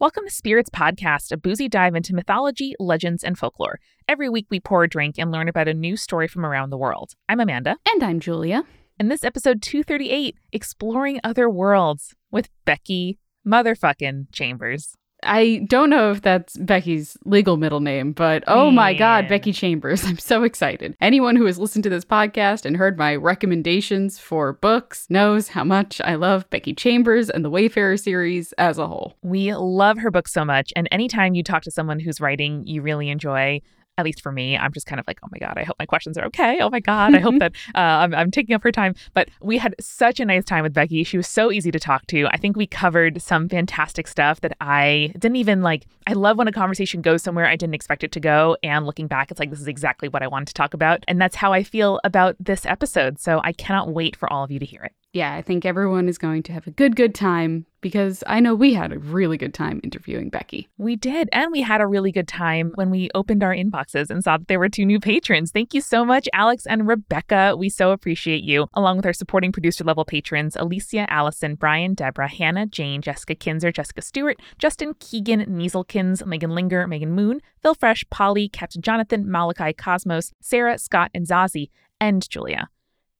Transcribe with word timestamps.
Welcome 0.00 0.24
to 0.24 0.30
Spirits 0.30 0.70
Podcast, 0.70 1.30
a 1.30 1.36
boozy 1.36 1.68
dive 1.68 1.94
into 1.94 2.14
mythology, 2.14 2.74
legends, 2.80 3.22
and 3.22 3.36
folklore. 3.36 3.78
Every 4.08 4.30
week 4.30 4.46
we 4.48 4.58
pour 4.58 4.82
a 4.82 4.88
drink 4.88 5.16
and 5.18 5.30
learn 5.30 5.46
about 5.46 5.68
a 5.68 5.74
new 5.74 5.94
story 5.94 6.26
from 6.26 6.46
around 6.46 6.70
the 6.70 6.78
world. 6.78 7.12
I'm 7.28 7.38
Amanda. 7.38 7.76
And 7.86 8.02
I'm 8.02 8.18
Julia. 8.18 8.64
And 8.98 9.10
this 9.10 9.24
episode 9.24 9.60
238, 9.60 10.38
Exploring 10.54 11.20
Other 11.22 11.50
Worlds 11.50 12.14
with 12.30 12.48
Becky 12.64 13.18
motherfucking 13.46 14.28
Chambers. 14.32 14.96
I 15.22 15.66
don't 15.68 15.90
know 15.90 16.10
if 16.10 16.22
that's 16.22 16.56
Becky's 16.56 17.16
legal 17.24 17.56
middle 17.56 17.80
name, 17.80 18.12
but 18.12 18.44
oh 18.46 18.70
my 18.70 18.94
God, 18.94 19.28
Becky 19.28 19.52
Chambers. 19.52 20.04
I'm 20.06 20.18
so 20.18 20.44
excited. 20.44 20.96
Anyone 21.00 21.36
who 21.36 21.46
has 21.46 21.58
listened 21.58 21.84
to 21.84 21.90
this 21.90 22.04
podcast 22.04 22.64
and 22.64 22.76
heard 22.76 22.98
my 22.98 23.16
recommendations 23.16 24.18
for 24.18 24.52
books 24.54 25.06
knows 25.10 25.48
how 25.48 25.64
much 25.64 26.00
I 26.02 26.14
love 26.14 26.48
Becky 26.50 26.74
Chambers 26.74 27.30
and 27.30 27.44
the 27.44 27.50
Wayfarer 27.50 27.96
series 27.96 28.52
as 28.54 28.78
a 28.78 28.86
whole. 28.86 29.16
We 29.22 29.54
love 29.54 29.98
her 29.98 30.10
books 30.10 30.32
so 30.32 30.44
much. 30.44 30.72
And 30.76 30.88
anytime 30.90 31.34
you 31.34 31.42
talk 31.42 31.62
to 31.62 31.70
someone 31.70 32.00
who's 32.00 32.20
writing 32.20 32.66
you 32.66 32.82
really 32.82 33.08
enjoy, 33.10 33.60
at 33.98 34.04
least 34.04 34.22
for 34.22 34.32
me, 34.32 34.56
I'm 34.56 34.72
just 34.72 34.86
kind 34.86 34.98
of 34.98 35.06
like, 35.06 35.18
oh 35.22 35.28
my 35.30 35.38
God, 35.38 35.54
I 35.56 35.64
hope 35.64 35.76
my 35.78 35.86
questions 35.86 36.16
are 36.16 36.24
okay. 36.26 36.58
Oh 36.60 36.70
my 36.70 36.80
God, 36.80 37.14
I 37.14 37.18
hope 37.18 37.38
that 37.38 37.52
uh, 37.74 37.78
I'm, 37.78 38.14
I'm 38.14 38.30
taking 38.30 38.54
up 38.54 38.62
her 38.62 38.72
time. 38.72 38.94
But 39.14 39.28
we 39.42 39.58
had 39.58 39.74
such 39.80 40.20
a 40.20 40.24
nice 40.24 40.44
time 40.44 40.62
with 40.62 40.72
Becky. 40.72 41.04
She 41.04 41.16
was 41.16 41.28
so 41.28 41.52
easy 41.52 41.70
to 41.70 41.78
talk 41.78 42.06
to. 42.08 42.26
I 42.28 42.36
think 42.36 42.56
we 42.56 42.66
covered 42.66 43.20
some 43.20 43.48
fantastic 43.48 44.08
stuff 44.08 44.40
that 44.40 44.56
I 44.60 45.12
didn't 45.18 45.36
even 45.36 45.62
like. 45.62 45.86
I 46.06 46.14
love 46.14 46.38
when 46.38 46.48
a 46.48 46.52
conversation 46.52 47.02
goes 47.02 47.22
somewhere 47.22 47.46
I 47.46 47.56
didn't 47.56 47.74
expect 47.74 48.02
it 48.02 48.12
to 48.12 48.20
go. 48.20 48.56
And 48.62 48.86
looking 48.86 49.06
back, 49.06 49.30
it's 49.30 49.38
like, 49.38 49.50
this 49.50 49.60
is 49.60 49.68
exactly 49.68 50.08
what 50.08 50.22
I 50.22 50.26
wanted 50.26 50.48
to 50.48 50.54
talk 50.54 50.74
about. 50.74 51.04
And 51.06 51.20
that's 51.20 51.36
how 51.36 51.52
I 51.52 51.62
feel 51.62 52.00
about 52.04 52.36
this 52.40 52.64
episode. 52.66 53.18
So 53.20 53.40
I 53.44 53.52
cannot 53.52 53.90
wait 53.90 54.16
for 54.16 54.32
all 54.32 54.44
of 54.44 54.50
you 54.50 54.58
to 54.58 54.66
hear 54.66 54.82
it 54.82 54.92
yeah, 55.12 55.34
I 55.34 55.42
think 55.42 55.64
everyone 55.64 56.08
is 56.08 56.18
going 56.18 56.42
to 56.44 56.52
have 56.52 56.66
a 56.66 56.70
good, 56.70 56.94
good 56.94 57.14
time 57.14 57.66
because 57.80 58.22
I 58.26 58.40
know 58.40 58.54
we 58.54 58.74
had 58.74 58.92
a 58.92 58.98
really 58.98 59.36
good 59.36 59.54
time 59.54 59.80
interviewing 59.82 60.28
Becky. 60.28 60.68
We 60.78 60.96
did. 60.96 61.28
And 61.32 61.50
we 61.52 61.62
had 61.62 61.80
a 61.80 61.86
really 61.86 62.12
good 62.12 62.28
time 62.28 62.72
when 62.74 62.90
we 62.90 63.10
opened 63.14 63.42
our 63.42 63.54
inboxes 63.54 64.10
and 64.10 64.22
saw 64.22 64.36
that 64.36 64.48
there 64.48 64.58
were 64.58 64.68
two 64.68 64.84
new 64.84 65.00
patrons. 65.00 65.50
Thank 65.50 65.74
you 65.74 65.80
so 65.80 66.04
much, 66.04 66.28
Alex 66.32 66.66
and 66.66 66.86
Rebecca. 66.86 67.54
We 67.56 67.68
so 67.68 67.92
appreciate 67.92 68.42
you, 68.42 68.66
along 68.74 68.96
with 68.96 69.06
our 69.06 69.12
supporting 69.12 69.52
producer 69.52 69.84
level 69.84 70.04
patrons 70.04 70.56
Alicia, 70.56 71.10
Allison, 71.10 71.54
Brian, 71.54 71.94
Deborah, 71.94 72.28
Hannah, 72.28 72.66
Jane, 72.66 73.02
Jessica 73.02 73.34
Kinzer, 73.34 73.72
Jessica 73.72 74.02
Stewart, 74.02 74.38
Justin 74.58 74.94
Keegan, 74.98 75.46
Nieselkins, 75.46 76.24
Megan 76.26 76.50
Linger, 76.50 76.86
Megan 76.86 77.12
Moon, 77.12 77.40
Phil 77.62 77.74
Fresh, 77.74 78.04
Polly, 78.10 78.48
Captain 78.48 78.82
Jonathan, 78.82 79.30
Malachi, 79.30 79.72
Cosmos, 79.72 80.32
Sarah, 80.40 80.78
Scott, 80.78 81.10
and 81.14 81.26
Zazie, 81.26 81.70
and 82.00 82.28
Julia. 82.28 82.68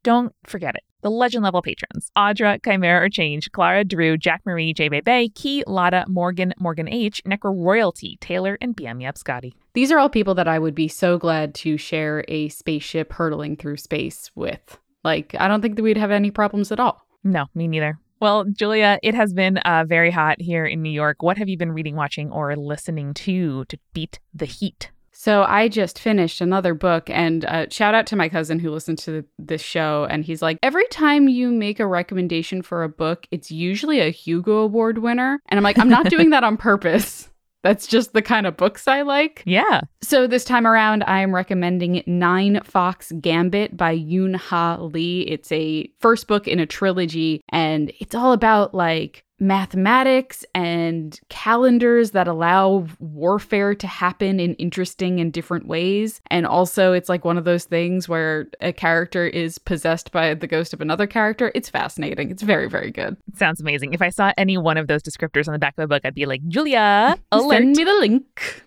Don't 0.03 0.35
forget 0.47 0.75
it 0.75 0.83
the 1.03 1.11
legend 1.11 1.45
level 1.45 1.63
patrons 1.63 2.11
Audra, 2.17 2.59
Chimera 2.65 3.05
or 3.05 3.09
Change, 3.09 3.51
Clara, 3.53 3.85
Drew, 3.85 4.17
Jack 4.17 4.43
Marie, 4.45 4.73
J. 4.73 4.89
Bay, 4.89 5.29
Key, 5.29 5.65
Lotta, 5.67 6.05
Morgan, 6.09 6.53
Morgan 6.59 6.89
H, 6.89 7.23
Necro 7.25 7.55
Royalty, 7.57 8.19
Taylor, 8.21 8.59
and 8.61 8.77
BM 8.77 9.03
Yep 9.03 9.19
Scotty. 9.19 9.55
These 9.75 9.93
are 9.93 9.99
all 9.99 10.09
people 10.09 10.35
that 10.35 10.49
I 10.49 10.59
would 10.59 10.75
be 10.75 10.89
so 10.89 11.19
glad 11.19 11.55
to 11.57 11.77
share 11.77 12.25
a 12.29 12.49
spaceship 12.49 13.13
hurtling 13.13 13.57
through 13.57 13.77
space 13.77 14.31
with. 14.35 14.79
Like, 15.05 15.35
I 15.39 15.49
don't 15.49 15.63
think 15.63 15.77
that 15.77 15.83
we'd 15.83 15.97
have 15.97 16.11
any 16.11 16.31
problems 16.31 16.73
at 16.73 16.81
all. 16.81 17.01
No, 17.25 17.47
me 17.55 17.69
neither. 17.69 17.99
Well, 18.21 18.45
Julia, 18.45 18.99
it 19.03 19.15
has 19.15 19.33
been 19.33 19.57
uh, 19.59 19.85
very 19.89 20.11
hot 20.11 20.41
here 20.41 20.67
in 20.67 20.83
New 20.83 20.91
York. 20.91 21.23
What 21.23 21.39
have 21.39 21.49
you 21.49 21.57
been 21.57 21.73
reading, 21.73 21.97
watching, 21.97 22.31
or 22.31 22.55
listening 22.55 23.15
to 23.15 23.65
to 23.67 23.79
beat 23.95 24.21
the 24.35 24.45
heat? 24.45 24.91
So 25.23 25.43
I 25.43 25.69
just 25.69 25.99
finished 25.99 26.41
another 26.41 26.73
book, 26.73 27.11
and 27.11 27.45
uh, 27.45 27.67
shout 27.69 27.95
out 27.95 28.07
to 28.07 28.17
my 28.17 28.31
cousin 28.31 28.59
who 28.59 28.71
listened 28.71 28.97
to 29.01 29.23
this 29.39 29.61
show, 29.61 30.07
and 30.09 30.25
he's 30.25 30.41
like, 30.41 30.59
every 30.63 30.87
time 30.87 31.29
you 31.29 31.53
make 31.53 31.79
a 31.79 31.87
recommendation 31.87 32.63
for 32.63 32.85
a 32.85 32.89
book, 32.89 33.27
it's 33.31 33.51
usually 33.51 34.01
a 34.01 34.09
Hugo 34.09 34.61
Award 34.61 34.97
winner, 34.97 35.39
and 35.51 35.59
I'm 35.59 35.63
like, 35.63 35.79
I'm 35.79 35.91
not 35.91 36.09
doing 36.09 36.31
that 36.31 36.43
on 36.43 36.57
purpose. 36.57 37.29
That's 37.63 37.87
just 37.87 38.15
the 38.15 38.23
kind 38.23 38.47
of 38.47 38.57
books 38.57 38.89
I 38.89 39.03
like. 39.03 39.43
Yeah. 39.45 39.83
So 40.01 40.27
this 40.27 40.45
time 40.45 40.67
around, 40.67 41.05
I 41.07 41.21
am 41.21 41.35
recommending 41.35 42.03
Ninefox 42.09 43.21
Gambit 43.21 43.77
by 43.77 43.95
Yoon 43.95 44.37
Ha 44.37 44.77
Lee. 44.77 45.21
It's 45.29 45.53
a 45.53 45.87
first 45.99 46.29
book 46.29 46.49
in 46.49 46.59
a 46.59 46.65
trilogy, 46.65 47.43
and 47.51 47.93
it's 48.01 48.15
all 48.15 48.33
about 48.33 48.75
like 48.75 49.27
mathematics 49.41 50.45
and 50.55 51.19
calendars 51.31 52.11
that 52.11 52.29
allow 52.29 52.87
warfare 52.99 53.75
to 53.75 53.87
happen 53.87 54.39
in 54.39 54.55
interesting 54.55 55.19
and 55.19 55.33
different 55.33 55.67
ways. 55.67 56.21
And 56.31 56.47
also, 56.47 56.93
it's 56.93 57.09
like 57.09 57.25
one 57.25 57.39
of 57.39 57.45
those 57.45 57.65
things 57.65 58.09
where 58.09 58.47
a 58.61 58.73
character 58.73 59.27
is 59.27 59.59
possessed 59.59 60.13
by 60.13 60.35
the 60.35 60.47
ghost 60.47 60.73
of 60.75 60.81
another 60.81 61.07
character. 61.07 61.51
It's 61.55 61.71
fascinating. 61.71 62.31
It's 62.31 62.43
very, 62.43 62.69
very 62.69 62.91
good. 62.91 63.17
It 63.29 63.39
sounds 63.39 63.61
amazing. 63.61 63.95
If 63.95 64.03
I 64.03 64.11
saw 64.11 64.33
any 64.37 64.59
one 64.59 64.77
of 64.77 64.87
those 64.87 65.03
descriptors 65.03 65.49
on 65.49 65.53
the 65.53 65.59
back 65.59 65.75
of 65.79 65.83
the 65.83 65.89
book, 65.89 66.03
I'd 66.05 66.15
be 66.15 66.27
like, 66.27 66.47
Julia, 66.47 67.19
alert. 67.33 67.57
send 67.57 67.77
me 67.77 67.85
the 67.85 67.95
link. 67.95 68.65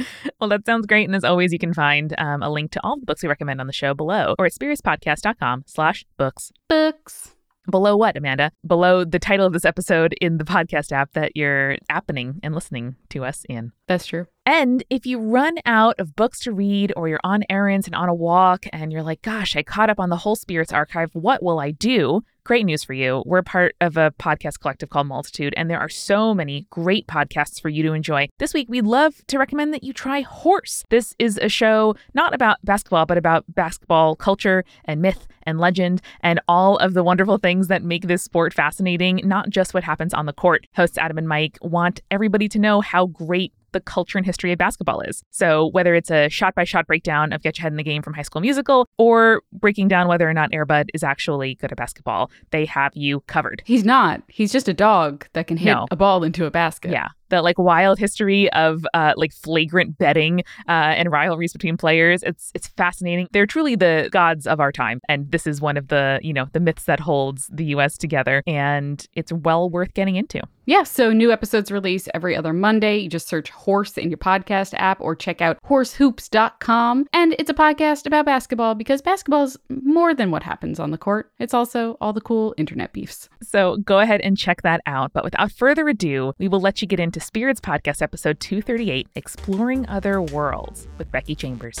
well, 0.40 0.50
that 0.50 0.66
sounds 0.66 0.86
great. 0.86 1.04
And 1.04 1.14
as 1.14 1.24
always, 1.24 1.52
you 1.52 1.58
can 1.58 1.72
find 1.72 2.14
um, 2.18 2.42
a 2.42 2.50
link 2.50 2.72
to 2.72 2.80
all 2.82 2.98
the 2.98 3.06
books 3.06 3.22
we 3.22 3.28
recommend 3.28 3.60
on 3.60 3.66
the 3.66 3.72
show 3.72 3.94
below 3.94 4.34
or 4.38 4.46
at 4.46 4.52
spiritspodcast.com 4.52 5.64
slash 5.66 6.04
books. 6.16 6.52
Books. 6.68 7.36
Below 7.70 7.96
what, 7.96 8.16
Amanda? 8.16 8.52
Below 8.66 9.04
the 9.04 9.18
title 9.18 9.46
of 9.46 9.52
this 9.52 9.64
episode 9.64 10.14
in 10.20 10.38
the 10.38 10.44
podcast 10.44 10.92
app 10.92 11.12
that 11.12 11.32
you're 11.36 11.76
appening 11.90 12.40
and 12.42 12.54
listening 12.54 12.96
to 13.10 13.24
us 13.24 13.44
in. 13.48 13.72
That's 13.86 14.06
true. 14.06 14.26
And 14.46 14.82
if 14.88 15.06
you 15.06 15.20
run 15.20 15.58
out 15.66 16.00
of 16.00 16.16
books 16.16 16.40
to 16.40 16.52
read 16.52 16.92
or 16.96 17.08
you're 17.08 17.20
on 17.22 17.44
errands 17.50 17.86
and 17.86 17.94
on 17.94 18.08
a 18.08 18.14
walk 18.14 18.64
and 18.72 18.92
you're 18.92 19.02
like, 19.02 19.22
gosh, 19.22 19.56
I 19.56 19.62
caught 19.62 19.90
up 19.90 20.00
on 20.00 20.08
the 20.08 20.16
whole 20.16 20.36
Spirits 20.36 20.72
archive, 20.72 21.10
what 21.12 21.42
will 21.42 21.60
I 21.60 21.70
do? 21.70 22.22
Great 22.50 22.66
news 22.66 22.82
for 22.82 22.94
you. 22.94 23.22
We're 23.26 23.42
part 23.42 23.76
of 23.80 23.96
a 23.96 24.10
podcast 24.18 24.58
collective 24.58 24.90
called 24.90 25.06
Multitude, 25.06 25.54
and 25.56 25.70
there 25.70 25.78
are 25.78 25.88
so 25.88 26.34
many 26.34 26.66
great 26.68 27.06
podcasts 27.06 27.60
for 27.60 27.68
you 27.68 27.84
to 27.84 27.92
enjoy. 27.92 28.28
This 28.40 28.52
week, 28.52 28.68
we'd 28.68 28.86
love 28.86 29.24
to 29.28 29.38
recommend 29.38 29.72
that 29.72 29.84
you 29.84 29.92
try 29.92 30.22
Horse. 30.22 30.82
This 30.90 31.14
is 31.20 31.38
a 31.40 31.48
show 31.48 31.94
not 32.12 32.34
about 32.34 32.56
basketball, 32.64 33.06
but 33.06 33.16
about 33.16 33.44
basketball 33.54 34.16
culture 34.16 34.64
and 34.84 35.00
myth 35.00 35.28
and 35.44 35.60
legend 35.60 36.02
and 36.22 36.40
all 36.48 36.76
of 36.78 36.94
the 36.94 37.04
wonderful 37.04 37.38
things 37.38 37.68
that 37.68 37.84
make 37.84 38.08
this 38.08 38.24
sport 38.24 38.52
fascinating, 38.52 39.20
not 39.22 39.48
just 39.48 39.72
what 39.72 39.84
happens 39.84 40.12
on 40.12 40.26
the 40.26 40.32
court. 40.32 40.66
Hosts 40.74 40.98
Adam 40.98 41.18
and 41.18 41.28
Mike 41.28 41.56
want 41.62 42.00
everybody 42.10 42.48
to 42.48 42.58
know 42.58 42.80
how 42.80 43.06
great 43.06 43.52
the 43.72 43.80
culture 43.80 44.18
and 44.18 44.26
history 44.26 44.52
of 44.52 44.58
basketball 44.58 45.00
is. 45.00 45.22
So, 45.30 45.68
whether 45.68 45.94
it's 45.94 46.10
a 46.10 46.28
shot 46.28 46.54
by 46.54 46.64
shot 46.64 46.86
breakdown 46.86 47.32
of 47.32 47.42
Get 47.42 47.58
Your 47.58 47.62
Head 47.62 47.72
in 47.72 47.76
the 47.76 47.82
Game 47.82 48.02
from 48.02 48.14
High 48.14 48.22
School 48.22 48.40
Musical 48.40 48.88
or 48.98 49.42
breaking 49.52 49.88
down 49.88 50.08
whether 50.08 50.28
or 50.28 50.34
not 50.34 50.50
Airbud 50.52 50.88
is 50.94 51.02
actually 51.02 51.54
good 51.56 51.72
at 51.72 51.78
basketball, 51.78 52.30
they 52.50 52.64
have 52.64 52.92
you 52.94 53.20
covered. 53.26 53.62
He's 53.64 53.84
not. 53.84 54.22
He's 54.28 54.52
just 54.52 54.68
a 54.68 54.74
dog 54.74 55.26
that 55.32 55.46
can 55.46 55.56
hit 55.56 55.72
no. 55.72 55.86
a 55.90 55.96
ball 55.96 56.24
into 56.24 56.44
a 56.46 56.50
basket. 56.50 56.92
Yeah 56.92 57.08
the 57.30 57.42
like 57.42 57.58
wild 57.58 57.98
history 57.98 58.52
of 58.52 58.86
uh, 58.94 59.14
like 59.16 59.32
flagrant 59.32 59.98
betting 59.98 60.40
uh, 60.68 60.94
and 60.96 61.10
rivalries 61.10 61.52
between 61.52 61.76
players. 61.76 62.22
It's 62.22 62.50
it's 62.54 62.68
fascinating. 62.68 63.28
They're 63.32 63.46
truly 63.46 63.76
the 63.76 64.08
gods 64.12 64.46
of 64.46 64.60
our 64.60 64.72
time, 64.72 65.00
and 65.08 65.30
this 65.30 65.46
is 65.46 65.60
one 65.60 65.76
of 65.76 65.88
the 65.88 66.20
you 66.22 66.32
know 66.32 66.46
the 66.52 66.60
myths 66.60 66.84
that 66.84 67.00
holds 67.00 67.48
the 67.52 67.64
U.S. 67.66 67.96
together, 67.96 68.42
and 68.46 69.06
it's 69.14 69.32
well 69.32 69.70
worth 69.70 69.94
getting 69.94 70.16
into. 70.16 70.42
Yeah, 70.66 70.84
so 70.84 71.12
new 71.12 71.32
episodes 71.32 71.72
release 71.72 72.08
every 72.14 72.36
other 72.36 72.52
Monday. 72.52 72.98
You 72.98 73.08
just 73.08 73.26
search 73.26 73.50
Horse 73.50 73.98
in 73.98 74.08
your 74.08 74.18
podcast 74.18 74.72
app 74.74 75.00
or 75.00 75.16
check 75.16 75.40
out 75.40 75.58
horsehoops.com. 75.64 77.06
And 77.12 77.34
it's 77.40 77.50
a 77.50 77.54
podcast 77.54 78.06
about 78.06 78.26
basketball 78.26 78.76
because 78.76 79.02
basketball 79.02 79.42
is 79.42 79.58
more 79.68 80.14
than 80.14 80.30
what 80.30 80.42
happens 80.42 80.78
on 80.78 80.92
the 80.92 80.98
court, 80.98 81.32
it's 81.38 81.54
also 81.54 81.96
all 82.00 82.12
the 82.12 82.20
cool 82.20 82.54
internet 82.56 82.92
beefs. 82.92 83.28
So 83.42 83.78
go 83.78 83.98
ahead 83.98 84.20
and 84.20 84.38
check 84.38 84.62
that 84.62 84.80
out. 84.86 85.12
But 85.12 85.24
without 85.24 85.50
further 85.50 85.88
ado, 85.88 86.34
we 86.38 86.46
will 86.46 86.60
let 86.60 86.80
you 86.80 86.86
get 86.86 87.00
into 87.00 87.19
Spirits 87.20 87.60
Podcast, 87.60 88.02
episode 88.02 88.40
238 88.40 89.08
Exploring 89.14 89.86
Other 89.88 90.20
Worlds 90.20 90.88
with 90.98 91.10
Becky 91.12 91.34
Chambers. 91.34 91.78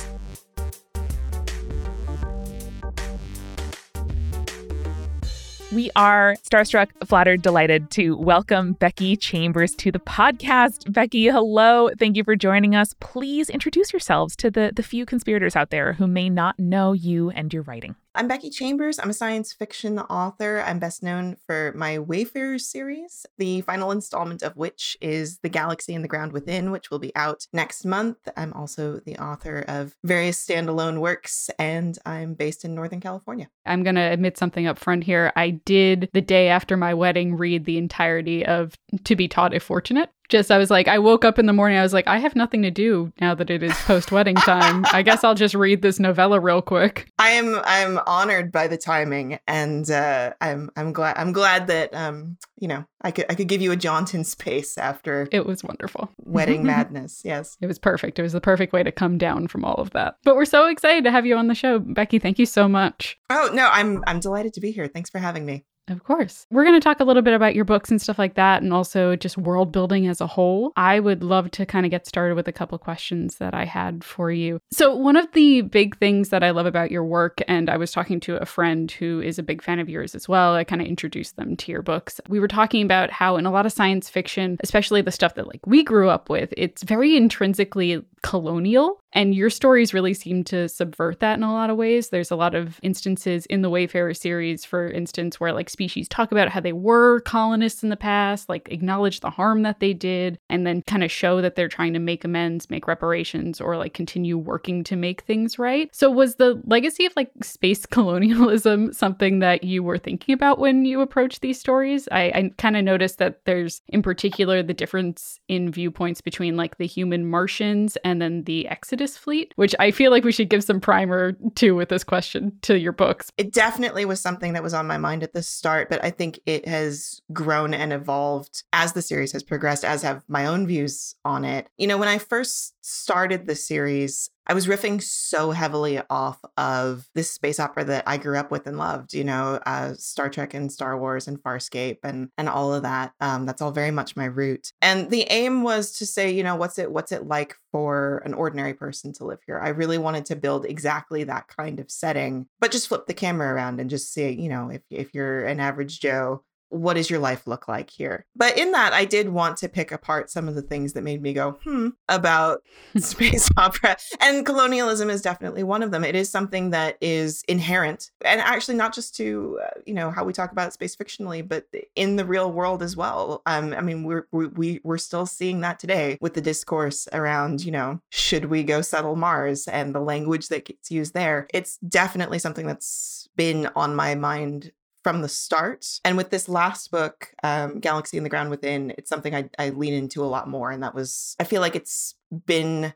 We 5.72 5.88
are 5.94 6.34
starstruck, 6.42 6.88
flattered, 7.06 7.42
delighted 7.42 7.92
to 7.92 8.16
welcome 8.16 8.72
Becky 8.72 9.16
Chambers 9.16 9.72
to 9.76 9.92
the 9.92 10.00
podcast. 10.00 10.92
Becky, 10.92 11.26
hello. 11.26 11.90
Thank 11.96 12.16
you 12.16 12.24
for 12.24 12.34
joining 12.34 12.74
us. 12.74 12.96
Please 12.98 13.48
introduce 13.48 13.92
yourselves 13.92 14.34
to 14.36 14.50
the, 14.50 14.72
the 14.74 14.82
few 14.82 15.06
conspirators 15.06 15.54
out 15.54 15.70
there 15.70 15.92
who 15.92 16.08
may 16.08 16.28
not 16.28 16.58
know 16.58 16.92
you 16.92 17.30
and 17.30 17.52
your 17.54 17.62
writing. 17.62 17.94
I'm 18.12 18.26
Becky 18.26 18.50
Chambers. 18.50 18.98
I'm 18.98 19.10
a 19.10 19.14
science 19.14 19.52
fiction 19.52 20.00
author. 20.00 20.64
I'm 20.66 20.80
best 20.80 21.00
known 21.00 21.36
for 21.46 21.72
my 21.76 21.96
Wayfarers 21.96 22.66
series, 22.66 23.24
the 23.38 23.60
final 23.60 23.92
installment 23.92 24.42
of 24.42 24.56
which 24.56 24.96
is 25.00 25.38
The 25.44 25.48
Galaxy 25.48 25.94
and 25.94 26.02
the 26.02 26.08
Ground 26.08 26.32
Within, 26.32 26.72
which 26.72 26.90
will 26.90 26.98
be 26.98 27.14
out 27.14 27.46
next 27.52 27.84
month. 27.84 28.16
I'm 28.36 28.52
also 28.52 28.98
the 29.06 29.16
author 29.16 29.64
of 29.68 29.94
various 30.02 30.44
standalone 30.44 30.98
works, 30.98 31.50
and 31.56 31.96
I'm 32.04 32.34
based 32.34 32.64
in 32.64 32.74
Northern 32.74 33.00
California. 33.00 33.48
I'm 33.64 33.84
going 33.84 33.94
to 33.94 34.00
admit 34.00 34.36
something 34.36 34.66
up 34.66 34.80
front 34.80 35.04
here. 35.04 35.32
I 35.36 35.50
did, 35.50 36.10
the 36.12 36.20
day 36.20 36.48
after 36.48 36.76
my 36.76 36.94
wedding, 36.94 37.36
read 37.36 37.64
the 37.64 37.78
entirety 37.78 38.44
of 38.44 38.74
To 39.04 39.14
Be 39.14 39.28
Taught 39.28 39.54
If 39.54 39.62
Fortunate 39.62 40.10
Just, 40.30 40.50
I 40.50 40.58
was 40.58 40.70
like, 40.70 40.88
I 40.88 40.98
woke 40.98 41.24
up 41.24 41.38
in 41.38 41.46
the 41.46 41.52
morning, 41.52 41.76
I 41.78 41.82
was 41.82 41.92
like, 41.92 42.06
I 42.06 42.18
have 42.18 42.34
nothing 42.36 42.62
to 42.62 42.70
do 42.70 43.12
now 43.20 43.34
that 43.34 43.50
it 43.50 43.62
is 43.62 43.72
post 43.82 44.12
wedding 44.12 44.36
time. 44.36 44.84
I 44.92 45.02
guess 45.02 45.24
I'll 45.24 45.34
just 45.34 45.54
read 45.54 45.82
this 45.82 45.98
novella 46.00 46.40
real 46.40 46.62
quick. 46.62 47.10
I 47.18 47.30
am 47.30 47.60
I'm 47.64 47.98
honored 48.06 48.50
by 48.52 48.66
the 48.68 48.76
timing, 48.78 49.38
and 49.46 49.90
uh, 49.90 50.32
I'm 50.40 50.70
I'm 50.76 50.92
glad 50.92 51.16
I'm 51.18 51.32
glad 51.32 51.66
that 51.66 51.92
um 51.94 52.36
you 52.58 52.68
know 52.68 52.84
I 53.02 53.10
could 53.10 53.26
I 53.28 53.34
could 53.34 53.48
give 53.48 53.60
you 53.60 53.72
a 53.72 53.76
Jaunton 53.76 54.24
space 54.24 54.78
after 54.78 55.28
It 55.32 55.46
was 55.46 55.64
wonderful. 55.64 56.10
wedding 56.18 56.64
madness. 56.74 57.22
Yes. 57.24 57.56
It 57.60 57.66
was 57.66 57.78
perfect. 57.78 58.18
It 58.18 58.22
was 58.22 58.32
the 58.32 58.40
perfect 58.40 58.72
way 58.72 58.82
to 58.82 58.92
come 58.92 59.18
down 59.18 59.48
from 59.48 59.64
all 59.64 59.74
of 59.76 59.90
that. 59.90 60.16
But 60.24 60.36
we're 60.36 60.44
so 60.44 60.66
excited 60.66 61.04
to 61.04 61.10
have 61.10 61.26
you 61.26 61.36
on 61.36 61.48
the 61.48 61.54
show. 61.54 61.78
Becky, 61.80 62.18
thank 62.18 62.38
you 62.38 62.46
so 62.46 62.68
much. 62.68 63.18
Oh 63.30 63.50
no, 63.52 63.68
I'm 63.72 64.04
I'm 64.06 64.20
delighted 64.20 64.54
to 64.54 64.60
be 64.60 64.70
here. 64.70 64.86
Thanks 64.86 65.10
for 65.10 65.18
having 65.18 65.44
me. 65.44 65.64
Of 65.90 66.04
course. 66.04 66.46
We're 66.50 66.64
going 66.64 66.78
to 66.78 66.84
talk 66.84 67.00
a 67.00 67.04
little 67.04 67.22
bit 67.22 67.34
about 67.34 67.56
your 67.56 67.64
books 67.64 67.90
and 67.90 68.00
stuff 68.00 68.18
like 68.18 68.34
that, 68.34 68.62
and 68.62 68.72
also 68.72 69.16
just 69.16 69.36
world 69.36 69.72
building 69.72 70.06
as 70.06 70.20
a 70.20 70.26
whole. 70.26 70.72
I 70.76 71.00
would 71.00 71.24
love 71.24 71.50
to 71.52 71.66
kind 71.66 71.84
of 71.84 71.90
get 71.90 72.06
started 72.06 72.36
with 72.36 72.46
a 72.46 72.52
couple 72.52 72.78
questions 72.78 73.36
that 73.36 73.54
I 73.54 73.64
had 73.64 74.04
for 74.04 74.30
you. 74.30 74.60
So, 74.70 74.94
one 74.94 75.16
of 75.16 75.30
the 75.32 75.62
big 75.62 75.98
things 75.98 76.28
that 76.28 76.44
I 76.44 76.50
love 76.50 76.66
about 76.66 76.92
your 76.92 77.04
work, 77.04 77.42
and 77.48 77.68
I 77.68 77.76
was 77.76 77.90
talking 77.90 78.20
to 78.20 78.36
a 78.36 78.46
friend 78.46 78.90
who 78.90 79.20
is 79.20 79.38
a 79.38 79.42
big 79.42 79.62
fan 79.62 79.80
of 79.80 79.88
yours 79.88 80.14
as 80.14 80.28
well, 80.28 80.54
I 80.54 80.62
kind 80.62 80.80
of 80.80 80.86
introduced 80.86 81.36
them 81.36 81.56
to 81.56 81.72
your 81.72 81.82
books. 81.82 82.20
We 82.28 82.38
were 82.38 82.48
talking 82.48 82.82
about 82.82 83.10
how, 83.10 83.36
in 83.36 83.46
a 83.46 83.50
lot 83.50 83.66
of 83.66 83.72
science 83.72 84.08
fiction, 84.08 84.58
especially 84.62 85.02
the 85.02 85.10
stuff 85.10 85.34
that 85.34 85.48
like 85.48 85.66
we 85.66 85.82
grew 85.82 86.08
up 86.08 86.30
with, 86.30 86.54
it's 86.56 86.84
very 86.84 87.16
intrinsically 87.16 88.04
colonial 88.22 89.00
and 89.12 89.34
your 89.34 89.50
stories 89.50 89.92
really 89.92 90.14
seem 90.14 90.44
to 90.44 90.68
subvert 90.68 91.20
that 91.20 91.36
in 91.36 91.42
a 91.42 91.52
lot 91.52 91.70
of 91.70 91.76
ways. 91.76 92.10
There's 92.10 92.30
a 92.30 92.36
lot 92.36 92.54
of 92.54 92.78
instances 92.82 93.46
in 93.46 93.62
the 93.62 93.70
Wayfarer 93.70 94.14
series, 94.14 94.64
for 94.64 94.88
instance, 94.88 95.40
where 95.40 95.52
like 95.52 95.68
species 95.68 96.08
talk 96.08 96.30
about 96.30 96.48
how 96.48 96.60
they 96.60 96.72
were 96.72 97.20
colonists 97.20 97.82
in 97.82 97.88
the 97.88 97.96
past, 97.96 98.48
like 98.48 98.68
acknowledge 98.70 99.20
the 99.20 99.30
harm 99.30 99.62
that 99.62 99.80
they 99.80 99.92
did, 99.92 100.38
and 100.48 100.66
then 100.66 100.82
kind 100.82 101.02
of 101.02 101.10
show 101.10 101.40
that 101.40 101.56
they're 101.56 101.68
trying 101.68 101.92
to 101.94 101.98
make 101.98 102.24
amends, 102.24 102.70
make 102.70 102.86
reparations, 102.86 103.60
or 103.60 103.76
like 103.76 103.94
continue 103.94 104.38
working 104.38 104.84
to 104.84 104.96
make 104.96 105.22
things 105.22 105.58
right. 105.58 105.94
So, 105.94 106.10
was 106.10 106.36
the 106.36 106.60
legacy 106.64 107.06
of 107.06 107.12
like 107.16 107.30
space 107.42 107.86
colonialism 107.90 108.92
something 108.92 109.40
that 109.40 109.64
you 109.64 109.82
were 109.82 109.98
thinking 109.98 110.34
about 110.34 110.58
when 110.58 110.84
you 110.84 111.00
approached 111.00 111.40
these 111.40 111.58
stories? 111.58 112.08
I, 112.12 112.22
I 112.34 112.50
kind 112.58 112.76
of 112.76 112.84
noticed 112.84 113.18
that 113.18 113.44
there's, 113.44 113.82
in 113.88 114.02
particular, 114.02 114.62
the 114.62 114.74
difference 114.74 115.40
in 115.48 115.72
viewpoints 115.72 116.20
between 116.20 116.56
like 116.56 116.78
the 116.78 116.86
human 116.86 117.28
Martians 117.28 117.96
and 118.04 118.09
then 118.18 118.44
the 118.44 118.66
Exodus 118.68 119.18
fleet, 119.18 119.52
which 119.56 119.74
I 119.78 119.90
feel 119.90 120.10
like 120.10 120.24
we 120.24 120.32
should 120.32 120.48
give 120.48 120.64
some 120.64 120.80
primer 120.80 121.32
to 121.56 121.72
with 121.72 121.90
this 121.90 122.02
question 122.02 122.58
to 122.62 122.78
your 122.78 122.92
books. 122.92 123.30
It 123.36 123.52
definitely 123.52 124.06
was 124.06 124.22
something 124.22 124.54
that 124.54 124.62
was 124.62 124.72
on 124.72 124.86
my 124.86 124.96
mind 124.96 125.22
at 125.22 125.34
the 125.34 125.42
start, 125.42 125.90
but 125.90 126.02
I 126.02 126.10
think 126.10 126.40
it 126.46 126.66
has 126.66 127.20
grown 127.30 127.74
and 127.74 127.92
evolved 127.92 128.62
as 128.72 128.94
the 128.94 129.02
series 129.02 129.32
has 129.32 129.42
progressed, 129.42 129.84
as 129.84 130.02
have 130.02 130.24
my 130.28 130.46
own 130.46 130.66
views 130.66 131.14
on 131.26 131.44
it. 131.44 131.68
You 131.76 131.88
know, 131.88 131.98
when 131.98 132.08
I 132.08 132.16
first 132.16 132.74
started 132.80 133.46
the 133.46 133.54
series, 133.54 134.30
I 134.50 134.52
was 134.52 134.66
riffing 134.66 135.00
so 135.00 135.52
heavily 135.52 136.02
off 136.10 136.40
of 136.56 137.08
this 137.14 137.30
space 137.30 137.60
opera 137.60 137.84
that 137.84 138.02
I 138.08 138.16
grew 138.16 138.36
up 138.36 138.50
with 138.50 138.66
and 138.66 138.78
loved, 138.78 139.14
you 139.14 139.22
know, 139.22 139.60
uh, 139.64 139.94
Star 139.94 140.28
Trek 140.28 140.54
and 140.54 140.72
Star 140.72 140.98
Wars 140.98 141.28
and 141.28 141.40
Farscape 141.40 141.98
and 142.02 142.30
and 142.36 142.48
all 142.48 142.74
of 142.74 142.82
that. 142.82 143.12
Um, 143.20 143.46
that's 143.46 143.62
all 143.62 143.70
very 143.70 143.92
much 143.92 144.16
my 144.16 144.24
root. 144.24 144.72
And 144.82 145.08
the 145.08 145.24
aim 145.30 145.62
was 145.62 145.92
to 145.98 146.06
say, 146.06 146.32
you 146.32 146.42
know, 146.42 146.56
what's 146.56 146.80
it 146.80 146.90
what's 146.90 147.12
it 147.12 147.28
like 147.28 147.54
for 147.70 148.22
an 148.24 148.34
ordinary 148.34 148.74
person 148.74 149.12
to 149.12 149.24
live 149.24 149.38
here? 149.46 149.60
I 149.60 149.68
really 149.68 149.98
wanted 149.98 150.26
to 150.26 150.34
build 150.34 150.66
exactly 150.66 151.22
that 151.22 151.46
kind 151.46 151.78
of 151.78 151.88
setting, 151.88 152.46
but 152.58 152.72
just 152.72 152.88
flip 152.88 153.06
the 153.06 153.14
camera 153.14 153.54
around 153.54 153.78
and 153.78 153.88
just 153.88 154.12
see, 154.12 154.30
you 154.30 154.48
know, 154.48 154.68
if 154.68 154.82
if 154.90 155.14
you're 155.14 155.44
an 155.46 155.60
average 155.60 156.00
Joe 156.00 156.42
what 156.70 156.94
does 156.94 157.10
your 157.10 157.18
life 157.18 157.46
look 157.46 157.68
like 157.68 157.90
here? 157.90 158.26
But 158.34 158.58
in 158.58 158.72
that, 158.72 158.92
I 158.92 159.04
did 159.04 159.28
want 159.28 159.56
to 159.58 159.68
pick 159.68 159.92
apart 159.92 160.30
some 160.30 160.48
of 160.48 160.54
the 160.54 160.62
things 160.62 160.94
that 160.94 161.02
made 161.02 161.22
me 161.22 161.32
go, 161.32 161.58
hmm, 161.64 161.88
about 162.08 162.62
space 162.96 163.48
opera. 163.56 163.96
And 164.20 164.46
colonialism 164.46 165.10
is 165.10 165.22
definitely 165.22 165.62
one 165.62 165.82
of 165.82 165.90
them. 165.90 166.04
It 166.04 166.14
is 166.14 166.30
something 166.30 166.70
that 166.70 166.96
is 167.00 167.42
inherent, 167.48 168.10
and 168.24 168.40
actually 168.40 168.76
not 168.76 168.94
just 168.94 169.14
to, 169.16 169.60
uh, 169.64 169.80
you 169.86 169.94
know, 169.94 170.10
how 170.10 170.24
we 170.24 170.32
talk 170.32 170.52
about 170.52 170.72
space 170.72 170.96
fictionally, 170.96 171.46
but 171.46 171.66
in 171.94 172.16
the 172.16 172.24
real 172.24 172.50
world 172.50 172.82
as 172.82 172.96
well. 172.96 173.42
Um, 173.46 173.74
I 173.74 173.80
mean, 173.80 174.04
we're, 174.04 174.26
we, 174.32 174.80
we're 174.82 174.98
still 174.98 175.26
seeing 175.26 175.60
that 175.60 175.78
today 175.78 176.18
with 176.20 176.34
the 176.34 176.40
discourse 176.40 177.08
around, 177.12 177.64
you 177.64 177.72
know, 177.72 178.00
should 178.10 178.46
we 178.46 178.62
go 178.62 178.80
settle 178.80 179.16
Mars 179.16 179.66
and 179.68 179.94
the 179.94 180.00
language 180.00 180.48
that 180.48 180.64
gets 180.64 180.90
used 180.90 181.14
there. 181.14 181.46
It's 181.52 181.76
definitely 181.78 182.38
something 182.38 182.66
that's 182.66 183.28
been 183.36 183.68
on 183.76 183.94
my 183.94 184.14
mind 184.14 184.72
from 185.02 185.22
the 185.22 185.28
start. 185.28 185.86
And 186.04 186.16
with 186.16 186.30
this 186.30 186.48
last 186.48 186.90
book, 186.90 187.32
um, 187.42 187.80
Galaxy 187.80 188.16
and 188.16 188.26
the 188.26 188.30
Ground 188.30 188.50
Within, 188.50 188.92
it's 188.98 189.08
something 189.08 189.34
I, 189.34 189.48
I 189.58 189.70
lean 189.70 189.94
into 189.94 190.22
a 190.22 190.26
lot 190.26 190.48
more. 190.48 190.70
And 190.70 190.82
that 190.82 190.94
was, 190.94 191.36
I 191.40 191.44
feel 191.44 191.60
like 191.60 191.76
it's 191.76 192.14
been 192.46 192.92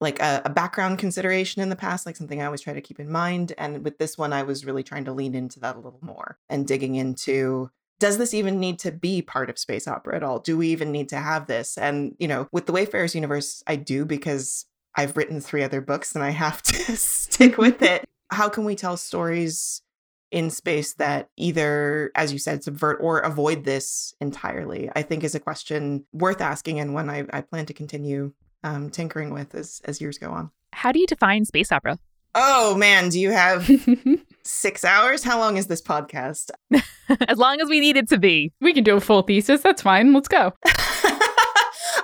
like 0.00 0.20
a, 0.20 0.42
a, 0.44 0.50
background 0.50 0.98
consideration 0.98 1.62
in 1.62 1.68
the 1.68 1.76
past, 1.76 2.06
like 2.06 2.16
something 2.16 2.42
I 2.42 2.46
always 2.46 2.60
try 2.60 2.72
to 2.72 2.80
keep 2.80 2.98
in 2.98 3.10
mind. 3.10 3.52
And 3.56 3.84
with 3.84 3.98
this 3.98 4.18
one, 4.18 4.32
I 4.32 4.42
was 4.42 4.64
really 4.64 4.82
trying 4.82 5.04
to 5.04 5.12
lean 5.12 5.34
into 5.34 5.60
that 5.60 5.76
a 5.76 5.80
little 5.80 6.00
more 6.02 6.38
and 6.48 6.66
digging 6.66 6.96
into 6.96 7.70
does 8.00 8.18
this 8.18 8.34
even 8.34 8.58
need 8.58 8.80
to 8.80 8.90
be 8.90 9.22
part 9.22 9.48
of 9.48 9.56
space 9.56 9.86
opera 9.86 10.16
at 10.16 10.24
all? 10.24 10.40
Do 10.40 10.58
we 10.58 10.66
even 10.70 10.90
need 10.90 11.08
to 11.10 11.18
have 11.18 11.46
this? 11.46 11.78
And, 11.78 12.16
you 12.18 12.26
know, 12.26 12.48
with 12.50 12.66
the 12.66 12.72
Wayfarers 12.72 13.14
universe, 13.14 13.62
I 13.64 13.76
do 13.76 14.04
because 14.04 14.66
I've 14.96 15.16
written 15.16 15.40
three 15.40 15.62
other 15.62 15.80
books 15.80 16.16
and 16.16 16.24
I 16.24 16.30
have 16.30 16.62
to 16.62 16.74
stick 16.96 17.58
with 17.58 17.80
it. 17.80 18.08
How 18.32 18.48
can 18.48 18.64
we 18.64 18.74
tell 18.74 18.96
stories 18.96 19.82
in 20.32 20.50
space 20.50 20.94
that 20.94 21.28
either, 21.36 22.10
as 22.16 22.32
you 22.32 22.38
said, 22.38 22.64
subvert 22.64 22.98
or 23.00 23.20
avoid 23.20 23.64
this 23.64 24.14
entirely, 24.20 24.90
I 24.96 25.02
think 25.02 25.22
is 25.22 25.34
a 25.34 25.40
question 25.40 26.04
worth 26.12 26.40
asking 26.40 26.80
and 26.80 26.94
one 26.94 27.10
I, 27.10 27.26
I 27.32 27.42
plan 27.42 27.66
to 27.66 27.74
continue 27.74 28.32
um, 28.64 28.90
tinkering 28.90 29.30
with 29.30 29.54
as, 29.54 29.80
as 29.84 30.00
years 30.00 30.18
go 30.18 30.30
on. 30.30 30.50
How 30.72 30.90
do 30.90 30.98
you 30.98 31.06
define 31.06 31.44
space 31.44 31.70
opera? 31.70 31.98
Oh 32.34 32.74
man, 32.76 33.10
do 33.10 33.20
you 33.20 33.30
have 33.30 33.70
six 34.42 34.84
hours? 34.84 35.22
How 35.22 35.38
long 35.38 35.58
is 35.58 35.66
this 35.66 35.82
podcast? 35.82 36.50
as 37.28 37.36
long 37.36 37.60
as 37.60 37.68
we 37.68 37.78
need 37.78 37.98
it 37.98 38.08
to 38.08 38.18
be. 38.18 38.52
We 38.60 38.72
can 38.72 38.84
do 38.84 38.96
a 38.96 39.00
full 39.00 39.20
thesis. 39.22 39.60
That's 39.60 39.82
fine. 39.82 40.14
Let's 40.14 40.28
go. 40.28 40.54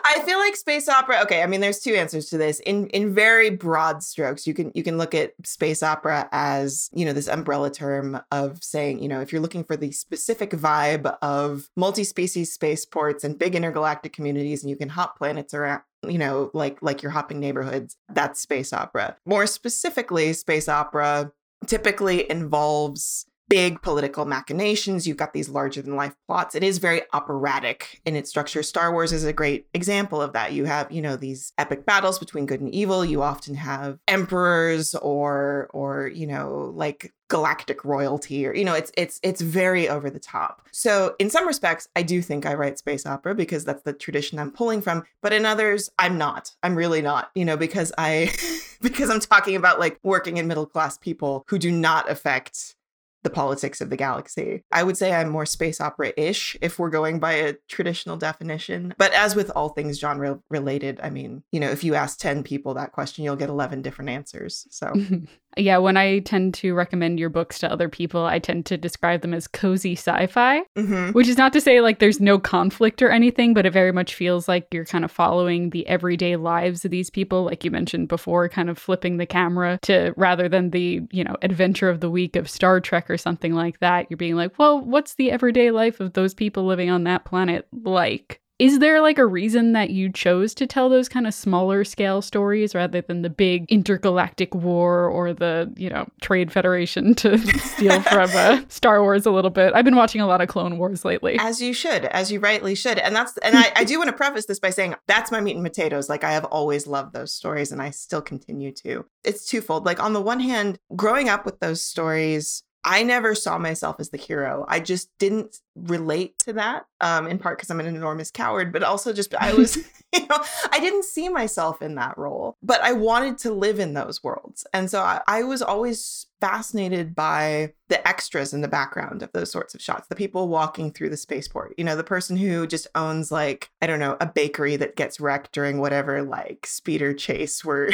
I 0.09 0.21
feel 0.21 0.39
like 0.39 0.57
space 0.57 0.89
opera. 0.89 1.21
Okay, 1.23 1.43
I 1.43 1.47
mean, 1.47 1.61
there's 1.61 1.81
two 1.81 1.95
answers 1.95 2.31
to 2.31 2.39
this. 2.39 2.61
In 2.61 2.87
in 2.89 3.15
very 3.15 3.51
broad 3.51 4.03
strokes, 4.03 4.47
you 4.47 4.55
can 4.55 4.73
you 4.75 4.83
can 4.83 4.97
look 4.97 5.15
at 5.15 5.35
space 5.45 5.83
opera 5.83 6.29
as 6.33 6.89
you 6.95 7.05
know 7.05 7.13
this 7.13 7.29
umbrella 7.29 7.71
term 7.71 8.21
of 8.33 8.63
saying 8.65 9.01
you 9.03 9.09
know 9.09 9.21
if 9.21 9.33
you're 9.33 9.43
looking 9.43 9.65
for 9.65 9.77
the 9.77 9.93
specific 9.93 10.51
vibe 10.51 11.17
of 11.21 11.69
multi-species 11.77 12.53
spaceports 12.53 13.23
and 13.23 13.39
big 13.39 13.55
intergalactic 13.55 14.13
communities, 14.13 14.63
and 14.63 14.71
you 14.71 14.77
can 14.77 14.89
hop 14.89 15.19
planets 15.19 15.53
around 15.53 15.83
you 16.09 16.19
know 16.19 16.51
like 16.55 16.81
like 16.81 17.03
you're 17.03 17.13
hopping 17.13 17.41
neighborhoods 17.41 17.97
that's 18.11 18.41
space 18.41 18.73
opera 18.73 19.17
more 19.27 19.49
specifically 19.49 20.33
space 20.33 20.69
opera 20.69 21.33
typically 21.67 22.31
involves 22.31 23.27
big 23.49 23.81
political 23.83 24.25
machinations. 24.25 25.07
You've 25.07 25.17
got 25.17 25.33
these 25.33 25.49
larger 25.49 25.83
than 25.83 25.97
life 25.97 26.15
plots. 26.27 26.55
It 26.55 26.63
is 26.63 26.79
very 26.79 27.03
operatic 27.13 28.01
in 28.05 28.17
its 28.17 28.31
structure. 28.31 28.63
Star 28.63 28.93
Wars 28.93 29.13
is 29.13 29.25
a 29.25 29.33
great 29.33 29.67
example 29.75 30.21
of 30.21 30.33
that. 30.33 30.53
You 30.53 30.65
have, 30.65 30.91
you 30.93 31.03
know, 31.03 31.17
these 31.17 31.53
epic 31.59 31.87
battles 31.87 32.19
between 32.19 32.47
good 32.47 32.61
and 32.61 32.73
evil. 32.75 33.05
You 33.05 33.23
often 33.23 33.55
have 33.55 33.99
emperors 34.07 34.95
or 34.95 35.69
or, 35.73 36.09
you 36.09 36.27
know, 36.27 36.73
like 36.75 37.13
galactic 37.29 37.85
royalty 37.85 38.47
or 38.47 38.55
you 38.55 38.65
know 38.65 38.73
it's 38.73 38.91
it's 38.97 39.21
it's 39.23 39.43
very 39.43 39.87
over 39.87 40.09
the 40.09 40.19
top 40.19 40.67
so 40.73 41.15
in 41.19 41.29
some 41.29 41.47
respects 41.47 41.87
i 41.95 42.03
do 42.03 42.23
think 42.23 42.47
i 42.47 42.55
write 42.55 42.79
space 42.79 43.05
opera 43.05 43.35
because 43.35 43.67
that's 43.67 43.83
the 43.83 43.93
tradition 43.93 44.39
i'm 44.39 44.51
pulling 44.51 44.81
from 44.81 45.05
but 45.21 45.31
in 45.31 45.45
others 45.45 45.91
i'm 45.99 46.17
not 46.17 46.55
i'm 46.63 46.75
really 46.75 47.03
not 47.03 47.31
you 47.35 47.45
know 47.45 47.57
because 47.57 47.93
i 47.99 48.33
because 48.81 49.11
i'm 49.11 49.21
talking 49.21 49.57
about 49.57 49.79
like 49.79 49.99
working 50.03 50.39
in 50.39 50.47
middle 50.47 50.65
class 50.65 50.97
people 50.97 51.45
who 51.49 51.59
do 51.59 51.71
not 51.71 52.11
affect 52.11 52.75
the 53.23 53.31
politics 53.31 53.81
of 53.81 53.91
the 53.91 53.97
galaxy. 53.97 54.65
I 54.73 54.83
would 54.83 54.97
say 54.97 55.13
I'm 55.13 55.31
more 55.31 55.47
space 55.47 55.81
opera 55.81 56.13
ish 56.17 56.57
if 56.61 56.79
we're 56.79 56.91
going 56.91 57.19
by 57.19 57.33
a 57.33 57.55
traditional 57.69 58.17
definition. 58.17 58.95
But 58.97 59.13
as 59.13 59.35
with 59.35 59.51
all 59.55 59.71
things 59.71 59.99
genre 59.99 60.41
related, 60.49 61.01
I 61.03 61.11
mean, 61.11 61.43
you 61.51 61.61
know, 61.61 61.71
if 61.71 61.83
you 61.83 61.95
ask 61.95 62.19
10 62.19 62.43
people 62.43 62.75
that 62.75 62.93
question, 62.93 63.25
you'll 63.25 63.37
get 63.37 63.49
11 63.49 63.83
different 63.83 64.11
answers. 64.11 64.67
So 64.71 64.93
yeah, 65.59 65.79
when 65.79 65.97
I 65.97 66.21
tend 66.21 66.55
to 66.55 66.75
recommend 66.75 67.19
your 67.19 67.29
books 67.29 67.59
to 67.61 67.73
other 67.73 67.89
people, 67.89 68.25
I 68.25 68.39
tend 68.39 68.67
to 68.67 68.77
describe 68.77 69.23
them 69.23 69.35
as 69.35 69.47
cozy 69.47 69.93
sci 69.93 70.27
fi, 70.27 70.63
mm-hmm. 70.77 71.11
which 71.11 71.29
is 71.29 71.37
not 71.37 71.53
to 71.55 71.61
say 71.61 71.81
like 71.81 71.99
there's 71.99 72.21
no 72.21 72.39
conflict 72.39 73.03
or 73.03 73.11
anything, 73.11 73.55
but 73.55 73.67
it 73.67 73.73
very 73.73 73.93
much 73.93 74.15
feels 74.15 74.49
like 74.49 74.67
you're 74.73 74.85
kind 74.85 75.05
of 75.05 75.11
following 75.11 75.71
the 75.71 75.87
everyday 75.87 76.37
lives 76.37 76.85
of 76.85 76.91
these 76.91 77.11
people, 77.11 77.45
like 77.45 77.65
you 77.65 77.71
mentioned 77.71 78.09
before, 78.09 78.49
kind 78.49 78.71
of 78.71 78.79
flipping 78.79 79.17
the 79.17 79.27
camera 79.27 79.79
to 79.83 80.13
rather 80.17 80.49
than 80.49 80.71
the, 80.71 81.03
you 81.11 81.25
know, 81.25 81.37
adventure 81.43 81.89
of 81.89 82.01
the 82.01 82.11
week 82.11 82.37
of 82.37 82.49
Star 82.49 82.81
Trek 82.81 83.11
or 83.11 83.19
something 83.19 83.55
like 83.55 83.81
that. 83.81 84.07
You're 84.09 84.17
being 84.17 84.37
like, 84.37 84.59
well, 84.59 84.81
what's 84.81 85.15
the 85.15 85.31
everyday 85.31 85.71
life 85.71 86.01
of 86.01 86.13
those 86.13 86.35
people 86.35 86.65
living 86.65 86.91
on 86.91 87.05
that 87.05 87.25
planet 87.25 87.67
like? 87.73 88.41
Is 88.59 88.81
there 88.81 89.01
like 89.01 89.19
a 89.19 89.27
reason 89.27 89.73
that 89.73 89.91
you 89.91 90.11
chose 90.11 90.53
to 90.55 90.67
tell 90.67 90.89
those 90.89 91.09
kind 91.09 91.29
of 91.29 91.35
smaller 91.35 91.85
scale 91.85 92.21
stories 92.21 92.75
rather 92.75 93.01
than 93.01 93.23
the 93.23 93.31
big 93.31 93.71
intergalactic 93.71 94.53
war 94.53 95.07
or 95.07 95.33
the, 95.33 95.73
you 95.77 95.89
know, 95.89 96.09
Trade 96.21 96.51
Federation 96.51 97.15
to 97.17 97.39
steal 97.59 98.03
from 98.03 98.31
uh, 98.35 98.63
Star 98.69 99.01
Wars 99.03 99.27
a 99.27 99.31
little 99.31 99.51
bit? 99.51 99.75
I've 99.75 99.85
been 99.85 99.95
watching 99.95 100.21
a 100.21 100.27
lot 100.27 100.41
of 100.41 100.49
Clone 100.49 100.77
Wars 100.77 101.05
lately. 101.05 101.37
As 101.39 101.63
you 101.63 101.73
should, 101.73 102.07
as 102.07 102.33
you 102.33 102.41
rightly 102.41 102.75
should. 102.75 102.99
And 102.99 103.15
that's, 103.15 103.37
and 103.39 103.57
I, 103.57 103.73
I 103.77 103.85
do 103.85 103.97
want 103.99 104.11
to 104.11 104.17
preface 104.17 104.47
this 104.47 104.59
by 104.59 104.71
saying 104.71 104.97
that's 105.07 105.31
my 105.31 105.41
meat 105.41 105.55
and 105.55 105.65
potatoes. 105.65 106.09
Like 106.09 106.25
I 106.25 106.33
have 106.33 106.45
always 106.47 106.89
loved 106.89 107.13
those 107.13 107.33
stories 107.33 107.71
and 107.71 107.81
I 107.81 107.91
still 107.91 108.23
continue 108.23 108.73
to. 108.73 109.05
It's 109.23 109.47
twofold. 109.47 109.87
Like 109.87 110.03
on 110.03 110.15
the 110.15 110.21
one 110.21 110.41
hand, 110.41 110.81
growing 110.97 111.29
up 111.29 111.47
with 111.47 111.61
those 111.61 111.83
stories, 111.83 112.65
I 112.85 113.03
never 113.03 113.35
saw 113.35 113.59
myself 113.59 113.97
as 113.99 114.11
the 114.11 114.17
hero. 114.17 114.65
I 114.69 114.81
just 114.81 115.11
didn't 115.19 115.59
relate 115.85 116.39
to 116.41 116.53
that, 116.55 116.87
um, 117.01 117.27
in 117.27 117.39
part 117.39 117.59
because 117.59 117.71
I'm 117.71 117.81
an 117.81 117.87
enormous 117.87 118.31
coward, 118.31 118.73
but 118.73 118.83
also 118.83 119.13
just 119.13 119.35
I 119.35 119.55
was, 119.55 119.77
you 120.13 120.27
know, 120.27 120.43
I 120.73 120.81
didn't 120.81 121.05
see 121.05 121.29
myself 121.29 121.83
in 121.83 121.97
that 121.97 122.17
role, 122.17 122.57
but 122.63 122.81
I 122.83 122.93
wanted 122.93 123.39
to 123.39 123.53
live 123.53 123.79
in 123.79 123.95
those 123.95 124.23
worlds. 124.25 124.67
And 124.73 124.91
so 124.91 125.01
I, 125.01 125.21
I 125.27 125.43
was 125.43 125.61
always 125.61 126.27
fascinated 126.41 127.15
by 127.15 127.73
the 127.89 128.07
extras 128.07 128.55
in 128.55 128.61
the 128.61 128.69
background 128.69 129.23
of 129.23 129.33
those 129.33 129.51
sorts 129.51 129.75
of 129.75 129.83
shots 129.83 130.07
the 130.07 130.15
people 130.15 130.47
walking 130.47 130.93
through 130.93 131.09
the 131.09 131.17
spaceport 131.17 131.75
you 131.77 131.83
know 131.83 131.97
the 131.97 132.05
person 132.05 132.37
who 132.37 132.65
just 132.65 132.87
owns 132.95 133.33
like 133.33 133.71
i 133.83 133.89
don't 133.89 133.99
know 133.99 134.17
a 134.21 134.27
bakery 134.27 134.77
that 134.77 134.95
gets 134.95 135.19
wrecked 135.19 135.51
during 135.51 135.81
whatever 135.81 136.23
like 136.23 136.65
speeder 136.65 137.13
chase 137.13 137.65
we're 137.65 137.91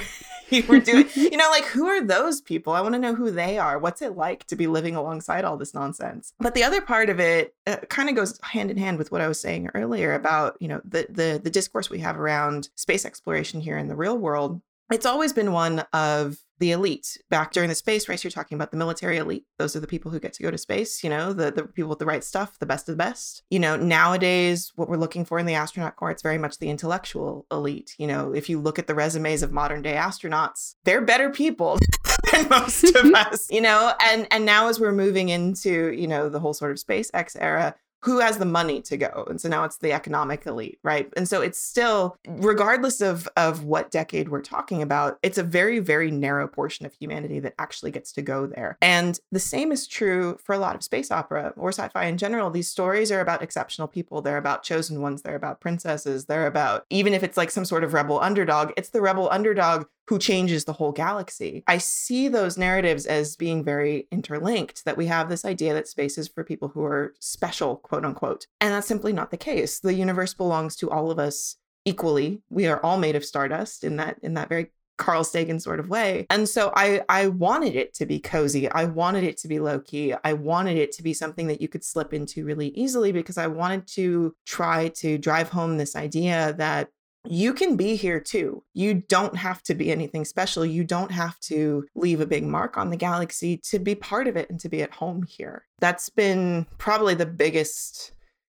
we're 0.68 0.80
doing. 0.80 1.08
You 1.14 1.36
know 1.36 1.48
like 1.50 1.64
who 1.64 1.86
are 1.86 2.04
those 2.04 2.40
people? 2.40 2.72
I 2.72 2.80
want 2.80 2.94
to 2.94 2.98
know 2.98 3.14
who 3.14 3.30
they 3.30 3.58
are. 3.58 3.78
What's 3.78 4.02
it 4.02 4.16
like 4.16 4.46
to 4.46 4.56
be 4.56 4.66
living 4.66 4.96
alongside 4.96 5.44
all 5.44 5.56
this 5.56 5.74
nonsense? 5.74 6.32
But 6.38 6.54
the 6.54 6.64
other 6.64 6.80
part 6.80 7.10
of 7.10 7.20
it 7.20 7.54
uh, 7.66 7.76
kind 7.88 8.08
of 8.08 8.14
goes 8.14 8.38
hand 8.42 8.70
in 8.70 8.76
hand 8.76 8.98
with 8.98 9.10
what 9.12 9.20
i 9.20 9.28
was 9.28 9.40
saying 9.40 9.68
earlier 9.74 10.14
about 10.14 10.56
you 10.60 10.68
know 10.68 10.80
the 10.84 11.06
the 11.08 11.40
the 11.42 11.50
discourse 11.50 11.90
we 11.90 11.98
have 11.98 12.18
around 12.18 12.68
space 12.74 13.04
exploration 13.04 13.60
here 13.60 13.78
in 13.78 13.88
the 13.88 13.96
real 13.96 14.18
world 14.18 14.60
it's 14.90 15.06
always 15.06 15.32
been 15.32 15.52
one 15.52 15.80
of 15.92 16.36
the 16.58 16.72
elite. 16.72 17.18
Back 17.30 17.52
during 17.52 17.68
the 17.68 17.74
space 17.74 18.08
race, 18.08 18.22
you're 18.22 18.30
talking 18.30 18.56
about 18.56 18.70
the 18.70 18.76
military 18.76 19.16
elite. 19.16 19.44
Those 19.58 19.74
are 19.74 19.80
the 19.80 19.86
people 19.86 20.10
who 20.10 20.20
get 20.20 20.34
to 20.34 20.42
go 20.42 20.50
to 20.50 20.58
space, 20.58 21.02
you 21.02 21.10
know, 21.10 21.32
the, 21.32 21.50
the 21.50 21.64
people 21.64 21.88
with 21.88 21.98
the 21.98 22.06
right 22.06 22.22
stuff, 22.22 22.58
the 22.58 22.66
best 22.66 22.88
of 22.88 22.92
the 22.92 23.02
best. 23.02 23.42
You 23.50 23.58
know, 23.58 23.76
nowadays, 23.76 24.72
what 24.76 24.88
we're 24.88 24.96
looking 24.96 25.24
for 25.24 25.38
in 25.38 25.46
the 25.46 25.54
astronaut 25.54 25.96
corps, 25.96 26.10
it's 26.10 26.22
very 26.22 26.38
much 26.38 26.58
the 26.58 26.70
intellectual 26.70 27.46
elite. 27.50 27.94
You 27.98 28.06
know, 28.06 28.32
if 28.32 28.48
you 28.48 28.60
look 28.60 28.78
at 28.78 28.86
the 28.86 28.94
resumes 28.94 29.42
of 29.42 29.52
modern 29.52 29.82
day 29.82 29.94
astronauts, 29.94 30.74
they're 30.84 31.00
better 31.00 31.30
people 31.30 31.78
than 32.34 32.48
most 32.50 32.84
of 32.84 32.90
mm-hmm. 32.92 33.14
us, 33.14 33.50
you 33.50 33.60
know, 33.60 33.92
and 34.00 34.26
and 34.30 34.44
now 34.44 34.68
as 34.68 34.80
we're 34.80 34.92
moving 34.92 35.28
into, 35.28 35.92
you 35.92 36.06
know, 36.06 36.28
the 36.28 36.40
whole 36.40 36.54
sort 36.54 36.70
of 36.70 36.78
SpaceX 36.78 37.36
era, 37.38 37.74
who 38.04 38.18
has 38.18 38.36
the 38.36 38.44
money 38.44 38.82
to 38.82 38.98
go? 38.98 39.24
And 39.30 39.40
so 39.40 39.48
now 39.48 39.64
it's 39.64 39.78
the 39.78 39.92
economic 39.92 40.46
elite 40.46 40.78
right? 40.82 41.10
And 41.16 41.26
so 41.26 41.40
it's 41.40 41.58
still 41.58 42.16
regardless 42.28 43.00
of 43.00 43.26
of 43.36 43.64
what 43.64 43.90
decade 43.90 44.28
we're 44.28 44.42
talking 44.42 44.82
about 44.82 45.18
it's 45.22 45.38
a 45.38 45.42
very 45.42 45.78
very 45.78 46.10
narrow 46.10 46.46
portion 46.46 46.84
of 46.84 46.92
humanity 46.92 47.40
that 47.40 47.54
actually 47.58 47.90
gets 47.90 48.12
to 48.12 48.22
go 48.22 48.46
there. 48.46 48.76
And 48.82 49.18
the 49.32 49.40
same 49.40 49.72
is 49.72 49.86
true 49.86 50.38
for 50.44 50.54
a 50.54 50.58
lot 50.58 50.74
of 50.76 50.82
space 50.82 51.10
opera 51.10 51.54
or 51.56 51.70
sci-fi 51.70 52.04
in 52.04 52.18
general. 52.18 52.50
These 52.50 52.68
stories 52.68 53.10
are 53.10 53.20
about 53.20 53.42
exceptional 53.42 53.88
people. 53.88 54.20
They're 54.20 54.36
about 54.36 54.62
chosen 54.62 55.00
ones. 55.00 55.22
They're 55.22 55.34
about 55.34 55.60
princesses. 55.60 56.26
They're 56.26 56.46
about 56.46 56.84
even 56.90 57.14
if 57.14 57.22
it's 57.22 57.38
like 57.38 57.50
some 57.50 57.64
sort 57.64 57.84
of 57.84 57.94
rebel 57.94 58.20
underdog 58.20 58.72
it's 58.76 58.90
the 58.90 59.00
rebel 59.00 59.30
underdog 59.30 59.86
who 60.08 60.18
changes 60.18 60.64
the 60.64 60.72
whole 60.72 60.92
galaxy. 60.92 61.64
I 61.66 61.78
see 61.78 62.28
those 62.28 62.58
narratives 62.58 63.06
as 63.06 63.36
being 63.36 63.64
very 63.64 64.06
interlinked, 64.10 64.84
that 64.84 64.96
we 64.96 65.06
have 65.06 65.28
this 65.28 65.44
idea 65.44 65.74
that 65.74 65.88
space 65.88 66.18
is 66.18 66.28
for 66.28 66.44
people 66.44 66.68
who 66.68 66.84
are 66.84 67.14
special, 67.20 67.76
quote 67.76 68.04
unquote. 68.04 68.46
And 68.60 68.72
that's 68.72 68.86
simply 68.86 69.12
not 69.12 69.30
the 69.30 69.36
case. 69.36 69.80
The 69.80 69.94
universe 69.94 70.34
belongs 70.34 70.76
to 70.76 70.90
all 70.90 71.10
of 71.10 71.18
us 71.18 71.56
equally. 71.84 72.42
We 72.50 72.66
are 72.66 72.82
all 72.82 72.98
made 72.98 73.16
of 73.16 73.24
stardust 73.24 73.84
in 73.84 73.96
that 73.96 74.18
in 74.22 74.34
that 74.34 74.48
very 74.48 74.70
Carl 74.96 75.24
Sagan 75.24 75.58
sort 75.58 75.80
of 75.80 75.88
way. 75.88 76.26
And 76.30 76.48
so 76.48 76.72
I 76.76 77.02
I 77.08 77.28
wanted 77.28 77.74
it 77.74 77.94
to 77.94 78.06
be 78.06 78.20
cozy. 78.20 78.70
I 78.70 78.84
wanted 78.84 79.24
it 79.24 79.36
to 79.38 79.48
be 79.48 79.58
low 79.58 79.80
key. 79.80 80.14
I 80.22 80.34
wanted 80.34 80.76
it 80.76 80.92
to 80.92 81.02
be 81.02 81.12
something 81.12 81.48
that 81.48 81.60
you 81.60 81.68
could 81.68 81.84
slip 81.84 82.14
into 82.14 82.44
really 82.44 82.68
easily 82.68 83.10
because 83.10 83.38
I 83.38 83.48
wanted 83.48 83.86
to 83.88 84.34
try 84.46 84.88
to 84.88 85.18
drive 85.18 85.48
home 85.48 85.76
this 85.76 85.96
idea 85.96 86.54
that 86.58 86.90
you 87.26 87.54
can 87.54 87.76
be 87.76 87.96
here 87.96 88.20
too. 88.20 88.62
You 88.74 88.94
don't 89.08 89.36
have 89.36 89.62
to 89.64 89.74
be 89.74 89.90
anything 89.90 90.24
special. 90.24 90.64
You 90.64 90.84
don't 90.84 91.10
have 91.10 91.38
to 91.40 91.86
leave 91.94 92.20
a 92.20 92.26
big 92.26 92.44
mark 92.44 92.76
on 92.76 92.90
the 92.90 92.96
galaxy 92.96 93.58
to 93.68 93.78
be 93.78 93.94
part 93.94 94.28
of 94.28 94.36
it 94.36 94.50
and 94.50 94.60
to 94.60 94.68
be 94.68 94.82
at 94.82 94.92
home 94.92 95.22
here. 95.22 95.64
That's 95.80 96.08
been 96.10 96.66
probably 96.78 97.14
the 97.14 97.26
biggest 97.26 98.12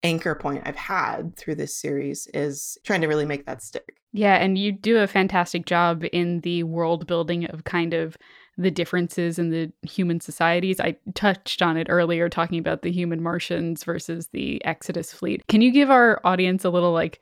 anchor 0.03 0.35
point 0.35 0.63
I've 0.67 0.77
had 0.77 1.37
through 1.37 1.55
this 1.57 1.77
series 1.77 2.27
is 2.35 2.79
trying 2.85 3.01
to 3.01 3.07
really 3.07 3.25
make 3.25 3.47
that 3.47 3.63
stick. 3.63 3.97
Yeah, 4.13 4.37
and 4.37 4.57
you 4.57 4.71
do 4.71 4.99
a 4.99 5.07
fantastic 5.07 5.67
job 5.67 6.05
in 6.13 6.41
the 6.41 6.63
world 6.63 7.07
building 7.07 7.47
of 7.47 7.65
kind 7.65 7.95
of 7.95 8.17
the 8.57 8.71
differences 8.71 9.39
in 9.39 9.51
the 9.51 9.73
human 9.83 10.21
societies. 10.21 10.79
I 10.79 10.97
touched 11.15 11.61
on 11.63 11.77
it 11.77 11.89
earlier 11.91 12.29
talking 12.29 12.59
about 12.59 12.83
the 12.83 12.93
human 12.93 13.21
Martians 13.21 13.83
versus 13.83 14.29
the 14.29 14.65
Exodus 14.65 15.13
fleet. 15.13 15.43
Can 15.49 15.61
you 15.61 15.73
give 15.73 15.91
our 15.91 16.21
audience 16.23 16.65
a 16.65 16.71
little 16.71 16.93
like 16.93 17.21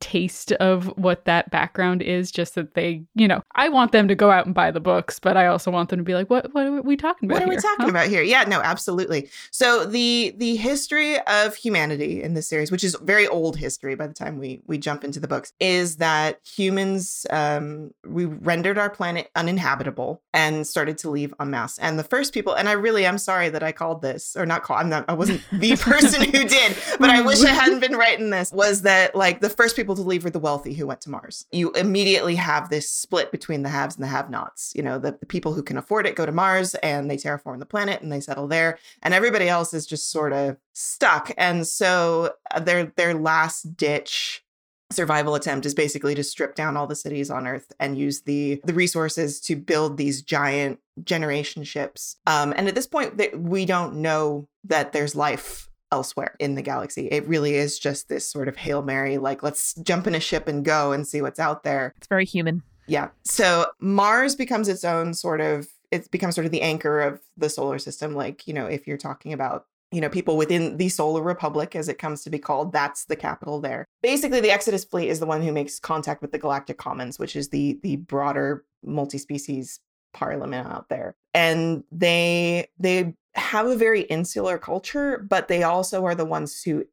taste 0.00 0.52
of 0.52 0.86
what 0.98 1.24
that 1.24 1.50
background 1.50 2.02
is 2.02 2.30
just 2.30 2.54
that 2.54 2.74
they 2.74 3.02
you 3.14 3.28
know 3.28 3.42
i 3.54 3.68
want 3.68 3.92
them 3.92 4.08
to 4.08 4.14
go 4.14 4.30
out 4.30 4.46
and 4.46 4.54
buy 4.54 4.70
the 4.70 4.80
books 4.80 5.18
but 5.18 5.36
i 5.36 5.46
also 5.46 5.70
want 5.70 5.88
them 5.88 5.98
to 5.98 6.04
be 6.04 6.14
like 6.14 6.28
what 6.30 6.52
what 6.54 6.66
are 6.66 6.82
we 6.82 6.96
talking 6.96 7.28
about 7.28 7.34
what 7.34 7.42
are 7.42 7.46
here? 7.46 7.54
we 7.54 7.60
talking 7.60 7.84
huh? 7.84 7.90
about 7.90 8.08
here 8.08 8.22
yeah 8.22 8.44
no 8.44 8.60
absolutely 8.60 9.28
so 9.50 9.84
the 9.84 10.34
the 10.38 10.56
history 10.56 11.18
of 11.26 11.54
humanity 11.54 12.22
in 12.22 12.34
this 12.34 12.48
series 12.48 12.70
which 12.70 12.82
is 12.82 12.96
very 13.02 13.26
old 13.28 13.56
history 13.56 13.94
by 13.94 14.06
the 14.06 14.14
time 14.14 14.38
we 14.38 14.62
we 14.66 14.78
jump 14.78 15.04
into 15.04 15.20
the 15.20 15.28
books 15.28 15.52
is 15.60 15.96
that 15.96 16.40
humans 16.44 17.26
um 17.30 17.92
we 18.06 18.24
rendered 18.24 18.78
our 18.78 18.90
planet 18.90 19.30
uninhabitable 19.36 20.20
and 20.32 20.66
started 20.66 20.98
to 20.98 21.10
leave 21.10 21.32
en 21.40 21.50
masse 21.50 21.78
and 21.78 21.98
the 21.98 22.04
first 22.04 22.32
people 22.32 22.54
and 22.54 22.68
i 22.68 22.72
really 22.72 23.04
am 23.04 23.18
sorry 23.18 23.48
that 23.48 23.62
i 23.62 23.70
called 23.70 24.02
this 24.02 24.36
or 24.36 24.46
not 24.46 24.62
call 24.62 24.76
i'm 24.76 24.88
not 24.88 25.04
i 25.08 25.12
wasn't 25.12 25.40
the 25.52 25.76
person 25.80 26.22
who 26.24 26.44
did 26.44 26.76
but 26.98 27.10
i 27.10 27.20
wish 27.20 27.42
i 27.42 27.50
hadn't 27.50 27.80
been 27.80 27.96
writing 27.96 28.30
this 28.30 28.50
was 28.52 28.82
that 28.82 29.14
like 29.14 29.40
the 29.40 29.50
first 29.50 29.76
people 29.76 29.83
people 29.84 29.96
to 29.96 30.02
leave 30.02 30.24
were 30.24 30.30
the 30.30 30.38
wealthy 30.38 30.72
who 30.72 30.86
went 30.86 31.02
to 31.02 31.10
Mars. 31.10 31.44
You 31.52 31.70
immediately 31.72 32.36
have 32.36 32.70
this 32.70 32.90
split 32.90 33.30
between 33.30 33.62
the 33.62 33.68
haves 33.68 33.96
and 33.96 34.02
the 34.02 34.08
have 34.08 34.30
nots. 34.30 34.72
You 34.74 34.82
know, 34.82 34.98
the, 34.98 35.12
the 35.12 35.26
people 35.26 35.52
who 35.52 35.62
can 35.62 35.76
afford 35.76 36.06
it 36.06 36.16
go 36.16 36.24
to 36.24 36.32
Mars 36.32 36.74
and 36.76 37.10
they 37.10 37.18
terraform 37.18 37.58
the 37.58 37.66
planet 37.66 38.00
and 38.00 38.10
they 38.10 38.20
settle 38.20 38.48
there. 38.48 38.78
And 39.02 39.12
everybody 39.12 39.46
else 39.46 39.74
is 39.74 39.86
just 39.86 40.10
sort 40.10 40.32
of 40.32 40.56
stuck. 40.72 41.32
And 41.36 41.66
so 41.66 42.32
uh, 42.54 42.60
their 42.60 42.86
their 42.96 43.12
last 43.12 43.76
ditch 43.76 44.42
survival 44.90 45.34
attempt 45.34 45.66
is 45.66 45.74
basically 45.74 46.14
to 46.14 46.24
strip 46.24 46.54
down 46.54 46.78
all 46.78 46.86
the 46.86 46.96
cities 46.96 47.30
on 47.30 47.46
earth 47.46 47.72
and 47.78 47.98
use 47.98 48.22
the 48.22 48.60
the 48.64 48.74
resources 48.74 49.40
to 49.40 49.56
build 49.56 49.96
these 49.96 50.22
giant 50.22 50.78
generation 51.02 51.64
ships 51.64 52.16
um, 52.26 52.54
and 52.56 52.68
at 52.68 52.74
this 52.74 52.86
point 52.86 53.20
we 53.36 53.64
don't 53.64 53.96
know 53.96 54.46
that 54.62 54.92
there's 54.92 55.16
life 55.16 55.68
elsewhere 55.94 56.34
in 56.40 56.56
the 56.56 56.62
galaxy. 56.62 57.06
It 57.06 57.24
really 57.28 57.54
is 57.54 57.78
just 57.78 58.08
this 58.08 58.28
sort 58.28 58.48
of 58.48 58.56
Hail 58.56 58.82
Mary, 58.82 59.16
like, 59.18 59.44
let's 59.44 59.74
jump 59.74 60.08
in 60.08 60.14
a 60.16 60.20
ship 60.20 60.48
and 60.48 60.64
go 60.64 60.90
and 60.90 61.06
see 61.06 61.22
what's 61.22 61.38
out 61.38 61.62
there. 61.62 61.94
It's 61.96 62.08
very 62.08 62.24
human. 62.24 62.64
Yeah. 62.88 63.10
So 63.24 63.66
Mars 63.78 64.34
becomes 64.34 64.68
its 64.68 64.82
own 64.82 65.14
sort 65.14 65.40
of, 65.40 65.68
it 65.92 66.10
becomes 66.10 66.34
sort 66.34 66.46
of 66.46 66.50
the 66.50 66.62
anchor 66.62 67.00
of 67.00 67.20
the 67.36 67.48
solar 67.48 67.78
system. 67.78 68.16
Like, 68.16 68.48
you 68.48 68.54
know, 68.54 68.66
if 68.66 68.88
you're 68.88 68.96
talking 68.98 69.32
about 69.32 69.66
you 69.92 70.00
know, 70.00 70.08
people 70.08 70.36
within 70.36 70.76
the 70.76 70.88
Solar 70.88 71.22
Republic, 71.22 71.76
as 71.76 71.88
it 71.88 72.00
comes 72.00 72.24
to 72.24 72.30
be 72.30 72.38
called, 72.40 72.72
that's 72.72 73.04
the 73.04 73.14
capital 73.14 73.60
there. 73.60 73.86
Basically, 74.02 74.40
the 74.40 74.50
Exodus 74.50 74.84
fleet 74.84 75.08
is 75.08 75.20
the 75.20 75.26
one 75.26 75.40
who 75.40 75.52
makes 75.52 75.78
contact 75.78 76.20
with 76.20 76.32
the 76.32 76.38
Galactic 76.38 76.78
Commons, 76.78 77.20
which 77.20 77.36
is 77.36 77.50
the 77.50 77.78
the 77.84 77.94
broader 77.96 78.64
multi-species 78.82 79.78
parliament 80.14 80.66
out 80.68 80.88
there. 80.88 81.14
And 81.34 81.84
they 81.92 82.68
they 82.78 83.14
have 83.34 83.66
a 83.66 83.76
very 83.76 84.02
insular 84.02 84.58
culture, 84.58 85.18
but 85.18 85.48
they 85.48 85.62
also 85.62 86.04
are 86.04 86.14
the 86.14 86.24
ones 86.24 86.62
who 86.62 86.84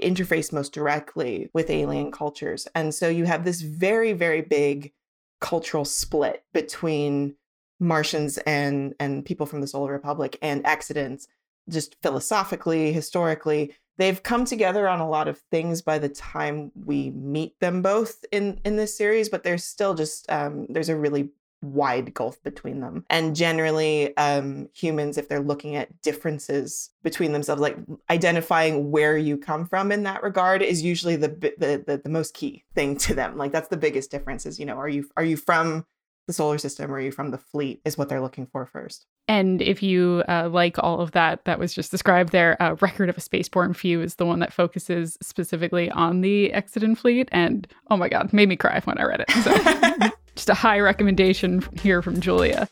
interface 0.00 0.52
most 0.52 0.72
directly 0.72 1.50
with 1.52 1.70
alien 1.70 2.12
cultures. 2.12 2.68
And 2.74 2.94
so 2.94 3.08
you 3.08 3.24
have 3.24 3.44
this 3.44 3.60
very, 3.60 4.12
very 4.12 4.42
big 4.42 4.92
cultural 5.40 5.84
split 5.84 6.44
between 6.52 7.34
Martians 7.80 8.38
and 8.38 8.94
and 8.98 9.24
people 9.24 9.46
from 9.46 9.60
the 9.60 9.66
Solar 9.66 9.92
Republic 9.92 10.36
and 10.42 10.64
Exodans, 10.64 11.28
just 11.68 11.96
philosophically, 12.02 12.92
historically. 12.92 13.74
They've 13.98 14.22
come 14.22 14.44
together 14.44 14.88
on 14.88 15.00
a 15.00 15.08
lot 15.08 15.26
of 15.26 15.38
things 15.50 15.82
by 15.82 15.98
the 15.98 16.08
time 16.08 16.70
we 16.84 17.10
meet 17.10 17.58
them 17.60 17.82
both 17.82 18.24
in 18.32 18.60
in 18.64 18.76
this 18.76 18.96
series, 18.96 19.28
but 19.28 19.44
there's 19.44 19.64
still 19.64 19.94
just 19.94 20.30
um, 20.30 20.66
there's 20.68 20.88
a 20.88 20.96
really 20.96 21.30
wide 21.62 22.14
gulf 22.14 22.42
between 22.42 22.80
them. 22.80 23.04
And 23.10 23.34
generally, 23.34 24.16
um, 24.16 24.68
humans, 24.74 25.18
if 25.18 25.28
they're 25.28 25.40
looking 25.40 25.76
at 25.76 26.00
differences 26.02 26.90
between 27.02 27.32
themselves, 27.32 27.60
like 27.60 27.76
identifying 28.10 28.90
where 28.90 29.16
you 29.16 29.36
come 29.36 29.66
from 29.66 29.92
in 29.92 30.04
that 30.04 30.22
regard, 30.22 30.62
is 30.62 30.82
usually 30.82 31.16
the 31.16 31.28
the 31.28 31.84
the, 31.86 32.00
the 32.02 32.10
most 32.10 32.34
key 32.34 32.64
thing 32.74 32.96
to 32.98 33.14
them. 33.14 33.36
Like 33.36 33.52
that's 33.52 33.68
the 33.68 33.76
biggest 33.76 34.10
difference. 34.10 34.46
Is 34.46 34.58
you 34.58 34.66
know, 34.66 34.76
are 34.76 34.88
you 34.88 35.08
are 35.16 35.24
you 35.24 35.36
from 35.36 35.86
the 36.26 36.32
solar 36.32 36.58
system 36.58 36.90
or 36.90 36.94
are 36.94 37.00
you 37.00 37.10
from 37.10 37.30
the 37.30 37.38
fleet? 37.38 37.80
Is 37.84 37.98
what 37.98 38.08
they're 38.08 38.20
looking 38.20 38.46
for 38.46 38.66
first. 38.66 39.06
And 39.26 39.60
if 39.60 39.82
you 39.82 40.22
uh, 40.26 40.48
like 40.50 40.78
all 40.78 41.00
of 41.00 41.12
that 41.12 41.44
that 41.44 41.58
was 41.58 41.74
just 41.74 41.90
described 41.90 42.32
there, 42.32 42.60
uh, 42.62 42.76
Record 42.80 43.10
of 43.10 43.18
a 43.18 43.20
Spaceborne 43.20 43.76
Few 43.76 44.00
is 44.00 44.14
the 44.14 44.24
one 44.24 44.38
that 44.38 44.52
focuses 44.52 45.18
specifically 45.20 45.90
on 45.90 46.22
the 46.22 46.52
Exodus 46.52 46.98
fleet. 46.98 47.28
And 47.30 47.66
oh 47.90 47.96
my 47.96 48.08
God, 48.08 48.32
made 48.32 48.48
me 48.48 48.56
cry 48.56 48.80
when 48.84 48.98
I 48.98 49.04
read 49.04 49.24
it. 49.26 49.30
So 49.30 50.10
just 50.38 50.48
a 50.48 50.54
high 50.54 50.78
recommendation 50.78 51.64
here 51.82 52.00
from 52.00 52.20
Julia. 52.20 52.68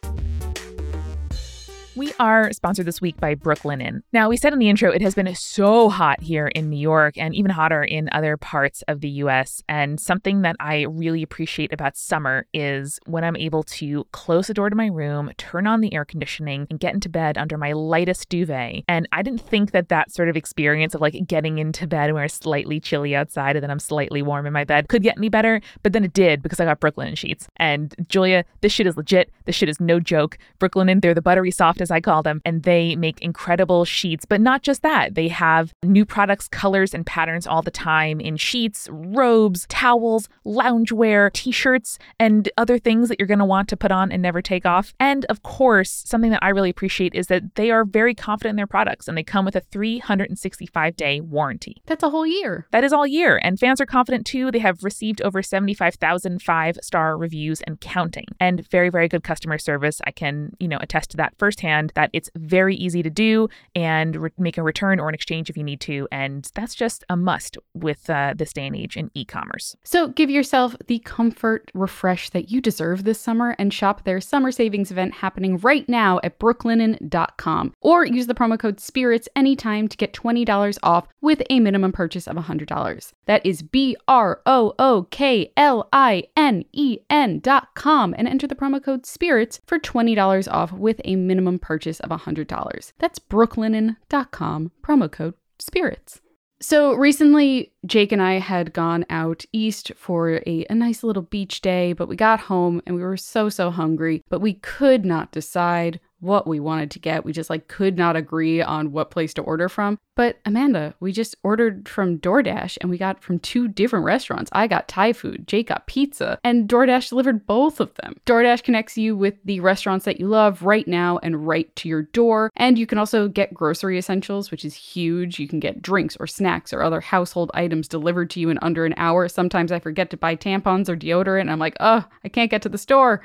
We 1.96 2.12
are 2.20 2.52
sponsored 2.52 2.84
this 2.84 3.00
week 3.00 3.16
by 3.16 3.34
Brooklinen. 3.34 4.02
Now, 4.12 4.28
we 4.28 4.36
said 4.36 4.52
in 4.52 4.58
the 4.58 4.68
intro, 4.68 4.90
it 4.90 5.00
has 5.00 5.14
been 5.14 5.34
so 5.34 5.88
hot 5.88 6.20
here 6.20 6.48
in 6.48 6.68
New 6.68 6.78
York 6.78 7.16
and 7.16 7.34
even 7.34 7.50
hotter 7.50 7.82
in 7.82 8.10
other 8.12 8.36
parts 8.36 8.82
of 8.86 9.00
the 9.00 9.08
US. 9.08 9.62
And 9.66 9.98
something 9.98 10.42
that 10.42 10.56
I 10.60 10.82
really 10.82 11.22
appreciate 11.22 11.72
about 11.72 11.96
summer 11.96 12.44
is 12.52 13.00
when 13.06 13.24
I'm 13.24 13.34
able 13.34 13.62
to 13.62 14.04
close 14.12 14.48
the 14.48 14.52
door 14.52 14.68
to 14.68 14.76
my 14.76 14.88
room, 14.88 15.30
turn 15.38 15.66
on 15.66 15.80
the 15.80 15.94
air 15.94 16.04
conditioning, 16.04 16.66
and 16.68 16.78
get 16.78 16.92
into 16.92 17.08
bed 17.08 17.38
under 17.38 17.56
my 17.56 17.72
lightest 17.72 18.28
duvet. 18.28 18.84
And 18.88 19.08
I 19.12 19.22
didn't 19.22 19.40
think 19.40 19.70
that 19.70 19.88
that 19.88 20.12
sort 20.12 20.28
of 20.28 20.36
experience 20.36 20.94
of 20.94 21.00
like 21.00 21.16
getting 21.26 21.56
into 21.56 21.86
bed 21.86 22.12
where 22.12 22.24
it's 22.24 22.34
slightly 22.34 22.78
chilly 22.78 23.16
outside 23.16 23.56
and 23.56 23.62
then 23.62 23.70
I'm 23.70 23.78
slightly 23.78 24.20
warm 24.20 24.44
in 24.44 24.52
my 24.52 24.64
bed 24.64 24.88
could 24.88 25.02
get 25.02 25.16
any 25.16 25.30
better. 25.30 25.62
But 25.82 25.94
then 25.94 26.04
it 26.04 26.12
did 26.12 26.42
because 26.42 26.60
I 26.60 26.66
got 26.66 26.78
Brooklinen 26.78 27.16
sheets. 27.16 27.48
And 27.56 27.94
Julia, 28.06 28.44
this 28.60 28.72
shit 28.72 28.86
is 28.86 28.98
legit. 28.98 29.32
This 29.46 29.56
shit 29.56 29.70
is 29.70 29.80
no 29.80 29.98
joke. 29.98 30.36
Brooklinen, 30.60 31.00
they're 31.00 31.14
the 31.14 31.22
buttery 31.22 31.50
soft 31.50 31.80
as 31.86 31.90
I 31.90 32.00
call 32.00 32.22
them, 32.22 32.40
and 32.44 32.62
they 32.62 32.96
make 32.96 33.20
incredible 33.20 33.84
sheets. 33.84 34.24
But 34.24 34.40
not 34.40 34.62
just 34.62 34.82
that, 34.82 35.14
they 35.14 35.28
have 35.28 35.72
new 35.82 36.04
products, 36.04 36.48
colors, 36.48 36.94
and 36.94 37.06
patterns 37.06 37.46
all 37.46 37.62
the 37.62 37.70
time 37.70 38.20
in 38.20 38.36
sheets, 38.36 38.88
robes, 38.90 39.66
towels, 39.68 40.28
loungewear, 40.44 41.32
t 41.32 41.52
shirts, 41.52 41.98
and 42.18 42.48
other 42.56 42.78
things 42.78 43.08
that 43.08 43.18
you're 43.18 43.26
going 43.26 43.38
to 43.38 43.44
want 43.44 43.68
to 43.68 43.76
put 43.76 43.92
on 43.92 44.10
and 44.10 44.22
never 44.22 44.42
take 44.42 44.66
off. 44.66 44.94
And 44.98 45.24
of 45.26 45.42
course, 45.42 46.02
something 46.06 46.30
that 46.30 46.42
I 46.42 46.48
really 46.48 46.70
appreciate 46.70 47.14
is 47.14 47.26
that 47.28 47.54
they 47.54 47.70
are 47.70 47.84
very 47.84 48.14
confident 48.14 48.50
in 48.50 48.56
their 48.56 48.66
products 48.66 49.08
and 49.08 49.16
they 49.16 49.22
come 49.22 49.44
with 49.44 49.56
a 49.56 49.60
365 49.60 50.96
day 50.96 51.20
warranty. 51.20 51.82
That's 51.86 52.02
a 52.02 52.10
whole 52.10 52.26
year. 52.26 52.66
That 52.72 52.84
is 52.84 52.92
all 52.92 53.06
year. 53.06 53.38
And 53.42 53.58
fans 53.58 53.80
are 53.80 53.86
confident 53.86 54.26
too. 54.26 54.50
They 54.50 54.58
have 54.60 54.82
received 54.82 55.22
over 55.22 55.42
75,000 55.42 56.40
five 56.42 56.78
star 56.82 57.16
reviews 57.18 57.60
and 57.62 57.80
counting, 57.80 58.26
and 58.40 58.66
very, 58.70 58.88
very 58.88 59.08
good 59.08 59.22
customer 59.22 59.58
service. 59.58 60.00
I 60.06 60.12
can, 60.12 60.52
you 60.58 60.68
know, 60.68 60.78
attest 60.80 61.10
to 61.10 61.16
that 61.18 61.34
firsthand 61.38 61.75
that 61.94 62.10
it's 62.12 62.30
very 62.36 62.74
easy 62.76 63.02
to 63.02 63.10
do 63.10 63.48
and 63.74 64.16
re- 64.16 64.30
make 64.38 64.58
a 64.58 64.62
return 64.62 65.00
or 65.00 65.08
an 65.08 65.14
exchange 65.14 65.50
if 65.50 65.56
you 65.56 65.64
need 65.64 65.80
to. 65.80 66.08
And 66.10 66.50
that's 66.54 66.74
just 66.74 67.04
a 67.08 67.16
must 67.16 67.56
with 67.74 68.08
uh, 68.10 68.34
this 68.36 68.52
day 68.52 68.66
and 68.66 68.76
age 68.76 68.96
in 68.96 69.10
e 69.14 69.24
commerce. 69.24 69.76
So 69.84 70.08
give 70.08 70.30
yourself 70.30 70.76
the 70.86 70.98
comfort 71.00 71.70
refresh 71.74 72.30
that 72.30 72.50
you 72.50 72.60
deserve 72.60 73.04
this 73.04 73.20
summer 73.20 73.54
and 73.58 73.72
shop 73.72 74.04
their 74.04 74.20
summer 74.20 74.52
savings 74.52 74.90
event 74.90 75.14
happening 75.14 75.58
right 75.58 75.88
now 75.88 76.20
at 76.22 76.38
brooklinen.com 76.38 77.74
or 77.80 78.04
use 78.04 78.26
the 78.26 78.34
promo 78.34 78.58
code 78.58 78.80
SPIRITS 78.80 79.28
anytime 79.36 79.88
to 79.88 79.96
get 79.96 80.12
$20 80.12 80.78
off 80.82 81.08
with 81.20 81.42
a 81.50 81.60
minimum 81.60 81.92
purchase 81.92 82.26
of 82.26 82.36
$100. 82.36 83.12
That 83.26 83.44
is 83.44 83.62
B 83.62 83.96
R 84.08 84.40
O 84.46 84.74
O 84.78 85.06
K 85.10 85.52
L 85.56 85.88
I 85.92 86.24
N 86.36 86.64
E 86.72 86.98
N.com 87.10 88.14
and 88.16 88.28
enter 88.28 88.46
the 88.46 88.54
promo 88.54 88.82
code 88.82 89.06
SPIRITS 89.06 89.60
for 89.66 89.78
$20 89.78 90.52
off 90.52 90.72
with 90.72 91.00
a 91.04 91.16
minimum 91.16 91.58
purchase 91.66 91.98
of 91.98 92.10
$100. 92.10 92.92
That's 93.00 93.18
brooklinen.com, 93.18 94.70
promo 94.84 95.10
code 95.10 95.34
SPIRITS. 95.58 96.20
So 96.60 96.94
recently, 96.94 97.72
Jake 97.84 98.12
and 98.12 98.22
I 98.22 98.34
had 98.38 98.72
gone 98.72 99.04
out 99.10 99.44
east 99.52 99.92
for 99.96 100.36
a, 100.46 100.64
a 100.70 100.74
nice 100.74 101.02
little 101.02 101.24
beach 101.24 101.60
day, 101.60 101.92
but 101.92 102.08
we 102.08 102.14
got 102.14 102.40
home 102.40 102.80
and 102.86 102.94
we 102.94 103.02
were 103.02 103.16
so, 103.16 103.48
so 103.48 103.70
hungry, 103.70 104.22
but 104.30 104.40
we 104.40 104.54
could 104.54 105.04
not 105.04 105.32
decide 105.32 106.00
what 106.20 106.46
we 106.46 106.60
wanted 106.60 106.90
to 106.92 106.98
get. 106.98 107.24
We 107.24 107.32
just 107.32 107.50
like 107.50 107.68
could 107.68 107.96
not 107.96 108.16
agree 108.16 108.62
on 108.62 108.92
what 108.92 109.10
place 109.10 109.34
to 109.34 109.42
order 109.42 109.68
from. 109.68 109.98
But 110.14 110.38
Amanda, 110.46 110.94
we 110.98 111.12
just 111.12 111.36
ordered 111.42 111.88
from 111.88 112.18
DoorDash 112.18 112.78
and 112.80 112.88
we 112.88 112.96
got 112.96 113.22
from 113.22 113.38
two 113.38 113.68
different 113.68 114.06
restaurants. 114.06 114.50
I 114.52 114.66
got 114.66 114.88
Thai 114.88 115.12
food, 115.12 115.46
Jake 115.46 115.68
got 115.68 115.86
pizza, 115.86 116.38
and 116.42 116.68
DoorDash 116.68 117.10
delivered 117.10 117.46
both 117.46 117.80
of 117.80 117.92
them. 117.96 118.16
DoorDash 118.24 118.62
connects 118.62 118.96
you 118.96 119.14
with 119.14 119.34
the 119.44 119.60
restaurants 119.60 120.06
that 120.06 120.18
you 120.18 120.26
love 120.26 120.62
right 120.62 120.88
now 120.88 121.18
and 121.22 121.46
right 121.46 121.74
to 121.76 121.88
your 121.88 122.02
door. 122.02 122.50
And 122.56 122.78
you 122.78 122.86
can 122.86 122.96
also 122.96 123.28
get 123.28 123.52
grocery 123.52 123.98
essentials, 123.98 124.50
which 124.50 124.64
is 124.64 124.74
huge. 124.74 125.38
You 125.38 125.48
can 125.48 125.60
get 125.60 125.82
drinks 125.82 126.16
or 126.18 126.26
snacks 126.26 126.72
or 126.72 126.82
other 126.82 127.02
household 127.02 127.50
items 127.52 127.88
delivered 127.88 128.30
to 128.30 128.40
you 128.40 128.48
in 128.48 128.58
under 128.62 128.86
an 128.86 128.94
hour. 128.96 129.28
Sometimes 129.28 129.70
I 129.70 129.80
forget 129.80 130.08
to 130.10 130.16
buy 130.16 130.34
tampons 130.34 130.88
or 130.88 130.96
deodorant 130.96 131.42
and 131.42 131.50
I'm 131.50 131.58
like, 131.58 131.76
oh, 131.80 132.06
I 132.24 132.28
can't 132.30 132.50
get 132.50 132.62
to 132.62 132.70
the 132.70 132.78
store. 132.78 133.20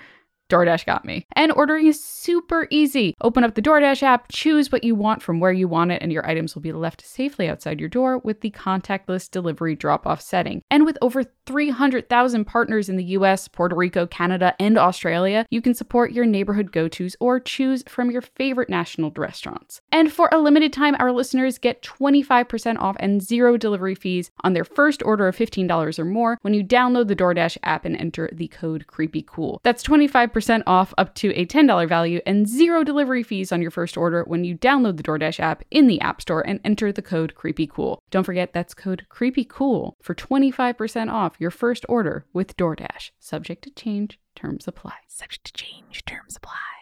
DoorDash 0.52 0.86
got 0.86 1.06
me. 1.06 1.26
And 1.34 1.52
ordering 1.54 1.88
is 1.88 2.04
super 2.04 2.68
easy. 2.70 3.16
Open 3.22 3.44
up 3.44 3.56
the 3.56 3.62
DoorDash 3.62 4.04
app, 4.04 4.28
choose 4.32 4.72
what 4.72 4.84
you 4.84 4.94
want 4.94 5.24
from 5.24 5.40
where 5.40 5.52
you 5.52 5.68
want 5.68 5.92
it, 5.92 6.02
and 6.02 6.12
your 6.12 6.28
items 6.28 6.54
will 6.54 6.62
be 6.62 6.74
left 6.74 7.06
safely 7.06 7.48
outside 7.48 7.80
your 7.80 7.90
door 7.90 8.18
with 8.20 8.42
the 8.42 8.52
contactless 8.52 9.32
delivery 9.32 9.76
drop 9.76 10.06
off 10.06 10.22
setting. 10.22 10.62
And 10.70 10.86
with 10.86 10.98
over 11.02 11.24
300,000 11.46 12.46
partners 12.46 12.90
in 12.90 12.98
the 12.98 13.04
US, 13.06 13.48
Puerto 13.48 13.76
Rico, 13.76 14.06
Canada, 14.06 14.56
and 14.60 14.78
Australia, 14.78 15.46
you 15.50 15.62
can 15.62 15.74
support 15.74 16.12
your 16.12 16.26
neighborhood 16.26 16.72
go 16.72 16.88
tos 16.88 17.16
or 17.20 17.40
choose 17.40 17.84
from 17.88 18.12
your 18.12 18.22
favorite 18.22 18.70
national 18.70 19.12
restaurants. 19.16 19.82
And 19.92 20.12
for 20.12 20.30
a 20.32 20.38
limited 20.38 20.74
time, 20.74 20.96
our 21.00 21.12
listeners 21.12 21.58
get 21.58 21.82
25% 21.82 22.78
off 22.80 22.96
and 23.00 23.22
zero 23.22 23.58
delivery 23.58 23.96
fees 23.96 24.32
on 24.44 24.54
their 24.54 24.64
first 24.64 25.02
order 25.04 25.28
of 25.28 25.36
$15 25.36 26.00
or 26.00 26.06
more 26.06 26.38
when 26.42 26.54
you 26.54 26.64
download 26.64 27.08
the 27.08 27.16
DoorDash 27.16 27.58
app 27.64 27.86
and 27.86 27.96
enter 27.96 28.30
the 28.34 28.48
code 28.50 28.86
CreepyCool. 28.88 29.60
That's 29.64 29.84
25% 29.84 30.41
percent 30.42 30.64
off 30.66 30.92
up 30.98 31.14
to 31.14 31.30
a 31.40 31.46
$10 31.46 31.88
value 31.88 32.20
and 32.26 32.48
zero 32.48 32.84
delivery 32.84 33.22
fees 33.22 33.52
on 33.52 33.62
your 33.62 33.70
first 33.70 33.96
order 33.96 34.24
when 34.24 34.44
you 34.44 34.58
download 34.58 34.98
the 34.98 35.04
DoorDash 35.04 35.40
app 35.40 35.64
in 35.70 35.86
the 35.86 36.02
App 36.02 36.20
Store 36.20 36.42
and 36.42 36.60
enter 36.66 36.92
the 36.92 37.04
code 37.04 37.36
CreepyCool. 37.36 38.00
Don't 38.10 38.24
forget 38.24 38.52
that's 38.52 38.74
code 38.74 39.06
CreepyCool 39.12 39.94
for 40.02 40.16
25% 40.16 41.12
off 41.12 41.36
your 41.38 41.52
first 41.52 41.86
order 41.88 42.26
with 42.34 42.58
DoorDash. 42.58 43.12
Subject 43.20 43.64
to 43.66 43.70
change, 43.70 44.20
terms 44.36 44.68
apply. 44.68 44.96
Subject 45.08 45.44
to 45.46 45.54
change, 45.54 46.04
terms 46.06 46.36
apply. 46.36 46.81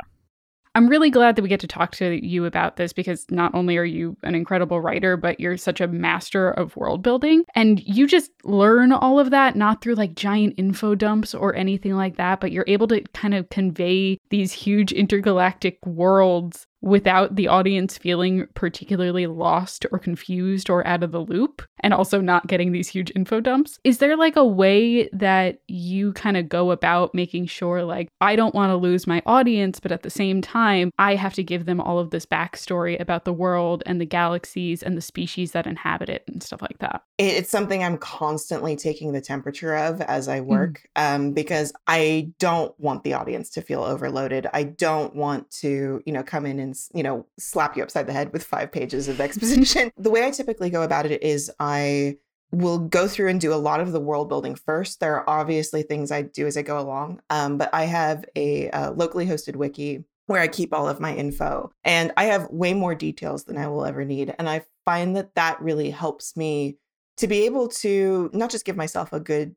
I'm 0.78 0.88
really 0.88 1.10
glad 1.10 1.36
that 1.36 1.42
we 1.42 1.50
get 1.50 1.60
to 1.62 1.68
talk 1.68 1.94
to 1.96 2.24
you 2.24 2.46
about 2.46 2.76
this 2.76 2.94
because 2.94 3.26
not 3.32 3.56
only 3.56 3.78
are 3.78 3.84
you 3.84 4.16
an 4.22 4.36
incredible 4.36 4.80
writer, 4.80 5.18
but 5.18 5.40
you're 5.40 5.58
such 5.58 5.82
a 5.82 5.88
master 5.88 6.52
of 6.52 6.78
world 6.78 7.02
building. 7.02 7.46
And 7.56 7.82
you 7.84 8.06
just 8.06 8.30
learn 8.44 8.92
all 8.92 9.20
of 9.20 9.32
that, 9.32 9.56
not 9.56 9.82
through 9.82 9.96
like 9.96 10.14
giant 10.14 10.54
info 10.56 10.94
dumps 10.94 11.34
or 11.34 11.56
anything 11.56 11.96
like 11.96 12.18
that, 12.18 12.40
but 12.40 12.52
you're 12.52 12.64
able 12.68 12.88
to 12.90 13.02
kind 13.16 13.34
of 13.34 13.50
convey 13.50 14.20
these 14.30 14.52
huge 14.52 14.92
intergalactic 14.92 15.84
worlds 15.84 16.68
without 16.82 17.36
the 17.36 17.48
audience 17.48 17.98
feeling 17.98 18.46
particularly 18.54 19.28
lost 19.28 19.86
or 19.92 20.00
confused 20.00 20.70
or 20.70 20.86
out 20.86 21.04
of 21.04 21.12
the 21.12 21.22
loop 21.22 21.62
and 21.82 21.94
also 21.94 22.22
not 22.22 22.48
getting 22.48 22.72
these 22.72 22.88
huge 22.88 23.12
info 23.16 23.40
dumps. 23.40 23.80
Is 23.84 23.98
there 23.98 24.16
like 24.16 24.36
a 24.36 24.46
way 24.46 25.10
that 25.10 25.60
you 25.68 26.14
kind 26.14 26.38
of 26.38 26.50
go 26.50 26.72
about 26.72 27.14
making 27.14 27.48
sure 27.48 27.84
like 27.84 28.10
I 28.22 28.36
don't 28.36 28.56
want 28.56 28.72
to 28.72 28.78
lose 28.78 29.08
my 29.08 29.22
audience, 29.26 29.80
but 29.80 29.92
at 29.92 30.04
the 30.04 30.10
same 30.10 30.42
time, 30.42 30.92
I 30.98 31.16
have 31.16 31.34
to 31.36 31.44
give 31.44 31.66
them 31.66 31.82
all 31.82 32.00
of 32.00 32.12
this 32.12 32.26
backstory 32.26 33.00
about 33.00 33.26
the 33.26 33.34
world 33.34 33.84
and 33.86 34.00
the 34.00 34.06
galaxies 34.06 34.84
and 34.84 34.98
the 34.98 35.02
species 35.02 35.52
that 35.52 35.68
inhabit 35.68 36.10
it 36.10 36.24
and 36.28 36.42
stuff 36.42 36.62
like 36.62 36.80
that? 36.80 37.04
It's 37.18 37.50
something 37.50 37.84
I'm 37.84 37.98
constantly 37.98 38.76
taking 38.76 39.14
the 39.14 39.22
temperature 39.22 39.76
of 39.76 40.02
as 40.02 40.28
I 40.28 40.42
work 40.42 40.88
mm. 40.96 41.16
um, 41.16 41.34
because 41.34 41.74
I 41.88 42.32
don't 42.40 42.78
want 42.80 43.04
the 43.04 43.14
audience 43.14 43.50
to 43.52 43.62
feel 43.62 43.84
overloaded. 43.84 44.48
I 44.54 44.64
don't 44.64 45.16
want 45.16 45.50
to, 45.62 46.02
you 46.06 46.14
know, 46.14 46.24
come 46.24 46.46
in 46.46 46.60
and 46.60 46.67
and 46.68 46.78
you 46.94 47.04
know 47.04 47.26
slap 47.40 47.76
you 47.76 47.84
upside 47.84 48.08
the 48.08 48.14
head 48.14 48.32
with 48.34 48.44
five 48.44 48.72
pages 48.72 49.08
of 49.08 49.20
exposition. 49.20 49.92
The 49.98 50.12
way 50.12 50.26
i 50.26 50.32
typically 50.32 50.70
go 50.70 50.84
about 50.84 51.06
it 51.06 51.24
is 51.24 51.52
i 51.60 52.18
will 52.52 52.80
go 52.80 53.08
through 53.08 53.30
and 53.30 53.42
do 53.42 53.54
a 53.54 53.56
lot 53.56 53.82
of 53.82 53.92
the 53.92 54.00
world 54.00 54.30
building 54.30 54.56
first. 54.56 55.00
There 55.00 55.16
are 55.16 55.30
obviously 55.30 55.82
things 55.82 56.12
i 56.12 56.22
do 56.22 56.46
as 56.46 56.58
i 56.58 56.62
go 56.62 56.80
along 56.80 57.22
um, 57.30 57.58
but 57.58 57.70
i 57.74 57.86
have 57.86 58.26
a, 58.36 58.70
a 58.72 58.92
locally 58.92 59.26
hosted 59.26 59.56
wiki 59.56 60.04
where 60.28 60.42
i 60.42 60.48
keep 60.48 60.74
all 60.74 60.88
of 60.88 61.00
my 61.00 61.16
info 61.16 61.72
and 61.84 62.12
i 62.18 62.26
have 62.26 62.50
way 62.50 62.74
more 62.74 62.96
details 62.96 63.46
than 63.46 63.58
i 63.58 63.68
will 63.68 63.86
ever 63.86 64.06
need 64.06 64.34
and 64.38 64.50
i 64.50 64.64
find 64.86 65.16
that 65.16 65.36
that 65.36 65.62
really 65.62 65.90
helps 65.90 66.38
me 66.38 66.78
to 67.18 67.28
be 67.28 67.46
able 67.46 67.68
to 67.68 68.30
not 68.34 68.50
just 68.50 68.66
give 68.66 68.78
myself 68.78 69.12
a 69.12 69.20
good 69.20 69.56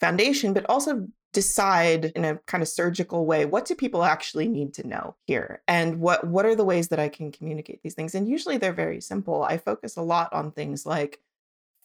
foundation 0.00 0.52
but 0.52 0.66
also 0.68 1.08
decide 1.32 2.06
in 2.16 2.24
a 2.24 2.38
kind 2.46 2.62
of 2.62 2.68
surgical 2.68 3.26
way 3.26 3.44
what 3.44 3.66
do 3.66 3.74
people 3.74 4.02
actually 4.02 4.48
need 4.48 4.74
to 4.74 4.86
know 4.86 5.16
here? 5.26 5.62
And 5.68 6.00
what 6.00 6.26
what 6.26 6.46
are 6.46 6.54
the 6.54 6.64
ways 6.64 6.88
that 6.88 6.98
I 6.98 7.08
can 7.08 7.32
communicate 7.32 7.82
these 7.82 7.94
things? 7.94 8.14
And 8.14 8.28
usually 8.28 8.56
they're 8.56 8.72
very 8.72 9.00
simple. 9.00 9.42
I 9.42 9.58
focus 9.58 9.96
a 9.96 10.02
lot 10.02 10.32
on 10.32 10.52
things 10.52 10.86
like 10.86 11.20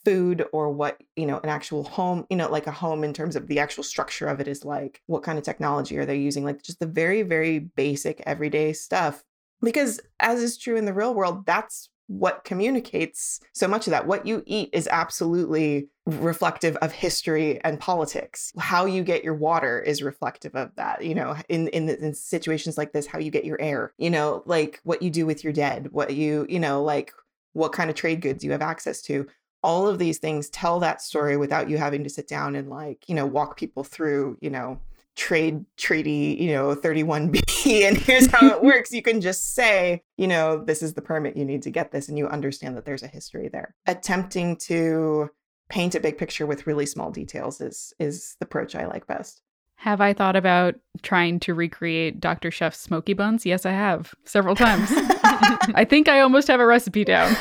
food 0.06 0.46
or 0.52 0.70
what 0.70 1.02
you 1.16 1.26
know 1.26 1.40
an 1.40 1.50
actual 1.50 1.84
home 1.84 2.26
you 2.30 2.36
know 2.36 2.52
like 2.52 2.68
a 2.68 2.72
home 2.72 3.06
in 3.06 3.14
terms 3.14 3.38
of 3.38 3.48
the 3.48 3.60
actual 3.60 3.84
structure 3.84 4.28
of 4.28 4.42
it 4.42 4.50
is 4.50 4.66
like 4.66 5.02
what 5.06 5.24
kind 5.24 5.38
of 5.38 5.44
technology 5.44 5.98
are 5.98 6.06
they 6.06 6.18
using? 6.18 6.46
Like 6.46 6.62
just 6.62 6.80
the 6.80 6.88
very 6.88 7.22
very 7.24 7.60
basic 7.60 8.22
everyday 8.26 8.74
stuff. 8.74 9.24
Because 9.62 10.02
as 10.20 10.42
is 10.42 10.58
true 10.58 10.78
in 10.78 10.86
the 10.86 10.94
real 10.94 11.14
world 11.14 11.46
that's 11.46 11.90
what 12.08 12.44
communicates 12.44 13.40
so 13.54 13.68
much 13.68 13.88
of 13.88 13.92
that. 13.92 14.08
What 14.08 14.26
you 14.26 14.44
eat 14.46 14.70
is 14.74 14.88
absolutely 14.92 15.88
reflective 16.06 16.76
of 16.78 16.92
history 16.92 17.64
and 17.64 17.80
politics. 17.80 18.52
How 18.58 18.86
you 18.86 19.04
get 19.04 19.24
your 19.24 19.34
water 19.34 19.80
is 19.80 20.04
reflective 20.04 20.56
of 20.56 20.76
that. 20.76 21.04
You 21.04 21.16
know, 21.16 21.36
in 21.50 21.70
in, 21.70 21.90
in 21.90 22.14
situations 22.14 22.78
like 22.78 22.92
this, 22.92 23.08
how 23.08 23.20
you 23.20 23.32
get 23.32 23.46
your 23.46 23.62
air. 23.62 23.94
You 23.98 24.10
know, 24.10 24.44
like 24.46 24.80
what 24.84 25.02
you 25.02 25.10
do 25.10 25.26
with 25.26 25.44
your 25.44 25.54
dead, 25.54 25.90
what 25.92 26.14
you 26.14 26.46
you 26.50 26.60
know, 26.60 26.84
like 26.84 27.14
what 27.54 27.72
kind 27.72 27.90
of 27.90 27.96
trade 27.96 28.22
goods 28.22 28.44
you 28.44 28.52
have 28.52 28.62
access 28.62 29.02
to. 29.04 29.28
All 29.62 29.88
of 29.88 29.98
these 29.98 30.18
things 30.18 30.50
tell 30.50 30.80
that 30.82 31.02
story 31.02 31.38
without 31.38 31.70
you 31.70 31.78
having 31.78 32.04
to 32.04 32.10
sit 32.10 32.28
down 32.28 32.56
and 32.56 32.70
like 32.70 33.08
you 33.08 33.16
know 33.16 33.26
walk 33.26 33.58
people 33.58 33.84
through 33.84 34.38
you 34.42 34.50
know 34.50 34.80
trade 35.16 35.66
treaty, 35.78 36.38
you 36.40 36.52
know, 36.52 36.76
31B, 36.76 37.86
and 37.88 37.98
here's 37.98 38.28
how 38.28 38.48
it 38.48 38.64
works. 38.64 38.92
You 38.92 39.02
can 39.02 39.22
just 39.22 39.54
say, 39.54 40.04
you 40.18 40.28
know, 40.28 40.64
this 40.64 40.82
is 40.82 40.94
the 40.94 41.02
permit 41.02 41.38
you 41.38 41.46
need 41.46 41.62
to 41.64 41.72
get 41.72 41.92
this, 41.92 42.10
and 42.10 42.18
you 42.18 42.28
understand 42.28 42.76
that 42.78 42.86
there's 42.86 43.04
a 43.04 43.08
history 43.08 43.50
there. 43.52 43.76
Attempting 43.86 44.58
to 44.58 45.30
paint 45.70 45.96
a 45.96 46.00
big 46.00 46.18
picture 46.18 46.46
with 46.46 46.68
really 46.68 46.86
small 46.86 47.12
details 47.12 47.62
is 47.62 47.94
is 48.00 48.36
the 48.40 48.46
approach 48.46 48.76
I 48.76 48.86
like 48.86 49.08
best. 49.08 49.42
Have 49.78 50.02
I 50.02 50.14
thought 50.14 50.36
about 50.36 50.76
trying 51.02 51.40
to 51.42 51.54
recreate 51.54 52.20
Dr. 52.20 52.52
Chef's 52.52 52.80
smoky 52.80 53.14
buns? 53.14 53.46
Yes, 53.46 53.66
I 53.66 53.72
have 53.72 54.14
several 54.24 54.56
times. 54.56 54.90
I 54.94 55.86
think 55.88 56.08
I 56.08 56.22
almost 56.22 56.48
have 56.48 56.60
a 56.60 56.66
recipe 56.66 57.04
down. 57.04 57.36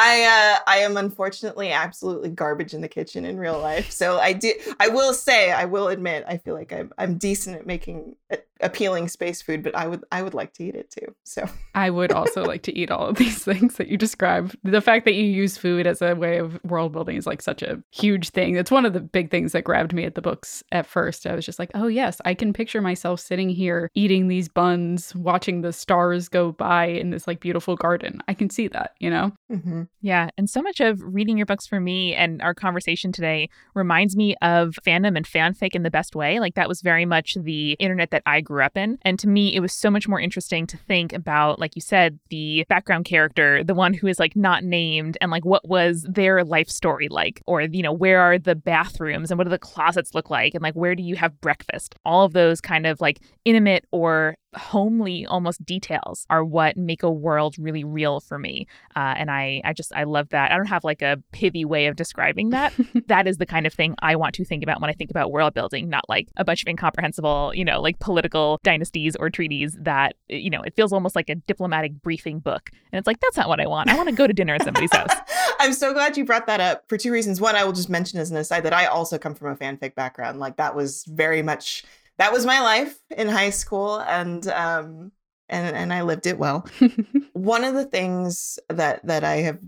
I 0.00 0.22
uh, 0.24 0.58
I 0.66 0.78
am 0.78 0.96
unfortunately 0.96 1.72
absolutely 1.72 2.30
garbage 2.30 2.72
in 2.72 2.80
the 2.80 2.88
kitchen 2.88 3.26
in 3.26 3.36
real 3.36 3.60
life. 3.60 3.90
So 3.90 4.18
I 4.18 4.32
do 4.32 4.52
I 4.78 4.88
will 4.88 5.12
say 5.12 5.52
I 5.52 5.66
will 5.66 5.88
admit 5.88 6.24
I 6.26 6.38
feel 6.38 6.54
like 6.54 6.72
I'm 6.72 6.90
I'm 6.96 7.18
decent 7.18 7.56
at 7.56 7.66
making 7.66 8.16
appealing 8.62 9.08
space 9.08 9.42
food, 9.42 9.62
but 9.62 9.74
I 9.74 9.86
would 9.86 10.04
I 10.12 10.22
would 10.22 10.34
like 10.34 10.52
to 10.54 10.64
eat 10.64 10.74
it 10.74 10.90
too. 10.90 11.14
So 11.24 11.48
I 11.74 11.90
would 11.90 12.12
also 12.12 12.44
like 12.44 12.62
to 12.62 12.76
eat 12.76 12.90
all 12.90 13.06
of 13.06 13.16
these 13.16 13.44
things 13.44 13.76
that 13.76 13.88
you 13.88 13.96
described. 13.96 14.56
The 14.62 14.80
fact 14.80 15.04
that 15.04 15.14
you 15.14 15.24
use 15.24 15.56
food 15.56 15.86
as 15.86 16.02
a 16.02 16.14
way 16.14 16.38
of 16.38 16.62
world 16.64 16.92
building 16.92 17.16
is 17.16 17.26
like 17.26 17.42
such 17.42 17.62
a 17.62 17.82
huge 17.90 18.30
thing. 18.30 18.56
It's 18.56 18.70
one 18.70 18.84
of 18.84 18.92
the 18.92 19.00
big 19.00 19.30
things 19.30 19.52
that 19.52 19.64
grabbed 19.64 19.92
me 19.92 20.04
at 20.04 20.14
the 20.14 20.22
books 20.22 20.62
at 20.72 20.86
first. 20.86 21.26
I 21.26 21.34
was 21.34 21.46
just 21.46 21.58
like, 21.58 21.70
oh 21.74 21.86
yes, 21.86 22.20
I 22.24 22.34
can 22.34 22.52
picture 22.52 22.80
myself 22.80 23.20
sitting 23.20 23.48
here 23.48 23.90
eating 23.94 24.28
these 24.28 24.48
buns, 24.48 25.14
watching 25.14 25.62
the 25.62 25.72
stars 25.72 26.28
go 26.28 26.52
by 26.52 26.86
in 26.86 27.10
this 27.10 27.26
like 27.26 27.40
beautiful 27.40 27.76
garden. 27.76 28.20
I 28.28 28.34
can 28.34 28.50
see 28.50 28.68
that, 28.68 28.94
you 28.98 29.10
know? 29.10 29.32
Mm-hmm. 29.50 29.82
Yeah, 30.00 30.30
and 30.36 30.48
so 30.48 30.62
much 30.62 30.80
of 30.80 31.00
reading 31.02 31.36
your 31.36 31.46
books 31.46 31.66
for 31.66 31.80
me 31.80 32.14
and 32.14 32.40
our 32.42 32.54
conversation 32.54 33.12
today 33.12 33.48
reminds 33.74 34.16
me 34.16 34.34
of 34.42 34.78
fandom 34.86 35.16
and 35.16 35.26
fanfic 35.26 35.74
in 35.74 35.82
the 35.82 35.90
best 35.90 36.14
way. 36.14 36.40
Like 36.40 36.54
that 36.54 36.68
was 36.68 36.82
very 36.82 37.04
much 37.04 37.34
the 37.34 37.72
internet 37.72 38.10
that 38.10 38.22
I 38.26 38.40
grew 38.50 38.64
up 38.64 38.76
in. 38.76 38.98
And 39.02 39.16
to 39.20 39.28
me, 39.28 39.54
it 39.54 39.60
was 39.60 39.72
so 39.72 39.90
much 39.90 40.08
more 40.08 40.18
interesting 40.18 40.66
to 40.66 40.76
think 40.76 41.12
about, 41.12 41.60
like 41.60 41.76
you 41.76 41.80
said, 41.80 42.18
the 42.30 42.64
background 42.68 43.04
character, 43.04 43.62
the 43.62 43.74
one 43.74 43.94
who 43.94 44.08
is 44.08 44.18
like 44.18 44.34
not 44.34 44.64
named, 44.64 45.16
and 45.20 45.30
like 45.30 45.44
what 45.44 45.68
was 45.68 46.04
their 46.08 46.42
life 46.42 46.68
story 46.68 47.08
like? 47.08 47.40
Or, 47.46 47.62
you 47.62 47.82
know, 47.82 47.92
where 47.92 48.20
are 48.20 48.38
the 48.38 48.56
bathrooms 48.56 49.30
and 49.30 49.38
what 49.38 49.44
do 49.44 49.50
the 49.50 49.58
closets 49.58 50.14
look 50.14 50.30
like? 50.30 50.54
And 50.54 50.62
like, 50.62 50.74
where 50.74 50.96
do 50.96 51.02
you 51.02 51.14
have 51.14 51.40
breakfast? 51.40 51.94
All 52.04 52.24
of 52.24 52.32
those 52.32 52.60
kind 52.60 52.86
of 52.86 53.00
like 53.00 53.20
intimate 53.44 53.84
or 53.92 54.34
homely 54.54 55.26
almost 55.26 55.64
details 55.64 56.26
are 56.30 56.44
what 56.44 56.76
make 56.76 57.02
a 57.02 57.10
world 57.10 57.56
really 57.58 57.84
real 57.84 58.20
for 58.20 58.38
me. 58.38 58.66
Uh, 58.96 59.14
and 59.16 59.30
i 59.30 59.60
i 59.64 59.72
just 59.72 59.92
i 59.94 60.04
love 60.04 60.28
that. 60.30 60.50
I 60.50 60.56
don't 60.56 60.66
have 60.66 60.84
like 60.84 61.02
a 61.02 61.22
pithy 61.32 61.64
way 61.64 61.86
of 61.86 61.96
describing 61.96 62.50
that. 62.50 62.72
That 63.06 63.26
is 63.26 63.38
the 63.38 63.46
kind 63.46 63.66
of 63.66 63.72
thing 63.72 63.94
i 64.00 64.14
want 64.14 64.34
to 64.34 64.44
think 64.44 64.62
about 64.62 64.80
when 64.80 64.88
i 64.88 64.92
think 64.92 65.10
about 65.10 65.32
world 65.32 65.54
building 65.54 65.88
not 65.88 66.08
like 66.08 66.28
a 66.36 66.44
bunch 66.44 66.62
of 66.62 66.68
incomprehensible 66.68 67.52
you 67.54 67.64
know 67.64 67.80
like 67.80 67.98
political 67.98 68.60
dynasties 68.62 69.16
or 69.16 69.30
treaties 69.30 69.76
that 69.80 70.14
you 70.28 70.50
know 70.50 70.62
it 70.62 70.74
feels 70.74 70.92
almost 70.92 71.16
like 71.16 71.28
a 71.28 71.34
diplomatic 71.34 71.92
briefing 72.02 72.38
book. 72.38 72.70
And 72.92 72.98
it's 72.98 73.06
like 73.06 73.20
that's 73.20 73.36
not 73.36 73.48
what 73.48 73.60
i 73.60 73.66
want. 73.66 73.90
I 73.90 73.96
want 73.96 74.08
to 74.08 74.14
go 74.14 74.26
to 74.26 74.32
dinner 74.32 74.54
at 74.54 74.62
somebody's 74.62 74.92
house. 74.92 75.14
I'm 75.60 75.72
so 75.72 75.92
glad 75.92 76.16
you 76.16 76.24
brought 76.24 76.46
that 76.46 76.60
up 76.60 76.88
for 76.88 76.96
two 76.96 77.12
reasons. 77.12 77.40
One 77.40 77.56
i 77.56 77.64
will 77.64 77.72
just 77.72 77.88
mention 77.88 78.18
as 78.18 78.30
an 78.30 78.36
aside 78.36 78.62
that 78.62 78.72
i 78.72 78.86
also 78.86 79.18
come 79.18 79.34
from 79.34 79.48
a 79.52 79.56
fanfic 79.56 79.94
background. 79.94 80.40
Like 80.40 80.56
that 80.56 80.74
was 80.74 81.04
very 81.04 81.42
much 81.42 81.84
that 82.20 82.32
was 82.34 82.44
my 82.44 82.60
life 82.60 82.98
in 83.16 83.28
high 83.28 83.48
school 83.48 83.98
and 84.00 84.46
um 84.48 85.10
and 85.48 85.74
and 85.74 85.92
I 85.92 86.02
lived 86.02 86.26
it 86.26 86.38
well. 86.38 86.66
One 87.32 87.64
of 87.64 87.74
the 87.74 87.86
things 87.86 88.58
that 88.68 89.04
that 89.06 89.24
I 89.24 89.36
have 89.36 89.58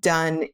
done 0.00 0.48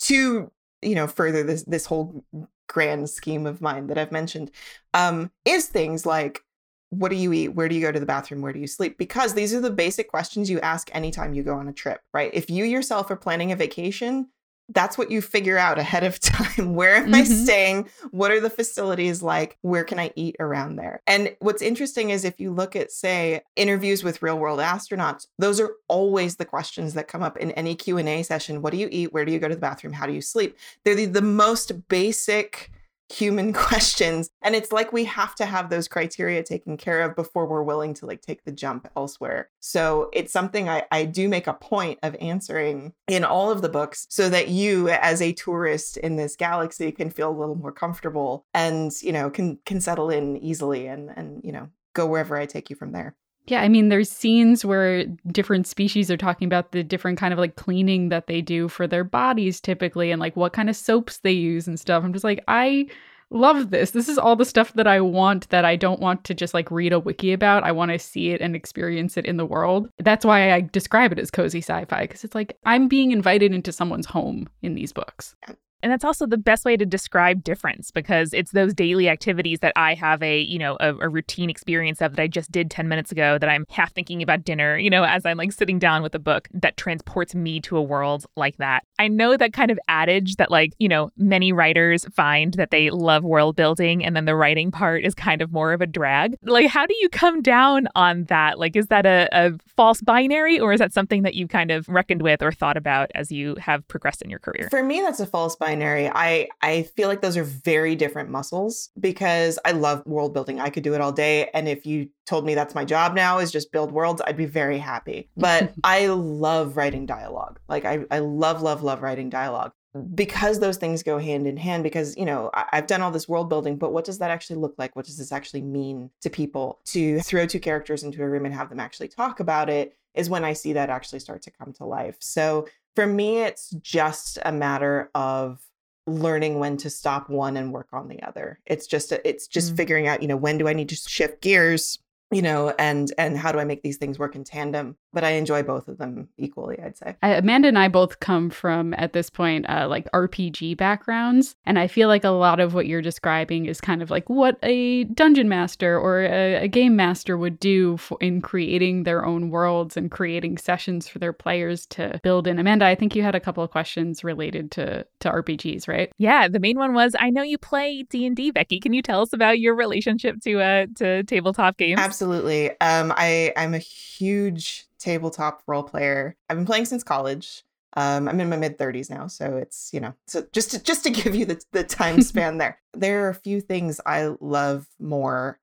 to 0.00 0.52
you 0.82 0.94
know 0.94 1.06
further 1.06 1.42
this 1.42 1.62
this 1.64 1.86
whole 1.86 2.24
grand 2.68 3.08
scheme 3.08 3.46
of 3.46 3.62
mine 3.62 3.86
that 3.86 3.96
I've 3.96 4.12
mentioned 4.12 4.50
um 4.92 5.30
is 5.46 5.68
things 5.68 6.04
like 6.04 6.42
what 6.90 7.08
do 7.08 7.16
you 7.16 7.32
eat? 7.32 7.48
Where 7.48 7.68
do 7.68 7.74
you 7.74 7.80
go 7.80 7.90
to 7.90 7.98
the 7.98 8.06
bathroom? 8.06 8.42
Where 8.42 8.52
do 8.52 8.60
you 8.60 8.66
sleep? 8.66 8.98
Because 8.98 9.34
these 9.34 9.52
are 9.52 9.60
the 9.60 9.70
basic 9.70 10.08
questions 10.08 10.50
you 10.50 10.60
ask 10.60 10.94
anytime 10.94 11.34
you 11.34 11.42
go 11.42 11.54
on 11.54 11.66
a 11.66 11.72
trip, 11.72 12.00
right? 12.12 12.30
If 12.32 12.50
you 12.50 12.64
yourself 12.64 13.10
are 13.10 13.16
planning 13.16 13.50
a 13.50 13.56
vacation, 13.56 14.28
that's 14.70 14.96
what 14.96 15.10
you 15.10 15.20
figure 15.20 15.58
out 15.58 15.78
ahead 15.78 16.04
of 16.04 16.20
time. 16.20 16.74
Where 16.74 16.96
am 16.96 17.06
mm-hmm. 17.06 17.14
I 17.14 17.24
staying? 17.24 17.88
What 18.10 18.30
are 18.30 18.40
the 18.40 18.50
facilities 18.50 19.22
like? 19.22 19.58
Where 19.62 19.84
can 19.84 19.98
I 19.98 20.12
eat 20.16 20.36
around 20.40 20.76
there? 20.76 21.02
And 21.06 21.34
what's 21.40 21.62
interesting 21.62 22.10
is 22.10 22.24
if 22.24 22.40
you 22.40 22.52
look 22.52 22.76
at 22.76 22.90
say 22.92 23.42
interviews 23.56 24.02
with 24.02 24.22
real 24.22 24.38
world 24.38 24.60
astronauts, 24.60 25.26
those 25.38 25.60
are 25.60 25.72
always 25.88 26.36
the 26.36 26.44
questions 26.44 26.94
that 26.94 27.08
come 27.08 27.22
up 27.22 27.36
in 27.36 27.50
any 27.52 27.74
Q&A 27.74 28.22
session. 28.22 28.62
What 28.62 28.72
do 28.72 28.78
you 28.78 28.88
eat? 28.90 29.12
Where 29.12 29.24
do 29.24 29.32
you 29.32 29.38
go 29.38 29.48
to 29.48 29.54
the 29.54 29.60
bathroom? 29.60 29.92
How 29.92 30.06
do 30.06 30.12
you 30.12 30.22
sleep? 30.22 30.56
They're 30.84 30.94
the, 30.94 31.06
the 31.06 31.22
most 31.22 31.88
basic 31.88 32.70
human 33.12 33.52
questions 33.64 34.30
and 34.42 34.54
it's 34.54 34.72
like 34.72 34.92
we 34.92 35.04
have 35.04 35.34
to 35.34 35.46
have 35.46 35.70
those 35.70 35.88
criteria 35.88 36.42
taken 36.42 36.76
care 36.76 37.02
of 37.02 37.14
before 37.14 37.46
we're 37.46 37.62
willing 37.62 37.94
to 37.94 38.06
like 38.06 38.20
take 38.20 38.44
the 38.44 38.52
jump 38.52 38.88
elsewhere. 38.96 39.50
So 39.60 40.10
it's 40.12 40.32
something 40.32 40.68
i, 40.68 40.84
I 40.90 41.04
do 41.04 41.28
make 41.28 41.46
a 41.46 41.54
point 41.54 41.98
of 42.02 42.16
answering 42.20 42.92
in 43.08 43.24
all 43.24 43.50
of 43.50 43.62
the 43.62 43.68
books 43.68 44.06
so 44.08 44.28
that 44.28 44.48
you 44.48 44.88
as 44.88 45.20
a 45.20 45.32
tourist 45.32 45.96
in 45.96 46.16
this 46.16 46.36
galaxy 46.36 46.92
can 46.92 47.10
feel 47.10 47.30
a 47.30 47.38
little 47.38 47.54
more 47.54 47.72
comfortable 47.72 48.46
and 48.54 48.92
you 49.02 49.12
know 49.12 49.30
can 49.30 49.58
can 49.64 49.80
settle 49.80 50.10
in 50.10 50.36
easily 50.36 50.86
and 50.86 51.10
and 51.16 51.42
you 51.44 51.52
know 51.52 51.68
go 51.94 52.06
wherever 52.06 52.36
i 52.36 52.46
take 52.46 52.70
you 52.70 52.76
from 52.76 52.92
there 52.92 53.14
yeah, 53.46 53.60
I 53.60 53.68
mean, 53.68 53.88
there's 53.90 54.10
scenes 54.10 54.64
where 54.64 55.04
different 55.26 55.66
species 55.66 56.10
are 56.10 56.16
talking 56.16 56.46
about 56.46 56.72
the 56.72 56.82
different 56.82 57.18
kind 57.18 57.32
of 57.32 57.38
like 57.38 57.56
cleaning 57.56 58.08
that 58.08 58.26
they 58.26 58.40
do 58.40 58.68
for 58.68 58.86
their 58.86 59.04
bodies 59.04 59.60
typically 59.60 60.10
and 60.10 60.20
like 60.20 60.34
what 60.34 60.54
kind 60.54 60.70
of 60.70 60.76
soaps 60.76 61.18
they 61.18 61.32
use 61.32 61.66
and 61.66 61.78
stuff. 61.78 62.02
I'm 62.02 62.12
just 62.12 62.24
like, 62.24 62.42
I 62.48 62.86
love 63.30 63.70
this. 63.70 63.90
This 63.90 64.08
is 64.08 64.16
all 64.16 64.36
the 64.36 64.46
stuff 64.46 64.72
that 64.74 64.86
I 64.86 65.00
want 65.00 65.50
that 65.50 65.64
I 65.64 65.76
don't 65.76 66.00
want 66.00 66.24
to 66.24 66.34
just 66.34 66.54
like 66.54 66.70
read 66.70 66.94
a 66.94 66.98
wiki 66.98 67.32
about. 67.32 67.64
I 67.64 67.72
want 67.72 67.90
to 67.90 67.98
see 67.98 68.30
it 68.30 68.40
and 68.40 68.56
experience 68.56 69.16
it 69.18 69.26
in 69.26 69.36
the 69.36 69.46
world. 69.46 69.90
That's 69.98 70.24
why 70.24 70.52
I 70.52 70.62
describe 70.62 71.12
it 71.12 71.18
as 71.18 71.30
cozy 71.30 71.60
sci 71.60 71.84
fi 71.84 72.02
because 72.02 72.24
it's 72.24 72.34
like 72.34 72.56
I'm 72.64 72.88
being 72.88 73.10
invited 73.10 73.52
into 73.52 73.72
someone's 73.72 74.06
home 74.06 74.48
in 74.62 74.74
these 74.74 74.92
books. 74.92 75.34
And 75.84 75.92
that's 75.92 76.02
also 76.02 76.26
the 76.26 76.38
best 76.38 76.64
way 76.64 76.78
to 76.78 76.86
describe 76.86 77.44
difference 77.44 77.90
because 77.90 78.32
it's 78.32 78.52
those 78.52 78.72
daily 78.72 79.06
activities 79.10 79.58
that 79.60 79.74
I 79.76 79.92
have 79.92 80.22
a, 80.22 80.40
you 80.40 80.58
know, 80.58 80.78
a, 80.80 80.94
a, 80.94 81.10
routine 81.10 81.50
experience 81.50 82.00
of 82.00 82.16
that 82.16 82.22
I 82.22 82.26
just 82.26 82.50
did 82.50 82.70
10 82.70 82.88
minutes 82.88 83.12
ago 83.12 83.36
that 83.36 83.50
I'm 83.50 83.66
half 83.68 83.92
thinking 83.92 84.22
about 84.22 84.44
dinner, 84.44 84.78
you 84.78 84.88
know, 84.88 85.04
as 85.04 85.26
I'm 85.26 85.36
like 85.36 85.52
sitting 85.52 85.78
down 85.78 86.02
with 86.02 86.14
a 86.14 86.18
book 86.18 86.48
that 86.54 86.78
transports 86.78 87.34
me 87.34 87.60
to 87.60 87.76
a 87.76 87.82
world 87.82 88.24
like 88.34 88.56
that. 88.56 88.84
I 88.98 89.08
know 89.08 89.36
that 89.36 89.52
kind 89.52 89.70
of 89.70 89.78
adage 89.88 90.36
that 90.36 90.50
like, 90.50 90.72
you 90.78 90.88
know, 90.88 91.10
many 91.16 91.52
writers 91.52 92.04
find 92.14 92.54
that 92.54 92.70
they 92.70 92.90
love 92.90 93.24
world 93.24 93.56
building 93.56 94.04
and 94.04 94.14
then 94.14 94.24
the 94.24 94.36
writing 94.36 94.70
part 94.70 95.04
is 95.04 95.14
kind 95.14 95.42
of 95.42 95.52
more 95.52 95.72
of 95.72 95.80
a 95.80 95.86
drag. 95.86 96.36
Like, 96.42 96.68
how 96.68 96.86
do 96.86 96.94
you 97.00 97.08
come 97.08 97.42
down 97.42 97.88
on 97.94 98.24
that? 98.24 98.58
Like, 98.58 98.76
is 98.76 98.88
that 98.88 99.06
a, 99.06 99.28
a 99.32 99.52
false 99.76 100.00
binary 100.00 100.60
or 100.60 100.72
is 100.72 100.78
that 100.78 100.92
something 100.92 101.22
that 101.22 101.34
you've 101.34 101.48
kind 101.48 101.70
of 101.70 101.88
reckoned 101.88 102.22
with 102.22 102.42
or 102.42 102.52
thought 102.52 102.76
about 102.76 103.10
as 103.14 103.32
you 103.32 103.56
have 103.56 103.86
progressed 103.88 104.22
in 104.22 104.30
your 104.30 104.38
career? 104.38 104.68
For 104.70 104.82
me, 104.82 105.00
that's 105.00 105.20
a 105.20 105.26
false 105.26 105.56
binary. 105.56 106.08
I 106.08 106.48
I 106.62 106.84
feel 106.96 107.08
like 107.08 107.20
those 107.20 107.36
are 107.36 107.44
very 107.44 107.96
different 107.96 108.30
muscles 108.30 108.90
because 108.98 109.58
I 109.64 109.72
love 109.72 110.06
world 110.06 110.32
building. 110.32 110.60
I 110.60 110.70
could 110.70 110.84
do 110.84 110.94
it 110.94 111.00
all 111.00 111.12
day, 111.12 111.50
and 111.54 111.68
if 111.68 111.86
you 111.86 112.08
told 112.26 112.46
me 112.46 112.54
that's 112.54 112.74
my 112.74 112.84
job 112.84 113.14
now 113.14 113.38
is 113.38 113.52
just 113.52 113.70
build 113.72 113.92
worlds, 113.92 114.22
I'd 114.26 114.36
be 114.36 114.46
very 114.46 114.78
happy. 114.78 115.28
But 115.36 115.72
I 115.84 116.06
love 116.06 116.76
writing 116.76 117.06
dialogue. 117.06 117.58
Like 117.68 117.84
I 117.84 118.04
I 118.10 118.20
love 118.20 118.62
love 118.62 118.82
love 118.84 119.02
writing 119.02 119.30
dialogue 119.30 119.72
because 120.14 120.58
those 120.58 120.76
things 120.76 121.04
go 121.04 121.18
hand 121.18 121.46
in 121.46 121.56
hand 121.56 121.84
because 121.84 122.16
you 122.16 122.24
know 122.24 122.50
I- 122.52 122.66
have 122.72 122.88
done 122.88 123.00
all 123.00 123.12
this 123.12 123.28
world 123.28 123.48
building 123.48 123.76
but 123.76 123.92
what 123.92 124.04
does 124.04 124.18
that 124.18 124.30
actually 124.30 124.56
look 124.56 124.74
like 124.76 124.96
what 124.96 125.04
does 125.04 125.18
this 125.18 125.30
actually 125.30 125.62
mean 125.62 126.10
to 126.22 126.30
people 126.30 126.80
to 126.86 127.20
throw 127.20 127.46
two 127.46 127.60
characters 127.60 128.02
into 128.02 128.22
a 128.22 128.28
room 128.28 128.44
and 128.44 128.54
have 128.54 128.70
them 128.70 128.80
actually 128.80 129.08
talk 129.08 129.38
about 129.38 129.70
it 129.70 129.96
is 130.14 130.28
when 130.28 130.44
i 130.44 130.52
see 130.52 130.72
that 130.72 130.90
actually 130.90 131.20
start 131.20 131.42
to 131.42 131.50
come 131.52 131.72
to 131.72 131.84
life 131.84 132.16
so 132.18 132.66
for 132.94 133.06
me, 133.06 133.40
it's 133.40 133.70
just 133.70 134.38
a 134.44 134.52
matter 134.52 135.10
of 135.14 135.60
learning 136.06 136.58
when 136.58 136.76
to 136.78 136.90
stop 136.90 137.28
one 137.28 137.56
and 137.56 137.72
work 137.72 137.88
on 137.92 138.08
the 138.08 138.22
other. 138.22 138.60
It's 138.66 138.86
just 138.86 139.10
a, 139.10 139.26
it's 139.26 139.46
just 139.46 139.68
mm-hmm. 139.68 139.76
figuring 139.76 140.06
out, 140.06 140.22
you 140.22 140.28
know, 140.28 140.36
when 140.36 140.58
do 140.58 140.68
I 140.68 140.74
need 140.74 140.88
to 140.90 140.96
shift 140.96 141.40
gears 141.40 141.98
you 142.30 142.40
know 142.40 142.74
and 142.78 143.12
and 143.18 143.36
how 143.36 143.52
do 143.52 143.58
i 143.58 143.64
make 143.64 143.82
these 143.82 143.98
things 143.98 144.18
work 144.18 144.34
in 144.34 144.42
tandem 144.42 144.96
but 145.14 145.24
i 145.24 145.30
enjoy 145.30 145.62
both 145.62 145.88
of 145.88 145.98
them 145.98 146.28
equally 146.36 146.78
i'd 146.80 146.96
say. 146.96 147.16
Amanda 147.22 147.68
and 147.68 147.78
i 147.78 147.88
both 147.88 148.20
come 148.20 148.50
from 148.50 148.94
at 148.94 149.12
this 149.12 149.30
point 149.30 149.68
uh, 149.68 149.86
like 149.88 150.10
rpg 150.12 150.76
backgrounds 150.76 151.56
and 151.64 151.78
i 151.78 151.86
feel 151.86 152.08
like 152.08 152.24
a 152.24 152.30
lot 152.30 152.60
of 152.60 152.74
what 152.74 152.86
you're 152.86 153.02
describing 153.02 153.66
is 153.66 153.80
kind 153.80 154.02
of 154.02 154.10
like 154.10 154.28
what 154.28 154.58
a 154.62 155.04
dungeon 155.04 155.48
master 155.48 155.98
or 155.98 156.20
a, 156.20 156.64
a 156.64 156.68
game 156.68 156.96
master 156.96 157.36
would 157.36 157.58
do 157.58 157.96
for, 157.96 158.18
in 158.20 158.40
creating 158.40 159.04
their 159.04 159.24
own 159.24 159.50
worlds 159.50 159.96
and 159.96 160.10
creating 160.10 160.58
sessions 160.58 161.08
for 161.08 161.18
their 161.18 161.32
players 161.32 161.86
to 161.86 162.20
build 162.22 162.46
in. 162.46 162.58
Amanda 162.58 162.84
i 162.86 162.94
think 162.94 163.14
you 163.14 163.22
had 163.22 163.34
a 163.34 163.40
couple 163.40 163.62
of 163.62 163.70
questions 163.70 164.24
related 164.24 164.70
to 164.72 165.06
to 165.20 165.30
rpgs 165.30 165.88
right? 165.88 166.12
Yeah 166.18 166.48
the 166.48 166.60
main 166.60 166.78
one 166.78 166.94
was 166.94 167.14
i 167.18 167.30
know 167.30 167.42
you 167.42 167.58
play 167.58 168.02
d&d 168.02 168.50
becky. 168.50 168.80
Can 168.80 168.92
you 168.92 169.02
tell 169.02 169.22
us 169.22 169.32
about 169.32 169.58
your 169.58 169.74
relationship 169.74 170.40
to 170.42 170.60
uh 170.60 170.86
to 170.96 171.22
tabletop 171.24 171.76
games? 171.76 172.00
Absolutely 172.00 172.24
absolutely. 172.34 172.80
Um, 172.80 173.12
I 173.16 173.52
I'm 173.56 173.74
a 173.74 173.78
huge 173.78 174.86
tabletop 175.04 175.62
role 175.66 175.82
player. 175.82 176.36
I've 176.48 176.56
been 176.56 176.66
playing 176.66 176.86
since 176.86 177.04
college. 177.04 177.62
Um, 177.96 178.28
I'm 178.28 178.40
in 178.40 178.48
my 178.48 178.56
mid 178.56 178.78
30s 178.78 179.08
now, 179.10 179.28
so 179.28 179.56
it's 179.56 179.90
you 179.92 180.00
know, 180.00 180.14
so 180.26 180.46
just 180.52 180.72
to, 180.72 180.82
just 180.82 181.04
to 181.04 181.10
give 181.18 181.34
you 181.34 181.44
the 181.44 181.62
the 181.72 181.84
time 181.84 182.22
span 182.30 182.58
there. 182.58 182.80
There 182.92 183.26
are 183.26 183.28
a 183.28 183.34
few 183.34 183.60
things 183.60 184.00
I 184.06 184.34
love 184.40 184.86
more 184.98 185.60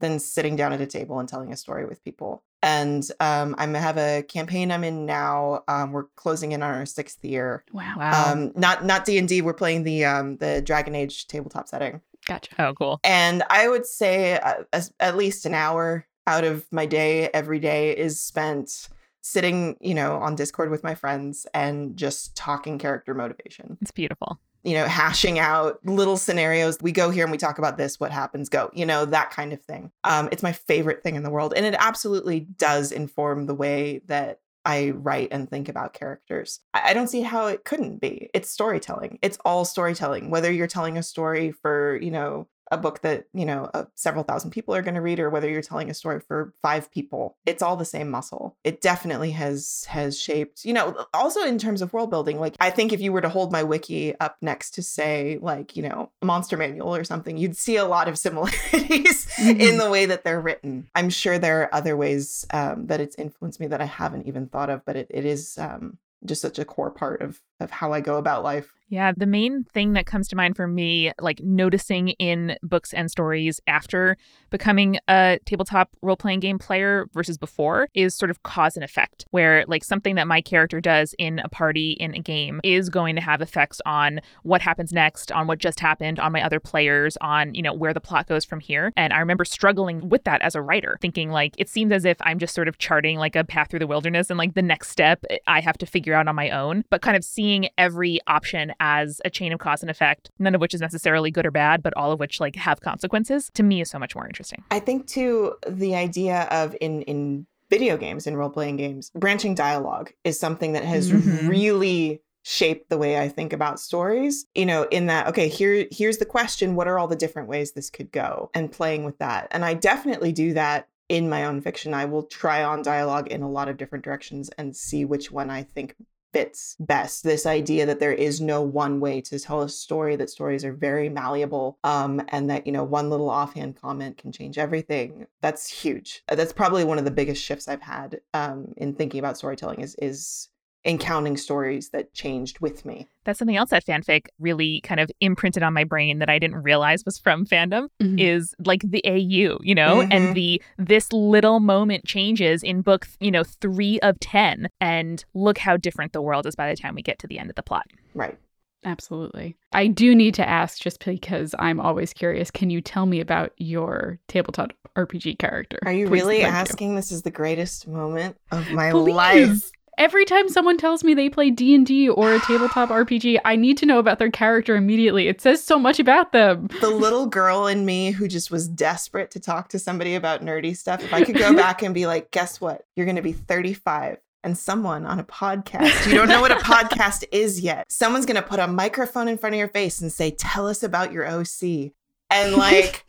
than 0.00 0.18
sitting 0.18 0.56
down 0.56 0.72
at 0.72 0.80
a 0.80 0.86
table 0.86 1.18
and 1.18 1.28
telling 1.28 1.52
a 1.52 1.56
story 1.56 1.86
with 1.86 2.02
people. 2.04 2.42
And 2.62 3.06
um, 3.20 3.54
I 3.58 3.66
have 3.66 3.98
a 3.98 4.22
campaign 4.22 4.72
I'm 4.72 4.84
in 4.84 5.04
now. 5.04 5.64
Um, 5.68 5.92
we're 5.92 6.06
closing 6.16 6.52
in 6.52 6.62
on 6.62 6.74
our 6.74 6.86
sixth 6.86 7.22
year. 7.22 7.62
Wow! 7.72 7.94
wow. 7.98 8.32
Um, 8.32 8.52
not 8.54 8.84
not 8.84 9.04
D 9.04 9.18
and 9.18 9.28
D. 9.28 9.42
We're 9.42 9.52
playing 9.52 9.82
the 9.82 10.04
um, 10.06 10.38
the 10.38 10.62
Dragon 10.62 10.94
Age 10.94 11.26
tabletop 11.26 11.68
setting. 11.68 12.00
Gotcha. 12.26 12.54
Oh, 12.58 12.72
cool. 12.72 13.00
And 13.04 13.42
I 13.50 13.68
would 13.68 13.84
say 13.84 14.38
uh, 14.38 14.62
at 14.98 15.16
least 15.16 15.44
an 15.44 15.52
hour 15.52 16.06
out 16.26 16.44
of 16.44 16.66
my 16.70 16.86
day 16.86 17.28
every 17.28 17.58
day 17.58 17.96
is 17.96 18.20
spent 18.20 18.88
sitting, 19.20 19.76
you 19.80 19.94
know, 19.94 20.16
on 20.16 20.34
Discord 20.34 20.70
with 20.70 20.84
my 20.84 20.94
friends 20.94 21.46
and 21.54 21.96
just 21.96 22.36
talking 22.36 22.78
character 22.78 23.14
motivation. 23.14 23.78
It's 23.80 23.90
beautiful. 23.90 24.38
You 24.62 24.74
know, 24.74 24.86
hashing 24.86 25.38
out 25.38 25.78
little 25.84 26.16
scenarios. 26.16 26.78
We 26.80 26.92
go 26.92 27.10
here 27.10 27.24
and 27.24 27.32
we 27.32 27.38
talk 27.38 27.58
about 27.58 27.76
this, 27.76 28.00
what 28.00 28.12
happens, 28.12 28.48
go, 28.48 28.70
you 28.74 28.86
know, 28.86 29.04
that 29.06 29.30
kind 29.30 29.52
of 29.52 29.62
thing. 29.62 29.90
Um, 30.04 30.28
it's 30.32 30.42
my 30.42 30.52
favorite 30.52 31.02
thing 31.02 31.16
in 31.16 31.22
the 31.22 31.30
world. 31.30 31.52
And 31.54 31.66
it 31.66 31.74
absolutely 31.78 32.40
does 32.40 32.92
inform 32.92 33.46
the 33.46 33.54
way 33.54 34.00
that 34.06 34.40
I 34.66 34.90
write 34.90 35.28
and 35.30 35.48
think 35.48 35.68
about 35.68 35.92
characters. 35.92 36.60
I 36.72 36.94
don't 36.94 37.08
see 37.08 37.20
how 37.20 37.46
it 37.46 37.64
couldn't 37.64 38.00
be. 38.00 38.30
It's 38.32 38.48
storytelling. 38.48 39.18
It's 39.20 39.38
all 39.44 39.66
storytelling. 39.66 40.30
Whether 40.30 40.50
you're 40.50 40.66
telling 40.66 40.96
a 40.96 41.02
story 41.02 41.52
for, 41.52 41.98
you 42.00 42.10
know, 42.10 42.48
a 42.74 42.78
book 42.78 43.00
that 43.02 43.26
you 43.32 43.46
know 43.46 43.70
uh, 43.72 43.84
several 43.94 44.24
thousand 44.24 44.50
people 44.50 44.74
are 44.74 44.82
going 44.82 44.94
to 44.94 45.00
read 45.00 45.18
or 45.18 45.30
whether 45.30 45.48
you're 45.48 45.62
telling 45.62 45.88
a 45.88 45.94
story 45.94 46.20
for 46.20 46.52
five 46.60 46.90
people 46.90 47.36
it's 47.46 47.62
all 47.62 47.76
the 47.76 47.84
same 47.84 48.10
muscle 48.10 48.56
it 48.64 48.80
definitely 48.80 49.30
has 49.30 49.86
has 49.88 50.18
shaped 50.18 50.64
you 50.64 50.72
know 50.72 51.06
also 51.14 51.40
in 51.42 51.56
terms 51.58 51.80
of 51.80 51.92
world 51.92 52.10
building 52.10 52.38
like 52.38 52.54
i 52.60 52.70
think 52.70 52.92
if 52.92 53.00
you 53.00 53.12
were 53.12 53.20
to 53.20 53.28
hold 53.28 53.50
my 53.52 53.62
wiki 53.62 54.18
up 54.20 54.36
next 54.42 54.72
to 54.72 54.82
say 54.82 55.38
like 55.40 55.76
you 55.76 55.82
know 55.82 56.10
a 56.20 56.26
monster 56.26 56.56
manual 56.56 56.94
or 56.94 57.04
something 57.04 57.38
you'd 57.38 57.56
see 57.56 57.76
a 57.76 57.86
lot 57.86 58.08
of 58.08 58.18
similarities 58.24 59.26
mm-hmm. 59.36 59.60
in 59.60 59.78
the 59.78 59.88
way 59.88 60.04
that 60.04 60.24
they're 60.24 60.40
written 60.40 60.88
i'm 60.94 61.08
sure 61.08 61.38
there 61.38 61.62
are 61.62 61.74
other 61.74 61.96
ways 61.96 62.46
um, 62.52 62.86
that 62.86 63.00
it's 63.00 63.16
influenced 63.16 63.60
me 63.60 63.66
that 63.66 63.80
i 63.80 63.86
haven't 63.86 64.26
even 64.26 64.46
thought 64.46 64.68
of 64.68 64.84
but 64.84 64.96
it, 64.96 65.06
it 65.10 65.24
is 65.24 65.56
um, 65.58 65.98
just 66.24 66.42
such 66.42 66.58
a 66.58 66.64
core 66.64 66.90
part 66.90 67.20
of 67.22 67.40
of 67.64 67.70
how 67.70 67.92
I 67.92 68.00
go 68.00 68.16
about 68.16 68.44
life. 68.44 68.72
Yeah, 68.90 69.12
the 69.16 69.26
main 69.26 69.64
thing 69.64 69.94
that 69.94 70.06
comes 70.06 70.28
to 70.28 70.36
mind 70.36 70.56
for 70.56 70.68
me, 70.68 71.10
like 71.18 71.40
noticing 71.42 72.10
in 72.10 72.56
books 72.62 72.92
and 72.92 73.10
stories 73.10 73.60
after 73.66 74.16
becoming 74.50 74.98
a 75.08 75.38
tabletop 75.46 75.90
role 76.02 76.16
playing 76.16 76.40
game 76.40 76.58
player 76.58 77.06
versus 77.12 77.38
before, 77.38 77.88
is 77.94 78.14
sort 78.14 78.30
of 78.30 78.42
cause 78.42 78.76
and 78.76 78.84
effect, 78.84 79.24
where 79.30 79.64
like 79.66 79.82
something 79.82 80.14
that 80.16 80.28
my 80.28 80.40
character 80.40 80.80
does 80.80 81.14
in 81.18 81.38
a 81.40 81.48
party 81.48 81.92
in 81.92 82.14
a 82.14 82.20
game 82.20 82.60
is 82.62 82.90
going 82.90 83.16
to 83.16 83.22
have 83.22 83.40
effects 83.40 83.80
on 83.86 84.20
what 84.42 84.60
happens 84.60 84.92
next, 84.92 85.32
on 85.32 85.46
what 85.46 85.58
just 85.58 85.80
happened, 85.80 86.20
on 86.20 86.30
my 86.30 86.44
other 86.44 86.60
players, 86.60 87.16
on, 87.20 87.54
you 87.54 87.62
know, 87.62 87.72
where 87.72 87.94
the 87.94 88.00
plot 88.00 88.28
goes 88.28 88.44
from 88.44 88.60
here. 88.60 88.92
And 88.96 89.12
I 89.12 89.18
remember 89.18 89.46
struggling 89.46 90.08
with 90.08 90.24
that 90.24 90.42
as 90.42 90.54
a 90.54 90.62
writer, 90.62 90.98
thinking 91.00 91.30
like 91.30 91.54
it 91.58 91.70
seems 91.70 91.90
as 91.90 92.04
if 92.04 92.18
I'm 92.20 92.38
just 92.38 92.54
sort 92.54 92.68
of 92.68 92.78
charting 92.78 93.18
like 93.18 93.34
a 93.34 93.44
path 93.44 93.70
through 93.70 93.80
the 93.80 93.86
wilderness 93.86 94.30
and 94.30 94.38
like 94.38 94.54
the 94.54 94.62
next 94.62 94.90
step 94.90 95.24
I 95.46 95.60
have 95.60 95.78
to 95.78 95.86
figure 95.86 96.14
out 96.14 96.28
on 96.28 96.36
my 96.36 96.50
own, 96.50 96.84
but 96.90 97.00
kind 97.00 97.16
of 97.16 97.24
seeing 97.24 97.53
seeing 97.54 97.70
every 97.78 98.20
option 98.26 98.72
as 98.80 99.20
a 99.24 99.30
chain 99.30 99.52
of 99.52 99.60
cause 99.60 99.82
and 99.82 99.90
effect, 99.90 100.30
none 100.38 100.54
of 100.54 100.60
which 100.60 100.74
is 100.74 100.80
necessarily 100.80 101.30
good 101.30 101.46
or 101.46 101.50
bad, 101.50 101.82
but 101.82 101.92
all 101.96 102.12
of 102.12 102.18
which 102.18 102.40
like 102.40 102.56
have 102.56 102.80
consequences, 102.80 103.50
to 103.54 103.62
me 103.62 103.80
is 103.80 103.90
so 103.90 103.98
much 103.98 104.14
more 104.14 104.26
interesting. 104.26 104.62
I 104.70 104.80
think 104.80 105.06
too 105.06 105.54
the 105.68 105.94
idea 105.94 106.48
of 106.50 106.76
in 106.80 107.02
in 107.02 107.46
video 107.70 107.96
games 107.96 108.26
and 108.26 108.36
role 108.36 108.50
playing 108.50 108.76
games, 108.76 109.10
branching 109.14 109.54
dialogue 109.54 110.12
is 110.24 110.38
something 110.38 110.72
that 110.72 110.84
has 110.84 111.10
mm-hmm. 111.10 111.48
really 111.48 112.22
shaped 112.42 112.90
the 112.90 112.98
way 112.98 113.18
I 113.18 113.28
think 113.28 113.52
about 113.52 113.80
stories. 113.80 114.46
You 114.54 114.66
know, 114.66 114.84
in 114.90 115.06
that 115.06 115.28
okay, 115.28 115.48
here 115.48 115.86
here's 115.90 116.18
the 116.18 116.26
question, 116.26 116.74
what 116.74 116.88
are 116.88 116.98
all 116.98 117.08
the 117.08 117.16
different 117.16 117.48
ways 117.48 117.72
this 117.72 117.90
could 117.90 118.10
go? 118.10 118.50
And 118.54 118.72
playing 118.72 119.04
with 119.04 119.18
that. 119.18 119.48
And 119.52 119.64
I 119.64 119.74
definitely 119.74 120.32
do 120.32 120.54
that 120.54 120.88
in 121.08 121.28
my 121.28 121.44
own 121.44 121.60
fiction. 121.60 121.94
I 121.94 122.06
will 122.06 122.24
try 122.24 122.64
on 122.64 122.82
dialogue 122.82 123.28
in 123.28 123.42
a 123.42 123.50
lot 123.50 123.68
of 123.68 123.76
different 123.76 124.04
directions 124.04 124.50
and 124.56 124.74
see 124.74 125.04
which 125.04 125.30
one 125.30 125.50
I 125.50 125.62
think 125.62 125.94
fits 126.34 126.76
best 126.80 127.22
this 127.22 127.46
idea 127.46 127.86
that 127.86 128.00
there 128.00 128.12
is 128.12 128.40
no 128.40 128.60
one 128.60 128.98
way 128.98 129.20
to 129.20 129.38
tell 129.38 129.62
a 129.62 129.68
story 129.68 130.16
that 130.16 130.28
stories 130.28 130.64
are 130.64 130.72
very 130.72 131.08
malleable 131.08 131.78
um, 131.84 132.20
and 132.28 132.50
that 132.50 132.66
you 132.66 132.72
know 132.72 132.84
one 132.84 133.08
little 133.08 133.30
offhand 133.30 133.80
comment 133.80 134.18
can 134.18 134.32
change 134.32 134.58
everything 134.58 135.26
that's 135.40 135.68
huge. 135.68 136.22
That's 136.26 136.52
probably 136.52 136.84
one 136.84 136.98
of 136.98 137.04
the 137.04 137.10
biggest 137.10 137.42
shifts 137.42 137.68
i've 137.68 137.82
had 137.82 138.20
um, 138.34 138.74
in 138.76 138.94
thinking 138.94 139.20
about 139.20 139.38
storytelling 139.38 139.80
is 139.80 139.94
is 139.96 140.48
encountering 140.84 141.36
stories 141.36 141.90
that 141.90 142.12
changed 142.12 142.60
with 142.60 142.84
me. 142.84 143.08
That's 143.24 143.38
something 143.38 143.56
else 143.56 143.70
that 143.70 143.86
fanfic 143.86 144.26
really 144.38 144.80
kind 144.82 145.00
of 145.00 145.10
imprinted 145.20 145.62
on 145.62 145.72
my 145.72 145.84
brain 145.84 146.18
that 146.18 146.28
I 146.28 146.38
didn't 146.38 146.62
realize 146.62 147.04
was 147.04 147.18
from 147.18 147.46
fandom 147.46 147.88
mm-hmm. 148.00 148.18
is 148.18 148.54
like 148.64 148.82
the 148.82 149.02
AU, 149.06 149.58
you 149.62 149.74
know, 149.74 150.00
mm-hmm. 150.00 150.12
and 150.12 150.36
the 150.36 150.62
this 150.76 151.10
little 151.12 151.60
moment 151.60 152.04
changes 152.04 152.62
in 152.62 152.82
book, 152.82 153.08
you 153.20 153.30
know, 153.30 153.44
3 153.44 153.98
of 154.00 154.20
10 154.20 154.68
and 154.80 155.24
look 155.32 155.58
how 155.58 155.76
different 155.76 156.12
the 156.12 156.22
world 156.22 156.46
is 156.46 156.54
by 156.54 156.68
the 156.68 156.76
time 156.76 156.94
we 156.94 157.02
get 157.02 157.18
to 157.20 157.26
the 157.26 157.38
end 157.38 157.48
of 157.48 157.56
the 157.56 157.62
plot. 157.62 157.86
Right. 158.14 158.38
Absolutely. 158.84 159.56
I 159.72 159.86
do 159.86 160.14
need 160.14 160.34
to 160.34 160.46
ask 160.46 160.78
just 160.82 161.02
because 161.02 161.54
I'm 161.58 161.80
always 161.80 162.12
curious. 162.12 162.50
Can 162.50 162.68
you 162.68 162.82
tell 162.82 163.06
me 163.06 163.20
about 163.20 163.52
your 163.56 164.18
tabletop 164.28 164.74
RPG 164.94 165.38
character? 165.38 165.78
Are 165.86 165.92
you 165.92 166.06
Please 166.06 166.20
really 166.20 166.42
asking? 166.42 166.90
You. 166.90 166.96
This 166.96 167.10
is 167.10 167.22
the 167.22 167.30
greatest 167.30 167.88
moment 167.88 168.36
of 168.50 168.70
my 168.70 168.90
Please. 168.90 169.14
life 169.14 169.70
every 169.98 170.24
time 170.24 170.48
someone 170.48 170.76
tells 170.76 171.04
me 171.04 171.14
they 171.14 171.28
play 171.28 171.50
D&D 171.50 172.08
or 172.08 172.34
a 172.34 172.40
tabletop 172.40 172.88
RPG, 172.90 173.38
I 173.44 173.56
need 173.56 173.78
to 173.78 173.86
know 173.86 173.98
about 173.98 174.18
their 174.18 174.30
character 174.30 174.76
immediately. 174.76 175.28
It 175.28 175.40
says 175.40 175.62
so 175.62 175.78
much 175.78 175.98
about 175.98 176.32
them. 176.32 176.68
The 176.80 176.90
little 176.90 177.26
girl 177.26 177.66
in 177.66 177.84
me 177.84 178.10
who 178.10 178.28
just 178.28 178.50
was 178.50 178.68
desperate 178.68 179.30
to 179.32 179.40
talk 179.40 179.68
to 179.70 179.78
somebody 179.78 180.14
about 180.14 180.42
nerdy 180.42 180.76
stuff. 180.76 181.02
If 181.02 181.12
I 181.12 181.24
could 181.24 181.36
go 181.36 181.54
back 181.54 181.82
and 181.82 181.94
be 181.94 182.06
like, 182.14 182.30
"Guess 182.30 182.60
what? 182.60 182.84
You're 182.96 183.06
going 183.06 183.16
to 183.16 183.22
be 183.22 183.32
35 183.32 184.18
and 184.44 184.56
someone 184.56 185.06
on 185.06 185.18
a 185.18 185.24
podcast. 185.24 186.06
You 186.06 186.14
don't 186.14 186.28
know 186.28 186.40
what 186.40 186.52
a 186.52 186.56
podcast 186.56 187.24
is 187.32 187.60
yet. 187.60 187.90
Someone's 187.90 188.26
going 188.26 188.36
to 188.36 188.42
put 188.42 188.60
a 188.60 188.66
microphone 188.68 189.26
in 189.26 189.38
front 189.38 189.54
of 189.54 189.58
your 189.58 189.68
face 189.68 190.00
and 190.00 190.12
say, 190.12 190.30
Tell 190.30 190.68
us 190.68 190.82
about 190.82 191.12
your 191.12 191.26
OC. 191.26 191.92
And 192.34 192.54
like, 192.56 193.04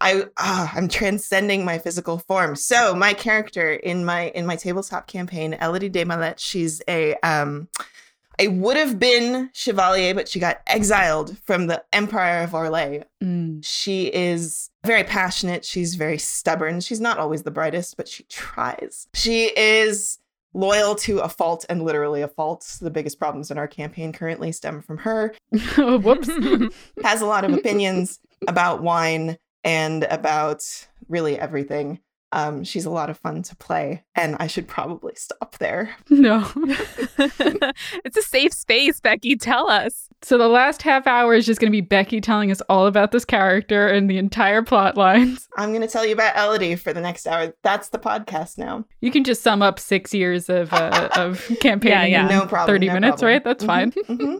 I 0.00 0.24
oh, 0.38 0.70
I'm 0.74 0.88
transcending 0.88 1.64
my 1.64 1.78
physical 1.78 2.18
form. 2.18 2.56
So 2.56 2.94
my 2.94 3.14
character 3.14 3.72
in 3.72 4.04
my 4.04 4.28
in 4.30 4.44
my 4.46 4.56
tabletop 4.56 5.06
campaign, 5.06 5.54
Elodie 5.54 5.88
de 5.88 6.04
Malette, 6.04 6.40
she's 6.40 6.82
a 6.88 7.14
um 7.22 7.68
a 8.40 8.48
would 8.48 8.76
have 8.76 8.98
been 8.98 9.50
chevalier, 9.52 10.14
but 10.14 10.28
she 10.28 10.38
got 10.38 10.60
exiled 10.66 11.36
from 11.38 11.66
the 11.66 11.82
Empire 11.92 12.44
of 12.44 12.50
Orlais. 12.50 13.04
Mm. 13.22 13.64
She 13.64 14.06
is 14.06 14.70
very 14.84 15.02
passionate. 15.02 15.64
She's 15.64 15.96
very 15.96 16.18
stubborn. 16.18 16.80
She's 16.80 17.00
not 17.00 17.18
always 17.18 17.42
the 17.42 17.50
brightest, 17.50 17.96
but 17.96 18.06
she 18.06 18.22
tries. 18.24 19.08
She 19.14 19.46
is 19.56 20.18
loyal 20.54 20.94
to 20.94 21.18
a 21.18 21.28
fault 21.28 21.64
and 21.68 21.82
literally 21.82 22.22
a 22.22 22.28
fault. 22.28 22.78
The 22.80 22.90
biggest 22.90 23.18
problems 23.18 23.50
in 23.50 23.58
our 23.58 23.68
campaign 23.68 24.12
currently 24.12 24.52
stem 24.52 24.82
from 24.82 24.98
her. 24.98 25.34
Whoops. 25.76 26.28
Has 27.02 27.20
a 27.20 27.26
lot 27.26 27.44
of 27.44 27.52
opinions 27.52 28.20
about 28.46 28.82
wine 28.82 29.36
and 29.64 30.04
about 30.04 30.62
really 31.08 31.38
everything. 31.38 32.00
Um, 32.30 32.62
she's 32.62 32.84
a 32.84 32.90
lot 32.90 33.08
of 33.08 33.16
fun 33.18 33.42
to 33.44 33.56
play, 33.56 34.04
and 34.14 34.36
I 34.38 34.48
should 34.48 34.68
probably 34.68 35.14
stop 35.16 35.56
there. 35.56 35.96
no. 36.10 36.46
it's 37.16 38.16
a 38.18 38.22
safe 38.22 38.52
space, 38.52 39.00
Becky. 39.00 39.34
Tell 39.36 39.70
us. 39.70 40.08
So 40.20 40.36
the 40.36 40.48
last 40.48 40.82
half 40.82 41.06
hour 41.06 41.32
is 41.34 41.46
just 41.46 41.58
going 41.58 41.70
to 41.70 41.76
be 41.76 41.80
Becky 41.80 42.20
telling 42.20 42.50
us 42.50 42.60
all 42.68 42.86
about 42.86 43.12
this 43.12 43.24
character 43.24 43.86
and 43.88 44.10
the 44.10 44.18
entire 44.18 44.62
plot 44.62 44.96
lines. 44.96 45.48
I'm 45.56 45.70
going 45.70 45.80
to 45.80 45.88
tell 45.88 46.04
you 46.04 46.12
about 46.12 46.36
Elodie 46.36 46.76
for 46.76 46.92
the 46.92 47.00
next 47.00 47.26
hour. 47.26 47.54
That's 47.62 47.88
the 47.88 47.98
podcast 47.98 48.58
now. 48.58 48.84
You 49.00 49.10
can 49.10 49.24
just 49.24 49.42
sum 49.42 49.62
up 49.62 49.78
six 49.78 50.12
years 50.12 50.50
of 50.50 50.70
uh, 50.74 51.08
of 51.16 51.46
campaigning 51.60 52.12
Yeah, 52.12 52.26
yeah. 52.26 52.30
in 52.32 52.38
No 52.40 52.46
problem. 52.46 52.74
30 52.74 52.86
no 52.88 52.92
minutes, 52.94 53.22
problem. 53.22 53.32
right? 53.32 53.44
That's 53.44 53.64
Mhm, 53.64 53.66
fine. 53.66 53.90
mhm. 54.18 54.38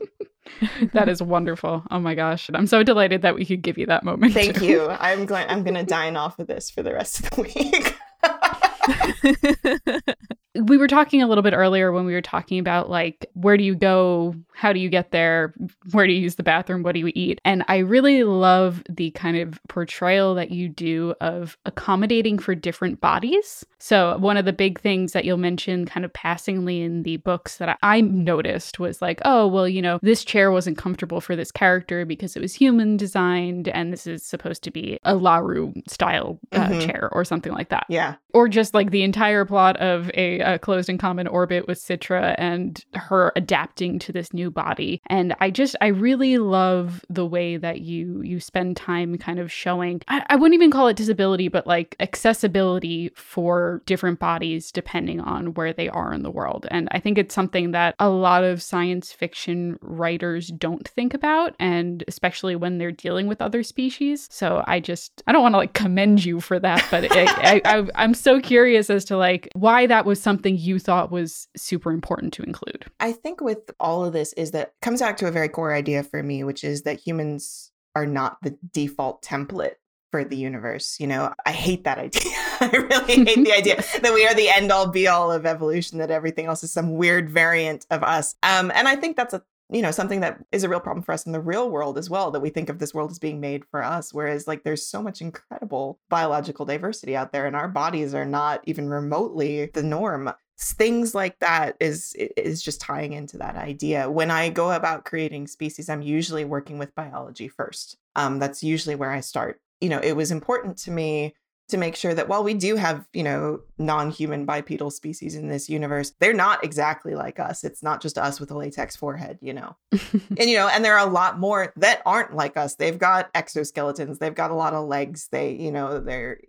that 0.92 1.08
is 1.08 1.22
wonderful. 1.22 1.82
Oh 1.90 1.98
my 1.98 2.14
gosh. 2.14 2.50
I'm 2.52 2.66
so 2.66 2.82
delighted 2.82 3.22
that 3.22 3.34
we 3.34 3.44
could 3.44 3.62
give 3.62 3.78
you 3.78 3.86
that 3.86 4.04
moment. 4.04 4.34
Thank 4.34 4.58
too. 4.58 4.66
you. 4.66 4.88
I'm 4.88 5.26
going. 5.26 5.46
I'm 5.48 5.62
going 5.62 5.74
to 5.74 5.84
dine 5.84 6.16
off 6.16 6.38
of 6.38 6.46
this 6.46 6.70
for 6.70 6.82
the 6.82 6.92
rest 6.92 7.20
of 7.20 7.30
the 7.30 7.42
week. 7.42 7.96
we 10.64 10.76
were 10.76 10.88
talking 10.88 11.22
a 11.22 11.26
little 11.26 11.42
bit 11.42 11.54
earlier 11.54 11.92
when 11.92 12.04
we 12.04 12.12
were 12.14 12.22
talking 12.22 12.58
about 12.58 12.90
like 12.90 13.26
where 13.34 13.56
do 13.56 13.64
you 13.64 13.74
go? 13.74 14.34
How 14.54 14.72
do 14.72 14.80
you 14.80 14.88
get 14.88 15.10
there? 15.12 15.54
Where 15.92 16.06
do 16.06 16.12
you 16.12 16.20
use 16.20 16.34
the 16.34 16.42
bathroom? 16.42 16.82
What 16.82 16.92
do 16.94 17.00
you 17.00 17.12
eat? 17.14 17.40
And 17.44 17.64
i 17.68 17.78
really 17.78 18.24
love 18.24 18.82
the 18.88 19.10
kind 19.12 19.36
of 19.36 19.60
portrayal 19.68 20.34
that 20.34 20.50
you 20.50 20.68
do 20.68 21.14
of 21.20 21.56
accommodating 21.64 22.38
for 22.38 22.54
different 22.54 23.00
bodies. 23.00 23.64
So 23.78 24.18
one 24.18 24.36
of 24.36 24.44
the 24.44 24.52
big 24.52 24.80
things 24.80 25.12
that 25.12 25.24
you'll 25.24 25.36
mention 25.36 25.86
kind 25.86 26.04
of 26.04 26.12
passingly 26.12 26.82
in 26.82 27.04
the 27.04 27.18
books 27.18 27.56
that 27.58 27.78
i 27.82 28.00
noticed 28.00 28.78
was 28.78 29.00
like 29.00 29.20
oh 29.24 29.46
well 29.46 29.68
you 29.68 29.80
know 29.80 29.98
this 30.02 30.24
chair 30.24 30.50
wasn't 30.50 30.76
comfortable 30.76 31.20
for 31.20 31.36
this 31.36 31.52
character 31.52 32.04
because 32.04 32.34
it 32.36 32.40
was 32.40 32.54
human 32.54 32.96
designed 32.96 33.68
and 33.68 33.92
this 33.92 34.06
is 34.06 34.22
supposed 34.24 34.62
to 34.64 34.70
be 34.70 34.98
a 35.04 35.14
laru 35.14 35.72
style 35.86 36.38
uh, 36.52 36.68
Mhm. 36.68 36.86
chair 36.86 37.08
or 37.12 37.24
something 37.24 37.52
like 37.52 37.68
that. 37.68 37.86
Yeah. 37.88 38.14
or 38.34 38.48
just 38.48 38.74
like 38.74 38.90
the 38.90 39.02
entire 39.02 39.44
plot 39.44 39.76
of 39.78 40.10
a, 40.14 40.40
a 40.48 40.58
closed 40.58 40.88
and 40.88 40.98
common 40.98 41.26
orbit 41.26 41.68
with 41.68 41.78
Sidra 41.78 42.34
and 42.38 42.84
her 42.94 43.32
adapting 43.36 43.98
to 44.00 44.12
this 44.12 44.32
new 44.32 44.50
body. 44.50 45.00
And 45.06 45.36
I 45.40 45.50
just 45.50 45.76
I 45.80 45.88
really 45.88 46.38
love 46.38 47.04
the 47.08 47.26
way 47.26 47.56
that 47.56 47.82
you 47.82 48.22
you 48.22 48.40
spend 48.40 48.76
time 48.76 49.18
kind 49.18 49.38
of 49.38 49.52
showing 49.52 50.00
I, 50.08 50.24
I 50.28 50.36
wouldn't 50.36 50.54
even 50.54 50.70
call 50.70 50.88
it 50.88 50.96
disability, 50.96 51.48
but 51.48 51.66
like 51.66 51.94
accessibility 52.00 53.10
for 53.14 53.82
different 53.86 54.18
bodies 54.18 54.72
depending 54.72 55.20
on 55.20 55.54
where 55.54 55.72
they 55.72 55.88
are 55.88 56.12
in 56.12 56.22
the 56.22 56.30
world. 56.30 56.66
And 56.70 56.88
I 56.92 57.00
think 57.00 57.18
it's 57.18 57.34
something 57.34 57.72
that 57.72 57.94
a 57.98 58.08
lot 58.08 58.44
of 58.44 58.62
science 58.62 59.12
fiction 59.12 59.78
writers 59.82 60.48
don't 60.48 60.88
think 60.88 61.12
about, 61.14 61.54
and 61.58 62.02
especially 62.08 62.56
when 62.56 62.78
they're 62.78 62.92
dealing 62.92 63.26
with 63.26 63.42
other 63.42 63.62
species. 63.62 64.28
So 64.30 64.64
I 64.66 64.80
just 64.80 65.22
I 65.26 65.32
don't 65.32 65.42
want 65.42 65.52
to 65.52 65.58
like 65.58 65.74
commend 65.74 66.24
you 66.24 66.40
for 66.40 66.58
that, 66.58 66.84
but 66.90 67.12
I, 67.12 67.24
I, 67.26 67.62
I, 67.64 67.88
I'm 68.02 68.14
so 68.14 68.40
curious 68.40 68.88
as 68.88 69.04
to 69.06 69.16
like 69.16 69.48
why 69.54 69.86
that 69.86 70.06
was 70.06 70.20
something 70.28 70.58
you 70.58 70.78
thought 70.78 71.10
was 71.10 71.48
super 71.56 71.90
important 71.90 72.34
to 72.34 72.42
include. 72.42 72.84
I 73.00 73.12
think 73.12 73.40
with 73.40 73.70
all 73.80 74.04
of 74.04 74.12
this 74.12 74.34
is 74.34 74.50
that 74.50 74.74
comes 74.82 75.00
back 75.00 75.16
to 75.18 75.26
a 75.26 75.30
very 75.30 75.48
core 75.48 75.72
idea 75.72 76.02
for 76.02 76.22
me, 76.22 76.44
which 76.44 76.64
is 76.64 76.82
that 76.82 77.00
humans 77.00 77.72
are 77.96 78.04
not 78.04 78.36
the 78.42 78.58
default 78.74 79.22
template 79.22 79.76
for 80.10 80.24
the 80.24 80.36
universe. 80.36 81.00
You 81.00 81.06
know, 81.06 81.32
I 81.46 81.52
hate 81.52 81.84
that 81.84 81.96
idea. 81.96 82.30
I 82.60 82.68
really 82.68 83.24
hate 83.24 83.42
the 83.42 83.52
idea 83.56 83.76
that 84.02 84.12
we 84.12 84.26
are 84.26 84.34
the 84.34 84.50
end 84.50 84.70
all 84.70 84.88
be 84.88 85.08
all 85.08 85.32
of 85.32 85.46
evolution, 85.46 85.96
that 85.96 86.10
everything 86.10 86.44
else 86.44 86.62
is 86.62 86.74
some 86.74 86.96
weird 86.96 87.30
variant 87.30 87.86
of 87.90 88.02
us. 88.02 88.34
Um, 88.42 88.70
and 88.74 88.86
I 88.86 88.96
think 88.96 89.16
that's 89.16 89.32
a 89.32 89.42
you 89.70 89.82
know 89.82 89.90
something 89.90 90.20
that 90.20 90.38
is 90.52 90.64
a 90.64 90.68
real 90.68 90.80
problem 90.80 91.02
for 91.02 91.12
us 91.12 91.26
in 91.26 91.32
the 91.32 91.40
real 91.40 91.70
world 91.70 91.98
as 91.98 92.08
well 92.08 92.30
that 92.30 92.40
we 92.40 92.50
think 92.50 92.68
of 92.68 92.78
this 92.78 92.94
world 92.94 93.10
as 93.10 93.18
being 93.18 93.40
made 93.40 93.64
for 93.66 93.82
us 93.82 94.14
whereas 94.14 94.46
like 94.46 94.62
there's 94.64 94.86
so 94.86 95.02
much 95.02 95.20
incredible 95.20 95.98
biological 96.08 96.64
diversity 96.64 97.16
out 97.16 97.32
there 97.32 97.46
and 97.46 97.56
our 97.56 97.68
bodies 97.68 98.14
are 98.14 98.24
not 98.24 98.60
even 98.64 98.88
remotely 98.88 99.66
the 99.74 99.82
norm. 99.82 100.32
Things 100.60 101.14
like 101.14 101.38
that 101.38 101.76
is 101.78 102.14
is 102.14 102.62
just 102.62 102.80
tying 102.80 103.12
into 103.12 103.38
that 103.38 103.56
idea. 103.56 104.10
When 104.10 104.30
i 104.30 104.48
go 104.48 104.72
about 104.72 105.04
creating 105.04 105.46
species 105.46 105.88
i'm 105.88 106.02
usually 106.02 106.44
working 106.44 106.78
with 106.78 106.94
biology 106.94 107.48
first. 107.48 107.96
Um, 108.16 108.38
that's 108.38 108.62
usually 108.62 108.96
where 108.96 109.10
i 109.10 109.20
start. 109.20 109.60
You 109.80 109.88
know 109.88 110.00
it 110.00 110.14
was 110.14 110.32
important 110.32 110.76
to 110.78 110.90
me 110.90 111.34
to 111.68 111.76
make 111.76 111.96
sure 111.96 112.14
that 112.14 112.28
while 112.28 112.42
we 112.42 112.54
do 112.54 112.76
have 112.76 113.06
you 113.12 113.22
know 113.22 113.60
non-human 113.78 114.44
bipedal 114.44 114.90
species 114.90 115.34
in 115.34 115.48
this 115.48 115.68
universe 115.68 116.12
they're 116.18 116.32
not 116.32 116.64
exactly 116.64 117.14
like 117.14 117.38
us. 117.38 117.64
It's 117.64 117.82
not 117.82 118.00
just 118.00 118.18
us 118.18 118.40
with 118.40 118.50
a 118.50 118.56
latex 118.56 118.96
forehead 118.96 119.38
you 119.40 119.52
know. 119.52 119.76
And 120.38 120.50
you 120.50 120.56
know 120.56 120.68
and 120.68 120.84
there 120.84 120.96
are 120.96 121.06
a 121.06 121.10
lot 121.10 121.38
more 121.38 121.72
that 121.76 122.02
aren't 122.06 122.34
like 122.34 122.56
us. 122.56 122.74
They've 122.74 122.98
got 122.98 123.32
exoskeletons. 123.34 124.18
They've 124.18 124.34
got 124.34 124.50
a 124.50 124.54
lot 124.54 124.74
of 124.74 124.86
legs. 124.86 125.28
They 125.30 125.52
you 125.52 125.72
know 125.72 126.00
they're 126.00 126.40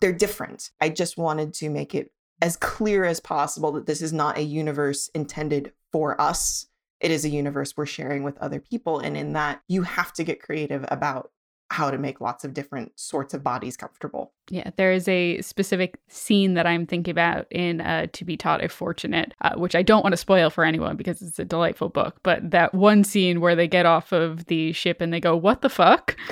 they're 0.00 0.12
different. 0.12 0.70
I 0.80 0.88
just 0.88 1.16
wanted 1.16 1.54
to 1.54 1.68
make 1.68 1.94
it 1.94 2.12
as 2.40 2.56
clear 2.56 3.04
as 3.04 3.20
possible 3.20 3.72
that 3.72 3.86
this 3.86 4.02
is 4.02 4.12
not 4.12 4.36
a 4.36 4.42
universe 4.42 5.08
intended 5.14 5.72
for 5.92 6.20
us. 6.20 6.66
It 7.00 7.10
is 7.10 7.24
a 7.24 7.28
universe 7.28 7.76
we're 7.76 7.86
sharing 7.86 8.24
with 8.24 8.38
other 8.38 8.60
people. 8.60 8.98
And 8.98 9.16
in 9.16 9.32
that 9.34 9.62
you 9.68 9.82
have 9.82 10.12
to 10.14 10.24
get 10.24 10.42
creative 10.42 10.84
about 10.88 11.30
how 11.72 11.90
to 11.90 11.98
make 11.98 12.20
lots 12.20 12.44
of 12.44 12.54
different 12.54 12.92
sorts 12.98 13.34
of 13.34 13.42
bodies 13.42 13.76
comfortable 13.76 14.32
Yeah, 14.50 14.70
there 14.76 14.92
is 14.92 15.08
a 15.08 15.40
specific 15.42 15.98
scene 16.08 16.54
that 16.54 16.66
I'm 16.66 16.86
thinking 16.86 17.10
about 17.12 17.46
in 17.50 17.80
uh, 17.80 18.06
To 18.12 18.24
Be 18.24 18.36
Taught 18.36 18.62
If 18.62 18.72
Fortunate, 18.72 19.34
uh, 19.40 19.54
which 19.56 19.74
I 19.74 19.82
don't 19.82 20.02
want 20.02 20.12
to 20.12 20.16
spoil 20.18 20.50
for 20.50 20.64
anyone 20.64 20.96
because 20.96 21.22
it's 21.22 21.38
a 21.38 21.44
delightful 21.44 21.88
book. 21.88 22.16
But 22.22 22.50
that 22.50 22.74
one 22.74 23.04
scene 23.04 23.40
where 23.40 23.56
they 23.56 23.68
get 23.68 23.86
off 23.86 24.12
of 24.12 24.44
the 24.46 24.72
ship 24.72 25.00
and 25.00 25.12
they 25.12 25.20
go, 25.20 25.36
What 25.36 25.62
the 25.62 25.70
fuck? 25.70 26.16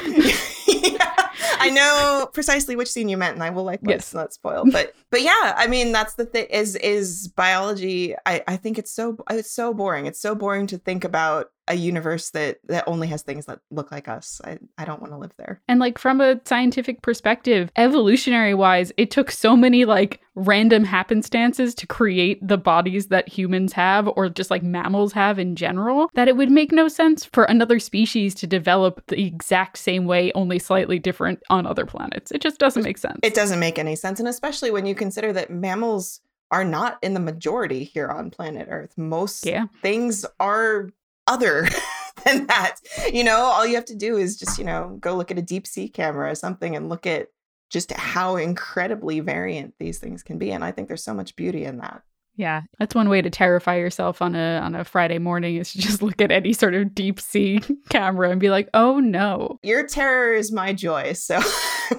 I 1.62 1.68
know 1.70 2.28
precisely 2.32 2.74
which 2.76 2.88
scene 2.90 3.08
you 3.08 3.16
meant, 3.16 3.34
and 3.34 3.42
I 3.42 3.50
will 3.50 3.64
like 3.64 3.80
Yes. 3.82 4.14
not 4.14 4.32
spoil. 4.32 4.64
But 4.72 4.94
but 5.10 5.22
yeah, 5.22 5.54
I 5.56 5.66
mean 5.66 5.92
that's 5.92 6.14
the 6.14 6.24
thing 6.24 6.46
is 6.50 6.76
is 6.76 7.28
biology. 7.28 8.14
I 8.26 8.42
I 8.48 8.56
think 8.56 8.78
it's 8.78 8.90
so 8.92 9.16
it's 9.30 9.50
so 9.50 9.74
boring. 9.74 10.06
It's 10.06 10.20
so 10.20 10.34
boring 10.34 10.66
to 10.68 10.78
think 10.78 11.04
about 11.04 11.50
a 11.68 11.74
universe 11.74 12.30
that 12.30 12.58
that 12.68 12.84
only 12.86 13.06
has 13.08 13.22
things 13.22 13.46
that 13.46 13.60
look 13.70 13.92
like 13.92 14.08
us. 14.08 14.40
I 14.44 14.58
I 14.76 14.84
don't 14.84 15.00
want 15.00 15.12
to 15.12 15.18
live 15.18 15.32
there. 15.38 15.60
And 15.68 15.78
like 15.78 15.98
from 15.98 16.20
a 16.20 16.40
scientific 16.44 17.02
perspective, 17.02 17.70
evolutionary 17.76 18.54
wise, 18.54 18.92
it 18.96 19.10
took 19.10 19.30
so 19.30 19.56
many 19.56 19.84
like 19.84 20.20
random 20.34 20.84
happenstances 20.84 21.74
to 21.76 21.86
create 21.86 22.38
the 22.46 22.58
bodies 22.58 23.08
that 23.08 23.28
humans 23.28 23.72
have 23.74 24.08
or 24.16 24.28
just 24.28 24.50
like 24.50 24.62
mammals 24.62 25.12
have 25.12 25.38
in 25.38 25.54
general 25.54 26.10
that 26.14 26.28
it 26.28 26.36
would 26.36 26.50
make 26.50 26.72
no 26.72 26.88
sense 26.88 27.24
for 27.24 27.44
another 27.44 27.78
species 27.78 28.34
to 28.36 28.46
develop 28.46 29.02
the 29.08 29.24
exact 29.26 29.78
same 29.78 30.06
way, 30.06 30.32
only 30.34 30.58
slightly 30.58 30.98
different 30.98 31.40
on 31.50 31.66
other 31.66 31.86
planets. 31.86 32.30
It 32.32 32.40
just 32.40 32.58
doesn't 32.58 32.82
make 32.82 32.98
sense. 32.98 33.20
It 33.22 33.34
doesn't 33.34 33.60
make 33.60 33.78
any 33.78 33.96
sense, 33.96 34.18
and 34.18 34.28
especially 34.28 34.70
when 34.70 34.86
you 34.86 34.94
consider 34.94 35.32
that 35.34 35.50
mammals 35.50 36.20
are 36.50 36.64
not 36.64 36.98
in 37.02 37.14
the 37.14 37.20
majority 37.20 37.84
here 37.84 38.08
on 38.08 38.30
planet 38.30 38.66
Earth. 38.70 38.92
Most 38.96 39.46
Yeah. 39.46 39.66
things 39.82 40.26
are 40.40 40.90
other 41.30 41.68
than 42.24 42.46
that. 42.46 42.76
You 43.12 43.24
know, 43.24 43.38
all 43.38 43.66
you 43.66 43.76
have 43.76 43.84
to 43.86 43.94
do 43.94 44.16
is 44.16 44.36
just, 44.36 44.58
you 44.58 44.64
know, 44.64 44.98
go 45.00 45.16
look 45.16 45.30
at 45.30 45.38
a 45.38 45.42
deep 45.42 45.66
sea 45.66 45.88
camera 45.88 46.30
or 46.30 46.34
something 46.34 46.76
and 46.76 46.88
look 46.88 47.06
at 47.06 47.28
just 47.70 47.92
how 47.92 48.36
incredibly 48.36 49.20
variant 49.20 49.74
these 49.78 49.98
things 49.98 50.22
can 50.22 50.38
be. 50.38 50.50
And 50.50 50.64
I 50.64 50.72
think 50.72 50.88
there's 50.88 51.04
so 51.04 51.14
much 51.14 51.36
beauty 51.36 51.64
in 51.64 51.78
that. 51.78 52.02
Yeah. 52.36 52.62
That's 52.78 52.94
one 52.94 53.08
way 53.10 53.20
to 53.20 53.28
terrify 53.28 53.76
yourself 53.76 54.22
on 54.22 54.34
a 54.34 54.60
on 54.60 54.74
a 54.74 54.84
Friday 54.84 55.18
morning 55.18 55.56
is 55.56 55.72
to 55.72 55.78
just 55.78 56.02
look 56.02 56.20
at 56.20 56.30
any 56.30 56.52
sort 56.52 56.74
of 56.74 56.94
deep 56.94 57.20
sea 57.20 57.60
camera 57.90 58.30
and 58.30 58.40
be 58.40 58.48
like, 58.48 58.68
"Oh 58.72 58.98
no." 58.98 59.58
Your 59.62 59.86
terror 59.86 60.32
is 60.32 60.50
my 60.50 60.72
joy. 60.72 61.12
So 61.12 61.38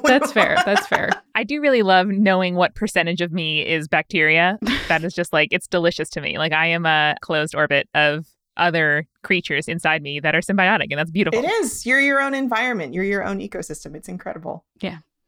That's 0.03 0.31
fair. 0.31 0.57
That's 0.65 0.87
fair. 0.87 1.09
I 1.35 1.43
do 1.43 1.61
really 1.61 1.83
love 1.83 2.07
knowing 2.07 2.55
what 2.55 2.75
percentage 2.75 3.21
of 3.21 3.31
me 3.31 3.65
is 3.65 3.87
bacteria. 3.87 4.57
That 4.87 5.03
is 5.03 5.13
just 5.13 5.33
like, 5.33 5.49
it's 5.51 5.67
delicious 5.67 6.09
to 6.11 6.21
me. 6.21 6.37
Like, 6.37 6.53
I 6.53 6.67
am 6.67 6.85
a 6.85 7.15
closed 7.21 7.55
orbit 7.55 7.89
of 7.93 8.25
other 8.61 9.07
creatures 9.23 9.67
inside 9.67 10.01
me 10.01 10.19
that 10.19 10.35
are 10.35 10.41
symbiotic, 10.41 10.87
and 10.91 10.99
that's 10.99 11.11
beautiful. 11.11 11.43
It 11.43 11.47
is. 11.47 11.85
You're 11.85 11.99
your 11.99 12.21
own 12.21 12.33
environment. 12.33 12.93
You're 12.93 13.03
your 13.03 13.23
own 13.23 13.39
ecosystem. 13.39 13.95
It's 13.95 14.07
incredible. 14.07 14.63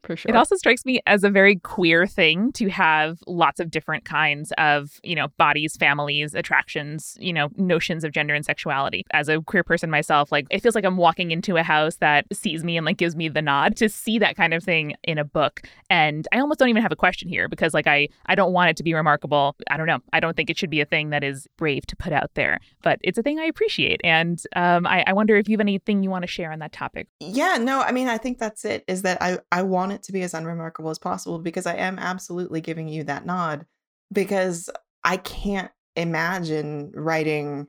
For 0.03 0.15
sure. 0.15 0.29
It 0.29 0.35
also 0.35 0.55
strikes 0.55 0.85
me 0.85 1.01
as 1.05 1.23
a 1.23 1.29
very 1.29 1.57
queer 1.57 2.05
thing 2.05 2.51
to 2.53 2.69
have 2.69 3.19
lots 3.27 3.59
of 3.59 3.71
different 3.71 4.05
kinds 4.05 4.51
of, 4.57 4.99
you 5.03 5.15
know, 5.15 5.27
bodies, 5.37 5.75
families, 5.75 6.33
attractions, 6.33 7.17
you 7.19 7.33
know, 7.33 7.49
notions 7.55 8.03
of 8.03 8.11
gender 8.11 8.33
and 8.33 8.45
sexuality. 8.45 9.05
As 9.11 9.29
a 9.29 9.41
queer 9.41 9.63
person 9.63 9.89
myself, 9.89 10.31
like 10.31 10.47
it 10.51 10.61
feels 10.61 10.75
like 10.75 10.85
I'm 10.85 10.97
walking 10.97 11.31
into 11.31 11.57
a 11.57 11.63
house 11.63 11.95
that 11.97 12.25
sees 12.33 12.63
me 12.63 12.77
and 12.77 12.85
like 12.85 12.97
gives 12.97 13.15
me 13.15 13.29
the 13.29 13.41
nod 13.41 13.75
to 13.77 13.89
see 13.89 14.19
that 14.19 14.35
kind 14.35 14.53
of 14.53 14.63
thing 14.63 14.95
in 15.03 15.17
a 15.17 15.23
book. 15.23 15.61
And 15.89 16.27
I 16.31 16.39
almost 16.39 16.59
don't 16.59 16.69
even 16.69 16.81
have 16.81 16.91
a 16.91 16.97
question 16.97 17.29
here 17.29 17.47
because 17.47 17.73
like 17.73 17.87
I 17.87 18.09
I 18.25 18.35
don't 18.35 18.53
want 18.53 18.69
it 18.69 18.77
to 18.77 18.83
be 18.83 18.93
remarkable. 18.93 19.55
I 19.69 19.77
don't 19.77 19.87
know. 19.87 19.99
I 20.11 20.19
don't 20.19 20.35
think 20.35 20.49
it 20.49 20.57
should 20.57 20.69
be 20.69 20.81
a 20.81 20.85
thing 20.85 21.09
that 21.11 21.23
is 21.23 21.47
brave 21.57 21.85
to 21.87 21.95
put 21.95 22.13
out 22.13 22.31
there, 22.35 22.59
but 22.81 22.99
it's 23.01 23.17
a 23.17 23.23
thing 23.23 23.39
I 23.39 23.45
appreciate. 23.45 24.01
And 24.03 24.41
um, 24.55 24.85
I, 24.85 25.03
I 25.07 25.13
wonder 25.13 25.35
if 25.35 25.47
you 25.47 25.53
have 25.53 25.61
anything 25.61 26.03
you 26.03 26.09
want 26.09 26.23
to 26.23 26.27
share 26.27 26.51
on 26.51 26.59
that 26.59 26.71
topic. 26.71 27.07
Yeah, 27.19 27.57
no, 27.59 27.81
I 27.81 27.91
mean, 27.91 28.07
I 28.07 28.17
think 28.17 28.39
that's 28.39 28.65
it. 28.65 28.83
Is 28.87 29.03
that 29.03 29.21
I 29.21 29.39
I 29.51 29.63
want 29.63 29.92
it 29.93 30.03
to 30.03 30.11
be 30.11 30.21
as 30.23 30.33
unremarkable 30.33 30.89
as 30.89 30.99
possible 30.99 31.39
because 31.39 31.65
I 31.65 31.75
am 31.75 31.99
absolutely 31.99 32.61
giving 32.61 32.87
you 32.87 33.03
that 33.05 33.25
nod 33.25 33.65
because 34.11 34.69
I 35.03 35.17
can't 35.17 35.71
imagine 35.95 36.91
writing 36.93 37.67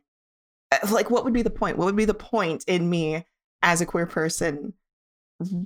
uh, 0.72 0.78
like 0.90 1.10
what 1.10 1.24
would 1.24 1.32
be 1.32 1.42
the 1.42 1.50
point? 1.50 1.78
What 1.78 1.86
would 1.86 1.96
be 1.96 2.04
the 2.04 2.14
point 2.14 2.64
in 2.66 2.88
me 2.88 3.24
as 3.62 3.80
a 3.80 3.86
queer 3.86 4.06
person 4.06 4.74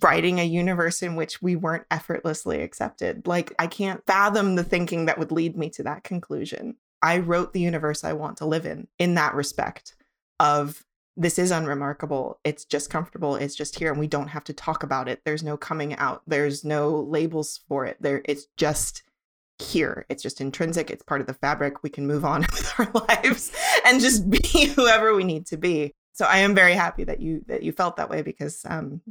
writing 0.03 0.41
a 0.41 0.45
universe 0.45 1.03
in 1.03 1.15
which 1.15 1.43
we 1.43 1.57
weren't 1.57 1.87
effortlessly 1.91 2.63
accepted? 2.63 3.27
Like 3.27 3.55
I 3.59 3.67
can't 3.67 4.05
fathom 4.07 4.57
the 4.57 4.65
thinking 4.65 5.07
that 5.07 5.19
would 5.19 5.33
lead 5.33 5.57
me 5.57 5.71
to 5.71 5.83
that 5.85 6.05
conclusion. 6.05 6.77
I 7.01 7.19
wrote 7.19 7.53
the 7.53 7.61
universe 7.61 8.03
I 8.05 8.15
want 8.15 8.39
to 8.39 8.47
live 8.47 8.67
in 8.67 8.89
in 8.99 9.15
that 9.15 9.35
respect 9.35 9.95
of 10.41 10.85
this 11.19 11.39
is 11.39 11.51
unremarkable. 11.51 12.39
It's 12.45 12.65
just 12.65 12.91
comfortable. 12.91 13.35
It's 13.35 13.57
just 13.57 13.77
here 13.77 13.91
and 13.91 13.99
we 13.99 14.07
don't 14.07 14.29
have 14.29 14.45
to 14.45 14.53
talk 14.53 14.85
about 14.85 15.09
it. 15.09 15.21
There's 15.25 15.43
no 15.43 15.57
coming 15.57 15.97
out. 15.97 16.23
There's 16.29 16.65
no 16.65 17.01
labels 17.01 17.61
for 17.69 17.85
it. 17.85 17.97
There 18.01 18.23
it's 18.25 18.47
just 18.57 19.03
here. 19.59 20.07
It's 20.09 20.23
just 20.23 20.41
intrinsic. 20.41 20.93
It's 20.93 21.03
part 21.03 21.21
of 21.21 21.27
the 21.27 21.35
fabric. 21.35 21.83
We 21.83 21.91
can 21.91 22.07
move 22.07 22.25
on 22.25 22.43
with 22.53 22.73
our 22.79 22.89
lives 22.95 23.53
and 23.85 24.01
just 24.01 24.31
be 24.31 24.67
whoever 24.77 25.13
we 25.13 25.25
need 25.25 25.47
to 25.47 25.57
be. 25.57 25.93
So 26.13 26.25
I 26.25 26.39
am 26.39 26.55
very 26.55 26.75
happy 26.75 27.03
that 27.05 27.21
you 27.21 27.45
that 27.49 27.65
you 27.65 27.73
felt 27.73 27.97
that 27.97 28.11
way 28.11 28.23
because 28.23 28.65
um 28.69 29.03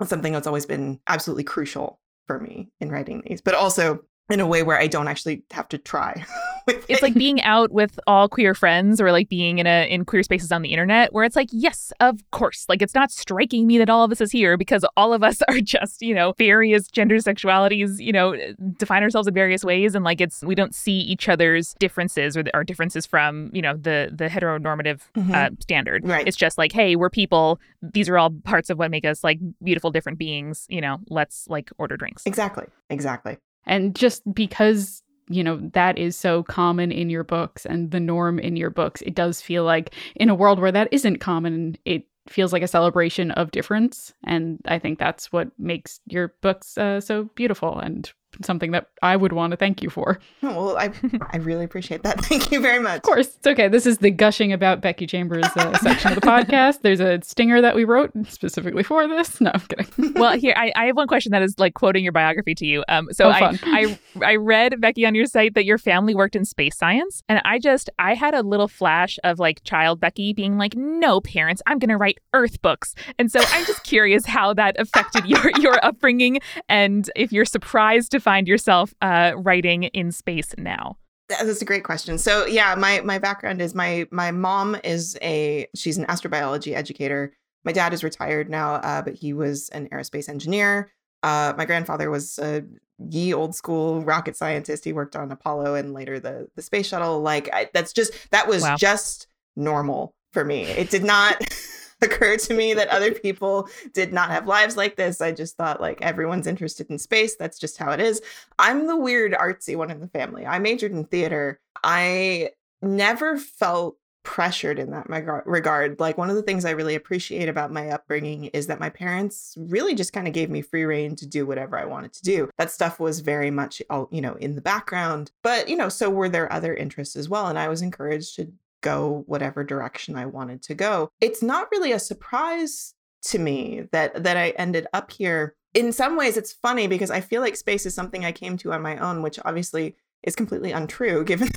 it's 0.00 0.08
something 0.08 0.32
that's 0.32 0.46
always 0.46 0.66
been 0.66 1.00
absolutely 1.06 1.44
crucial 1.44 2.00
for 2.26 2.40
me 2.40 2.70
in 2.80 2.90
writing 2.90 3.22
these, 3.26 3.42
but 3.42 3.54
also 3.54 4.02
in 4.32 4.40
a 4.40 4.46
way 4.46 4.62
where 4.62 4.78
I 4.78 4.86
don't 4.86 5.08
actually 5.08 5.42
have 5.50 5.68
to 5.68 5.78
try. 5.78 6.24
it's 6.66 7.02
like 7.02 7.14
being 7.14 7.42
out 7.42 7.70
with 7.70 8.00
all 8.06 8.28
queer 8.28 8.54
friends 8.54 9.00
or 9.00 9.12
like 9.12 9.28
being 9.28 9.58
in 9.58 9.66
a 9.66 9.88
in 9.88 10.04
queer 10.04 10.22
spaces 10.22 10.50
on 10.50 10.62
the 10.62 10.70
internet 10.70 11.12
where 11.12 11.24
it's 11.24 11.36
like 11.36 11.48
yes 11.52 11.92
of 12.00 12.28
course. 12.30 12.64
Like 12.68 12.80
it's 12.80 12.94
not 12.94 13.10
striking 13.10 13.66
me 13.66 13.78
that 13.78 13.90
all 13.90 14.04
of 14.04 14.10
us 14.10 14.20
is 14.20 14.32
here 14.32 14.56
because 14.56 14.84
all 14.96 15.12
of 15.12 15.22
us 15.22 15.42
are 15.48 15.60
just 15.60 16.02
you 16.02 16.14
know 16.14 16.34
various 16.38 16.88
gender 16.88 17.16
sexualities 17.16 18.00
you 18.00 18.12
know 18.12 18.34
define 18.78 19.02
ourselves 19.02 19.28
in 19.28 19.34
various 19.34 19.64
ways. 19.64 19.94
And 19.94 20.04
like 20.04 20.20
it's 20.20 20.42
we 20.42 20.54
don't 20.54 20.74
see 20.74 20.98
each 20.98 21.28
other's 21.28 21.74
differences 21.78 22.36
or 22.36 22.44
our 22.54 22.64
differences 22.64 23.04
from 23.04 23.50
you 23.52 23.62
know 23.62 23.76
the 23.76 24.10
the 24.12 24.28
heteronormative 24.28 25.00
mm-hmm. 25.14 25.34
uh, 25.34 25.50
standard. 25.60 26.06
Right. 26.06 26.26
It's 26.26 26.36
just 26.36 26.56
like 26.56 26.72
hey 26.72 26.96
we're 26.96 27.10
people. 27.10 27.60
These 27.82 28.08
are 28.08 28.16
all 28.16 28.30
parts 28.30 28.70
of 28.70 28.78
what 28.78 28.90
make 28.90 29.04
us 29.04 29.22
like 29.22 29.38
beautiful 29.62 29.90
different 29.90 30.18
beings. 30.18 30.66
You 30.70 30.80
know 30.80 30.98
let's 31.08 31.46
like 31.48 31.70
order 31.76 31.96
drinks. 31.96 32.22
Exactly. 32.24 32.64
Exactly 32.88 33.36
and 33.66 33.94
just 33.94 34.22
because 34.34 35.02
you 35.28 35.42
know 35.42 35.58
that 35.72 35.98
is 35.98 36.16
so 36.16 36.42
common 36.42 36.90
in 36.90 37.08
your 37.08 37.24
books 37.24 37.64
and 37.64 37.90
the 37.90 38.00
norm 38.00 38.38
in 38.38 38.56
your 38.56 38.70
books 38.70 39.02
it 39.02 39.14
does 39.14 39.40
feel 39.40 39.64
like 39.64 39.94
in 40.16 40.28
a 40.28 40.34
world 40.34 40.58
where 40.58 40.72
that 40.72 40.88
isn't 40.92 41.18
common 41.18 41.76
it 41.84 42.04
feels 42.28 42.52
like 42.52 42.62
a 42.62 42.68
celebration 42.68 43.32
of 43.32 43.50
difference. 43.50 44.12
And 44.24 44.60
i 44.66 44.78
think 44.78 44.98
that's 44.98 45.32
what 45.32 45.48
makes 45.58 46.00
your 46.06 46.34
books 46.40 46.76
uh, 46.78 47.00
so 47.00 47.24
beautiful 47.34 47.78
and 47.78 48.10
something 48.42 48.70
that 48.72 48.88
I 49.02 49.16
would 49.16 49.32
want 49.32 49.52
to 49.52 49.56
thank 49.56 49.82
you 49.82 49.90
for. 49.90 50.18
Well, 50.42 50.76
I 50.76 50.92
I 51.30 51.38
really 51.38 51.64
appreciate 51.64 52.02
that. 52.02 52.20
Thank 52.24 52.50
you 52.50 52.60
very 52.60 52.78
much. 52.78 52.96
Of 52.96 53.02
course, 53.02 53.28
it's 53.36 53.46
okay. 53.46 53.68
This 53.68 53.86
is 53.86 53.98
the 53.98 54.10
gushing 54.10 54.52
about 54.52 54.80
Becky 54.80 55.06
Chambers 55.06 55.44
uh, 55.56 55.78
section 55.82 56.12
of 56.12 56.20
the 56.20 56.26
podcast. 56.26 56.82
There's 56.82 57.00
a 57.00 57.20
stinger 57.22 57.60
that 57.62 57.74
we 57.74 57.84
wrote 57.84 58.10
specifically 58.28 58.82
for 58.82 59.06
this. 59.08 59.40
No, 59.40 59.50
I'm 59.54 59.60
kidding. 59.60 60.12
well, 60.14 60.36
here 60.36 60.54
I, 60.56 60.72
I 60.74 60.86
have 60.86 60.96
one 60.96 61.06
question 61.06 61.30
that 61.32 61.42
is 61.42 61.58
like 61.58 61.74
quoting 61.74 62.02
your 62.02 62.12
biography 62.12 62.54
to 62.56 62.66
you. 62.66 62.84
Um, 62.88 63.08
so 63.12 63.26
oh, 63.26 63.30
I, 63.30 63.58
I 63.62 63.98
I 64.22 64.36
read 64.36 64.80
Becky 64.80 65.06
on 65.06 65.14
your 65.14 65.26
site 65.26 65.54
that 65.54 65.64
your 65.64 65.78
family 65.78 66.14
worked 66.14 66.36
in 66.36 66.44
space 66.44 66.76
science, 66.76 67.22
and 67.28 67.40
I 67.44 67.58
just 67.58 67.88
I 67.98 68.14
had 68.14 68.34
a 68.34 68.42
little 68.42 68.68
flash 68.68 69.18
of 69.24 69.38
like 69.38 69.62
child 69.64 70.00
Becky 70.00 70.32
being 70.32 70.58
like, 70.58 70.74
"No, 70.76 71.20
parents, 71.20 71.62
I'm 71.66 71.78
going 71.78 71.90
to 71.90 71.96
write 71.96 72.18
Earth 72.34 72.60
books," 72.62 72.94
and 73.18 73.30
so 73.30 73.40
I'm 73.40 73.64
just 73.64 73.84
curious 73.84 74.26
how 74.26 74.52
that 74.54 74.78
affected 74.78 75.26
your 75.26 75.50
your 75.58 75.84
upbringing, 75.84 76.40
and 76.68 77.08
if 77.16 77.32
you're 77.32 77.44
surprised 77.44 78.10
to 78.12 78.20
find 78.20 78.31
yourself 78.48 78.94
uh, 79.00 79.32
writing 79.36 79.84
in 79.84 80.12
space 80.12 80.54
now? 80.58 80.96
That's 81.28 81.62
a 81.62 81.64
great 81.64 81.84
question. 81.84 82.18
So 82.18 82.46
yeah, 82.46 82.74
my 82.74 83.00
my 83.00 83.18
background 83.18 83.62
is 83.62 83.74
my 83.74 84.06
my 84.10 84.30
mom 84.30 84.76
is 84.84 85.16
a 85.22 85.66
she's 85.74 85.96
an 85.96 86.04
astrobiology 86.06 86.74
educator. 86.74 87.32
My 87.64 87.72
dad 87.72 87.94
is 87.94 88.02
retired 88.02 88.50
now, 88.50 88.74
uh, 88.74 89.02
but 89.02 89.14
he 89.14 89.32
was 89.32 89.68
an 89.70 89.88
aerospace 89.90 90.28
engineer. 90.28 90.90
Uh, 91.22 91.54
my 91.56 91.64
grandfather 91.64 92.10
was 92.10 92.38
a 92.38 92.64
ye 92.98 93.32
old 93.32 93.54
school 93.54 94.02
rocket 94.02 94.36
scientist. 94.36 94.84
He 94.84 94.92
worked 94.92 95.16
on 95.16 95.30
Apollo 95.30 95.76
and 95.76 95.94
later 95.94 96.20
the 96.20 96.48
the 96.56 96.62
space 96.62 96.88
shuttle. 96.88 97.20
Like 97.20 97.48
I, 97.52 97.70
that's 97.72 97.92
just 97.92 98.12
that 98.30 98.48
was 98.48 98.62
wow. 98.62 98.76
just 98.76 99.28
normal 99.56 100.14
for 100.32 100.44
me. 100.44 100.64
It 100.64 100.90
did 100.90 101.04
not. 101.04 101.42
occur 102.02 102.36
to 102.36 102.54
me 102.54 102.74
that 102.74 102.88
other 102.88 103.12
people 103.26 103.68
did 103.92 104.12
not 104.12 104.30
have 104.30 104.46
lives 104.46 104.76
like 104.76 104.96
this. 104.96 105.20
I 105.20 105.32
just 105.32 105.56
thought 105.56 105.80
like 105.80 106.02
everyone's 106.02 106.46
interested 106.46 106.90
in 106.90 106.98
space. 106.98 107.36
That's 107.36 107.58
just 107.58 107.78
how 107.78 107.92
it 107.92 108.00
is. 108.00 108.20
I'm 108.58 108.86
the 108.86 108.96
weird 108.96 109.32
artsy 109.32 109.76
one 109.76 109.90
in 109.90 110.00
the 110.00 110.08
family. 110.08 110.46
I 110.46 110.58
majored 110.58 110.92
in 110.92 111.04
theater. 111.04 111.60
I 111.82 112.50
never 112.80 113.38
felt 113.38 113.96
pressured 114.22 114.78
in 114.78 114.90
that 114.90 115.08
regard. 115.46 115.98
Like 115.98 116.16
one 116.16 116.30
of 116.30 116.36
the 116.36 116.42
things 116.42 116.64
I 116.64 116.70
really 116.70 116.94
appreciate 116.94 117.48
about 117.48 117.72
my 117.72 117.88
upbringing 117.88 118.44
is 118.46 118.66
that 118.68 118.80
my 118.80 118.88
parents 118.88 119.54
really 119.58 119.94
just 119.94 120.12
kind 120.12 120.28
of 120.28 120.34
gave 120.34 120.50
me 120.50 120.62
free 120.62 120.84
reign 120.84 121.16
to 121.16 121.26
do 121.26 121.44
whatever 121.46 121.78
I 121.78 121.84
wanted 121.84 122.12
to 122.14 122.22
do. 122.22 122.48
That 122.58 122.70
stuff 122.70 123.00
was 123.00 123.20
very 123.20 123.50
much 123.50 123.82
all 123.90 124.08
you 124.10 124.20
know 124.20 124.34
in 124.34 124.54
the 124.54 124.60
background, 124.60 125.32
but 125.42 125.68
you 125.68 125.76
know 125.76 125.88
so 125.88 126.08
were 126.08 126.28
there 126.28 126.52
other 126.52 126.74
interests 126.74 127.16
as 127.16 127.28
well 127.28 127.48
and 127.48 127.58
I 127.58 127.68
was 127.68 127.82
encouraged 127.82 128.36
to 128.36 128.52
go 128.82 129.24
whatever 129.26 129.64
direction 129.64 130.16
I 130.16 130.26
wanted 130.26 130.62
to 130.64 130.74
go. 130.74 131.10
It's 131.20 131.42
not 131.42 131.68
really 131.72 131.92
a 131.92 131.98
surprise 131.98 132.94
to 133.26 133.38
me 133.38 133.84
that 133.92 134.24
that 134.24 134.36
I 134.36 134.50
ended 134.50 134.86
up 134.92 135.10
here. 135.12 135.54
In 135.74 135.92
some 135.92 136.16
ways 136.16 136.36
it's 136.36 136.52
funny 136.52 136.86
because 136.86 137.10
I 137.10 137.20
feel 137.20 137.40
like 137.40 137.56
space 137.56 137.86
is 137.86 137.94
something 137.94 138.24
I 138.24 138.32
came 138.32 138.58
to 138.58 138.72
on 138.72 138.82
my 138.82 138.98
own, 138.98 139.22
which 139.22 139.38
obviously 139.44 139.96
is 140.22 140.36
completely 140.36 140.70
untrue 140.72 141.24
given 141.32 141.48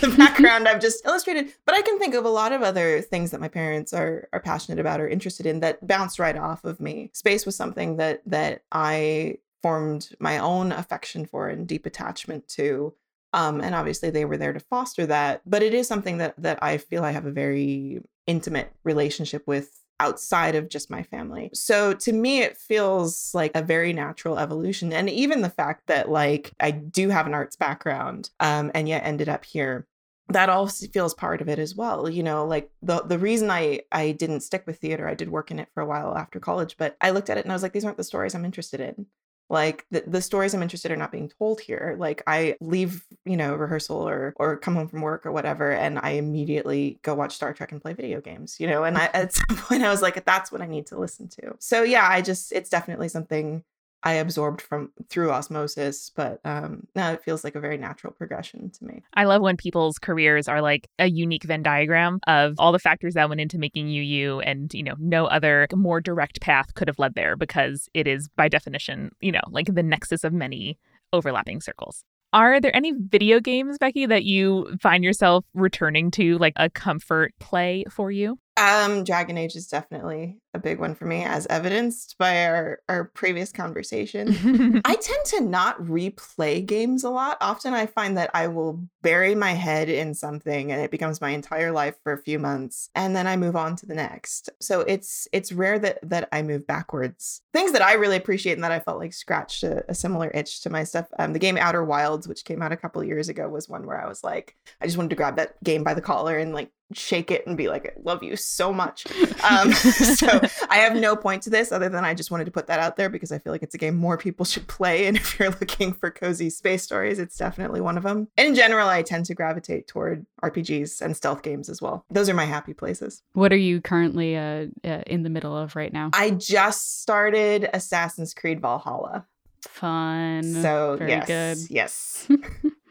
the 0.00 0.14
background 0.18 0.68
I've 0.68 0.80
just 0.80 1.04
illustrated. 1.04 1.52
But 1.66 1.74
I 1.74 1.82
can 1.82 1.98
think 1.98 2.14
of 2.14 2.24
a 2.24 2.30
lot 2.30 2.52
of 2.52 2.62
other 2.62 3.00
things 3.00 3.30
that 3.30 3.40
my 3.40 3.48
parents 3.48 3.92
are 3.92 4.28
are 4.32 4.40
passionate 4.40 4.78
about 4.78 5.00
or 5.00 5.08
interested 5.08 5.46
in 5.46 5.60
that 5.60 5.84
bounced 5.86 6.18
right 6.18 6.36
off 6.36 6.64
of 6.64 6.80
me. 6.80 7.10
Space 7.14 7.46
was 7.46 7.56
something 7.56 7.96
that 7.96 8.22
that 8.26 8.62
I 8.70 9.38
formed 9.62 10.10
my 10.20 10.38
own 10.38 10.72
affection 10.72 11.24
for 11.24 11.48
and 11.48 11.66
deep 11.66 11.86
attachment 11.86 12.46
to 12.48 12.92
um, 13.34 13.60
and 13.60 13.74
obviously 13.74 14.10
they 14.10 14.24
were 14.24 14.36
there 14.36 14.52
to 14.52 14.60
foster 14.60 15.06
that. 15.06 15.42
But 15.44 15.62
it 15.62 15.74
is 15.74 15.88
something 15.88 16.18
that 16.18 16.34
that 16.38 16.62
I 16.62 16.78
feel 16.78 17.04
I 17.04 17.10
have 17.10 17.26
a 17.26 17.32
very 17.32 18.00
intimate 18.26 18.72
relationship 18.84 19.46
with 19.46 19.80
outside 20.00 20.54
of 20.54 20.68
just 20.68 20.90
my 20.90 21.02
family. 21.02 21.50
So 21.52 21.92
to 21.94 22.12
me 22.12 22.40
it 22.42 22.56
feels 22.56 23.32
like 23.34 23.52
a 23.54 23.62
very 23.62 23.92
natural 23.92 24.38
evolution 24.38 24.92
and 24.92 25.10
even 25.10 25.42
the 25.42 25.50
fact 25.50 25.86
that 25.88 26.10
like 26.10 26.52
I 26.58 26.70
do 26.70 27.10
have 27.10 27.26
an 27.26 27.34
arts 27.34 27.56
background 27.56 28.30
um 28.40 28.70
and 28.74 28.88
yet 28.88 29.04
ended 29.04 29.28
up 29.28 29.44
here 29.44 29.86
that 30.28 30.48
all 30.48 30.66
feels 30.66 31.14
part 31.14 31.42
of 31.42 31.48
it 31.48 31.58
as 31.58 31.74
well 31.74 32.08
you 32.08 32.22
know 32.22 32.46
like 32.46 32.70
the 32.80 33.02
the 33.02 33.18
reason 33.18 33.50
i 33.50 33.80
i 33.92 34.10
didn't 34.10 34.40
stick 34.40 34.66
with 34.66 34.78
theater 34.78 35.06
i 35.06 35.14
did 35.14 35.28
work 35.28 35.50
in 35.50 35.58
it 35.58 35.68
for 35.74 35.82
a 35.82 35.86
while 35.86 36.16
after 36.16 36.40
college 36.40 36.76
but 36.78 36.96
i 37.00 37.10
looked 37.10 37.28
at 37.28 37.36
it 37.36 37.44
and 37.44 37.52
i 37.52 37.54
was 37.54 37.62
like 37.62 37.74
these 37.74 37.84
aren't 37.84 37.98
the 37.98 38.04
stories 38.04 38.34
i'm 38.34 38.44
interested 38.44 38.80
in 38.80 39.06
like 39.48 39.86
the, 39.90 40.02
the 40.06 40.22
stories 40.22 40.54
i'm 40.54 40.62
interested 40.62 40.90
in 40.90 40.96
are 40.96 40.98
not 40.98 41.12
being 41.12 41.30
told 41.38 41.60
here 41.60 41.96
like 41.98 42.22
i 42.26 42.56
leave 42.60 43.04
you 43.24 43.36
know 43.36 43.54
rehearsal 43.54 43.96
or 43.96 44.34
or 44.36 44.56
come 44.56 44.74
home 44.74 44.88
from 44.88 45.00
work 45.00 45.26
or 45.26 45.32
whatever 45.32 45.70
and 45.70 45.98
i 45.98 46.10
immediately 46.10 46.98
go 47.02 47.14
watch 47.14 47.34
star 47.34 47.52
trek 47.52 47.72
and 47.72 47.82
play 47.82 47.92
video 47.92 48.20
games 48.20 48.58
you 48.58 48.66
know 48.66 48.84
and 48.84 48.96
I, 48.96 49.10
at 49.12 49.32
some 49.48 49.56
point 49.56 49.82
i 49.82 49.90
was 49.90 50.02
like 50.02 50.24
that's 50.24 50.50
what 50.50 50.62
i 50.62 50.66
need 50.66 50.86
to 50.88 50.98
listen 50.98 51.28
to. 51.28 51.56
So 51.58 51.82
yeah 51.82 52.06
i 52.08 52.22
just 52.22 52.52
it's 52.52 52.70
definitely 52.70 53.08
something 53.08 53.64
I 54.04 54.14
absorbed 54.14 54.60
from 54.60 54.92
through 55.08 55.30
osmosis, 55.30 56.10
but 56.14 56.38
um, 56.44 56.86
now 56.94 57.12
it 57.12 57.22
feels 57.22 57.42
like 57.42 57.54
a 57.54 57.60
very 57.60 57.78
natural 57.78 58.12
progression 58.12 58.70
to 58.70 58.84
me. 58.84 59.02
I 59.14 59.24
love 59.24 59.40
when 59.40 59.56
people's 59.56 59.98
careers 59.98 60.46
are 60.46 60.60
like 60.60 60.88
a 60.98 61.06
unique 61.06 61.44
Venn 61.44 61.62
diagram 61.62 62.20
of 62.26 62.54
all 62.58 62.70
the 62.70 62.78
factors 62.78 63.14
that 63.14 63.28
went 63.30 63.40
into 63.40 63.58
making 63.58 63.88
you 63.88 64.02
you, 64.02 64.40
and 64.40 64.72
you 64.74 64.82
know, 64.82 64.94
no 64.98 65.24
other 65.24 65.66
more 65.74 66.02
direct 66.02 66.42
path 66.42 66.74
could 66.74 66.88
have 66.88 66.98
led 66.98 67.14
there 67.14 67.34
because 67.34 67.88
it 67.94 68.06
is 68.06 68.28
by 68.36 68.48
definition, 68.48 69.10
you 69.20 69.32
know, 69.32 69.42
like 69.50 69.74
the 69.74 69.82
nexus 69.82 70.22
of 70.22 70.34
many 70.34 70.78
overlapping 71.12 71.62
circles. 71.62 72.04
Are 72.34 72.60
there 72.60 72.74
any 72.74 72.92
video 72.92 73.38
games, 73.38 73.78
Becky, 73.78 74.06
that 74.06 74.24
you 74.24 74.76
find 74.82 75.04
yourself 75.04 75.44
returning 75.54 76.10
to, 76.12 76.36
like 76.38 76.54
a 76.56 76.68
comfort 76.68 77.32
play 77.38 77.84
for 77.88 78.10
you? 78.10 78.38
Um, 78.56 79.04
Dragon 79.04 79.38
Age 79.38 79.54
is 79.54 79.68
definitely 79.68 80.38
a 80.54 80.58
big 80.58 80.78
one 80.78 80.94
for 80.94 81.04
me, 81.04 81.24
as 81.24 81.46
evidenced 81.48 82.16
by 82.18 82.46
our, 82.46 82.80
our 82.88 83.04
previous 83.04 83.52
conversation. 83.52 84.80
I 84.84 84.94
tend 84.94 85.24
to 85.26 85.40
not 85.40 85.80
replay 85.82 86.64
games 86.64 87.04
a 87.04 87.10
lot. 87.10 87.36
Often 87.40 87.74
I 87.74 87.86
find 87.86 88.16
that 88.16 88.30
I 88.32 88.46
will 88.46 88.82
bury 89.02 89.34
my 89.34 89.52
head 89.52 89.88
in 89.88 90.14
something 90.14 90.72
and 90.72 90.80
it 90.80 90.90
becomes 90.90 91.20
my 91.20 91.30
entire 91.30 91.72
life 91.72 91.96
for 92.02 92.12
a 92.12 92.22
few 92.22 92.38
months 92.38 92.88
and 92.94 93.14
then 93.14 93.26
I 93.26 93.36
move 93.36 93.56
on 93.56 93.76
to 93.76 93.86
the 93.86 93.94
next. 93.94 94.48
So 94.60 94.80
it's 94.80 95.28
it's 95.32 95.52
rare 95.52 95.78
that 95.80 95.98
that 96.08 96.28
I 96.32 96.42
move 96.42 96.66
backwards. 96.66 97.42
Things 97.52 97.72
that 97.72 97.82
I 97.82 97.94
really 97.94 98.16
appreciate 98.16 98.54
and 98.54 98.64
that 98.64 98.72
I 98.72 98.80
felt 98.80 98.98
like 98.98 99.12
scratched 99.12 99.62
a, 99.64 99.84
a 99.90 99.94
similar 99.94 100.30
itch 100.32 100.62
to 100.62 100.70
my 100.70 100.84
stuff. 100.84 101.06
Um, 101.18 101.32
the 101.32 101.38
game 101.38 101.58
Outer 101.58 101.84
Wilds, 101.84 102.28
which 102.28 102.44
came 102.44 102.62
out 102.62 102.72
a 102.72 102.76
couple 102.76 103.02
years 103.04 103.28
ago, 103.28 103.48
was 103.48 103.68
one 103.68 103.86
where 103.86 104.00
I 104.00 104.08
was 104.08 104.22
like, 104.22 104.56
I 104.80 104.86
just 104.86 104.96
wanted 104.96 105.10
to 105.10 105.16
grab 105.16 105.36
that 105.36 105.62
game 105.64 105.82
by 105.82 105.94
the 105.94 106.00
collar 106.00 106.38
and 106.38 106.54
like 106.54 106.70
shake 106.92 107.30
it 107.30 107.46
and 107.46 107.56
be 107.56 107.68
like, 107.68 107.86
I 107.86 107.92
love 108.02 108.22
you 108.22 108.36
so 108.36 108.72
much. 108.72 109.06
Um, 109.44 109.72
so 109.72 110.40
I 110.68 110.76
have 110.76 110.94
no 110.96 111.16
point 111.16 111.42
to 111.42 111.50
this 111.50 111.72
other 111.72 111.88
than 111.88 112.04
I 112.04 112.14
just 112.14 112.30
wanted 112.30 112.44
to 112.46 112.50
put 112.50 112.66
that 112.66 112.80
out 112.80 112.96
there 112.96 113.08
because 113.08 113.32
I 113.32 113.38
feel 113.38 113.52
like 113.52 113.62
it's 113.62 113.74
a 113.74 113.78
game 113.78 113.96
more 113.96 114.16
people 114.18 114.44
should 114.44 114.66
play. 114.66 115.06
And 115.06 115.16
if 115.16 115.38
you're 115.38 115.50
looking 115.50 115.92
for 115.92 116.10
cozy 116.10 116.50
space 116.50 116.82
stories, 116.82 117.18
it's 117.18 117.36
definitely 117.36 117.80
one 117.80 117.96
of 117.96 118.02
them. 118.02 118.28
In 118.36 118.54
general, 118.54 118.88
I 118.88 119.02
tend 119.02 119.26
to 119.26 119.34
gravitate 119.34 119.86
toward 119.86 120.26
RPGs 120.42 121.00
and 121.00 121.16
stealth 121.16 121.42
games 121.42 121.68
as 121.68 121.80
well. 121.80 122.04
Those 122.10 122.28
are 122.28 122.34
my 122.34 122.44
happy 122.44 122.74
places. 122.74 123.22
What 123.32 123.52
are 123.52 123.56
you 123.56 123.80
currently 123.80 124.36
uh, 124.36 124.66
uh, 124.84 125.02
in 125.06 125.22
the 125.22 125.30
middle 125.30 125.56
of 125.56 125.76
right 125.76 125.92
now? 125.92 126.10
I 126.12 126.30
just 126.30 127.02
started 127.02 127.68
Assassin's 127.72 128.34
Creed 128.34 128.60
Valhalla. 128.60 129.26
Fun. 129.62 130.42
So 130.62 130.96
Very 130.98 131.10
yes, 131.10 131.26
good. 131.26 131.58
yes, 131.70 132.28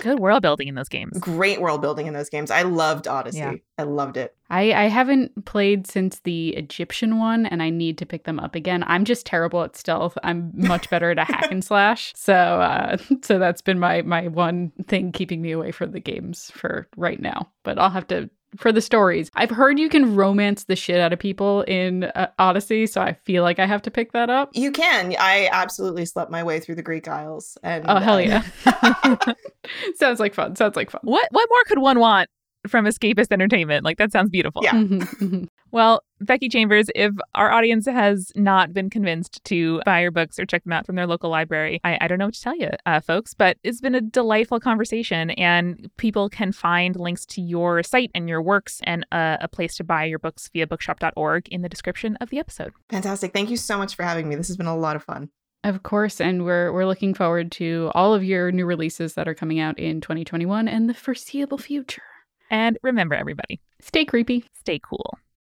Good 0.00 0.18
world 0.18 0.42
building 0.42 0.68
in 0.68 0.74
those 0.74 0.88
games. 0.88 1.18
great 1.18 1.60
world 1.60 1.80
building 1.80 2.06
in 2.06 2.14
those 2.14 2.28
games. 2.28 2.50
I 2.50 2.62
loved 2.62 3.06
Odyssey. 3.06 3.38
Yeah. 3.38 3.54
I 3.78 3.84
loved 3.84 4.16
it. 4.16 4.36
I, 4.50 4.72
I 4.72 4.88
haven't 4.88 5.44
played 5.44 5.86
since 5.86 6.20
the 6.20 6.50
Egyptian 6.50 7.18
one, 7.18 7.46
and 7.46 7.62
I 7.62 7.70
need 7.70 7.98
to 7.98 8.06
pick 8.06 8.24
them 8.24 8.40
up 8.40 8.54
again. 8.54 8.84
I'm 8.86 9.04
just 9.04 9.24
terrible 9.24 9.62
at 9.62 9.76
stealth. 9.76 10.18
I'm 10.22 10.50
much 10.54 10.90
better 10.90 11.10
at 11.10 11.18
a 11.18 11.24
hack 11.24 11.50
and 11.50 11.64
slash. 11.64 12.12
So 12.16 12.34
uh, 12.34 12.96
so 13.22 13.38
that's 13.38 13.62
been 13.62 13.78
my 13.78 14.02
my 14.02 14.28
one 14.28 14.72
thing 14.86 15.12
keeping 15.12 15.40
me 15.40 15.52
away 15.52 15.70
from 15.70 15.92
the 15.92 16.00
games 16.00 16.50
for 16.54 16.88
right 16.96 17.20
now. 17.20 17.50
But 17.62 17.78
I'll 17.78 17.90
have 17.90 18.08
to 18.08 18.28
for 18.56 18.72
the 18.72 18.80
stories. 18.80 19.30
I've 19.34 19.50
heard 19.50 19.78
you 19.78 19.88
can 19.88 20.14
romance 20.14 20.64
the 20.64 20.76
shit 20.76 21.00
out 21.00 21.12
of 21.12 21.18
people 21.18 21.62
in 21.62 22.04
uh, 22.04 22.28
Odyssey, 22.38 22.86
so 22.86 23.00
I 23.00 23.12
feel 23.12 23.42
like 23.42 23.58
I 23.58 23.66
have 23.66 23.82
to 23.82 23.90
pick 23.90 24.12
that 24.12 24.30
up. 24.30 24.50
You 24.54 24.72
can. 24.72 25.14
I 25.18 25.48
absolutely 25.52 26.04
slept 26.06 26.30
my 26.30 26.42
way 26.42 26.60
through 26.60 26.76
the 26.76 26.82
Greek 26.82 27.08
Isles. 27.08 27.56
And 27.62 27.84
Oh 27.88 27.96
hell 27.96 28.20
yeah! 28.20 28.42
Sounds 29.96 30.20
like 30.20 30.34
fun. 30.34 30.56
Sounds 30.56 30.76
like 30.76 30.90
fun. 30.90 31.00
What 31.04 31.26
what 31.30 31.48
more 31.50 31.64
could 31.64 31.78
one 31.78 31.98
want 31.98 32.28
from 32.66 32.84
escapist 32.86 33.32
entertainment? 33.32 33.84
Like 33.84 33.98
that 33.98 34.12
sounds 34.12 34.30
beautiful. 34.30 34.62
Yeah. 34.64 34.72
Mhm, 34.72 35.00
mhm. 35.18 35.48
Well, 35.72 36.02
Becky 36.20 36.48
Chambers, 36.48 36.88
if 36.96 37.12
our 37.36 37.52
audience 37.52 37.86
has 37.86 38.32
not 38.34 38.72
been 38.72 38.90
convinced 38.90 39.42
to 39.44 39.80
buy 39.86 40.00
your 40.00 40.10
books 40.10 40.36
or 40.38 40.44
check 40.44 40.64
them 40.64 40.72
out 40.72 40.84
from 40.84 40.96
their 40.96 41.06
local 41.06 41.30
library, 41.30 41.80
I, 41.84 41.96
I 42.00 42.08
don't 42.08 42.18
know 42.18 42.24
what 42.24 42.34
to 42.34 42.42
tell 42.42 42.56
you, 42.56 42.70
uh, 42.86 42.98
folks, 42.98 43.34
but 43.34 43.56
it's 43.62 43.80
been 43.80 43.94
a 43.94 44.00
delightful 44.00 44.58
conversation, 44.58 45.30
and 45.30 45.88
people 45.96 46.28
can 46.28 46.50
find 46.50 46.96
links 46.96 47.24
to 47.26 47.40
your 47.40 47.84
site 47.84 48.10
and 48.16 48.28
your 48.28 48.42
works 48.42 48.80
and 48.82 49.06
uh, 49.12 49.36
a 49.40 49.46
place 49.46 49.76
to 49.76 49.84
buy 49.84 50.04
your 50.04 50.18
books 50.18 50.50
via 50.52 50.66
bookshop.org 50.66 51.48
in 51.50 51.62
the 51.62 51.68
description 51.68 52.16
of 52.20 52.30
the 52.30 52.40
episode. 52.40 52.72
Fantastic. 52.88 53.32
Thank 53.32 53.48
you 53.48 53.56
so 53.56 53.78
much 53.78 53.94
for 53.94 54.02
having 54.02 54.28
me. 54.28 54.34
This 54.34 54.48
has 54.48 54.56
been 54.56 54.66
a 54.66 54.76
lot 54.76 54.96
of 54.96 55.04
fun. 55.04 55.30
Of 55.62 55.82
course, 55.82 56.20
and 56.20 56.44
we're 56.44 56.72
we're 56.72 56.86
looking 56.86 57.12
forward 57.14 57.52
to 57.52 57.90
all 57.94 58.14
of 58.14 58.24
your 58.24 58.50
new 58.50 58.64
releases 58.64 59.12
that 59.14 59.28
are 59.28 59.34
coming 59.34 59.60
out 59.60 59.78
in 59.78 60.00
2021 60.00 60.66
and 60.66 60.88
the 60.88 60.94
foreseeable 60.94 61.58
future. 61.58 62.02
And 62.50 62.78
remember, 62.82 63.14
everybody, 63.14 63.60
Stay 63.80 64.04
creepy. 64.04 64.44
stay 64.52 64.80
cool. 64.82 65.18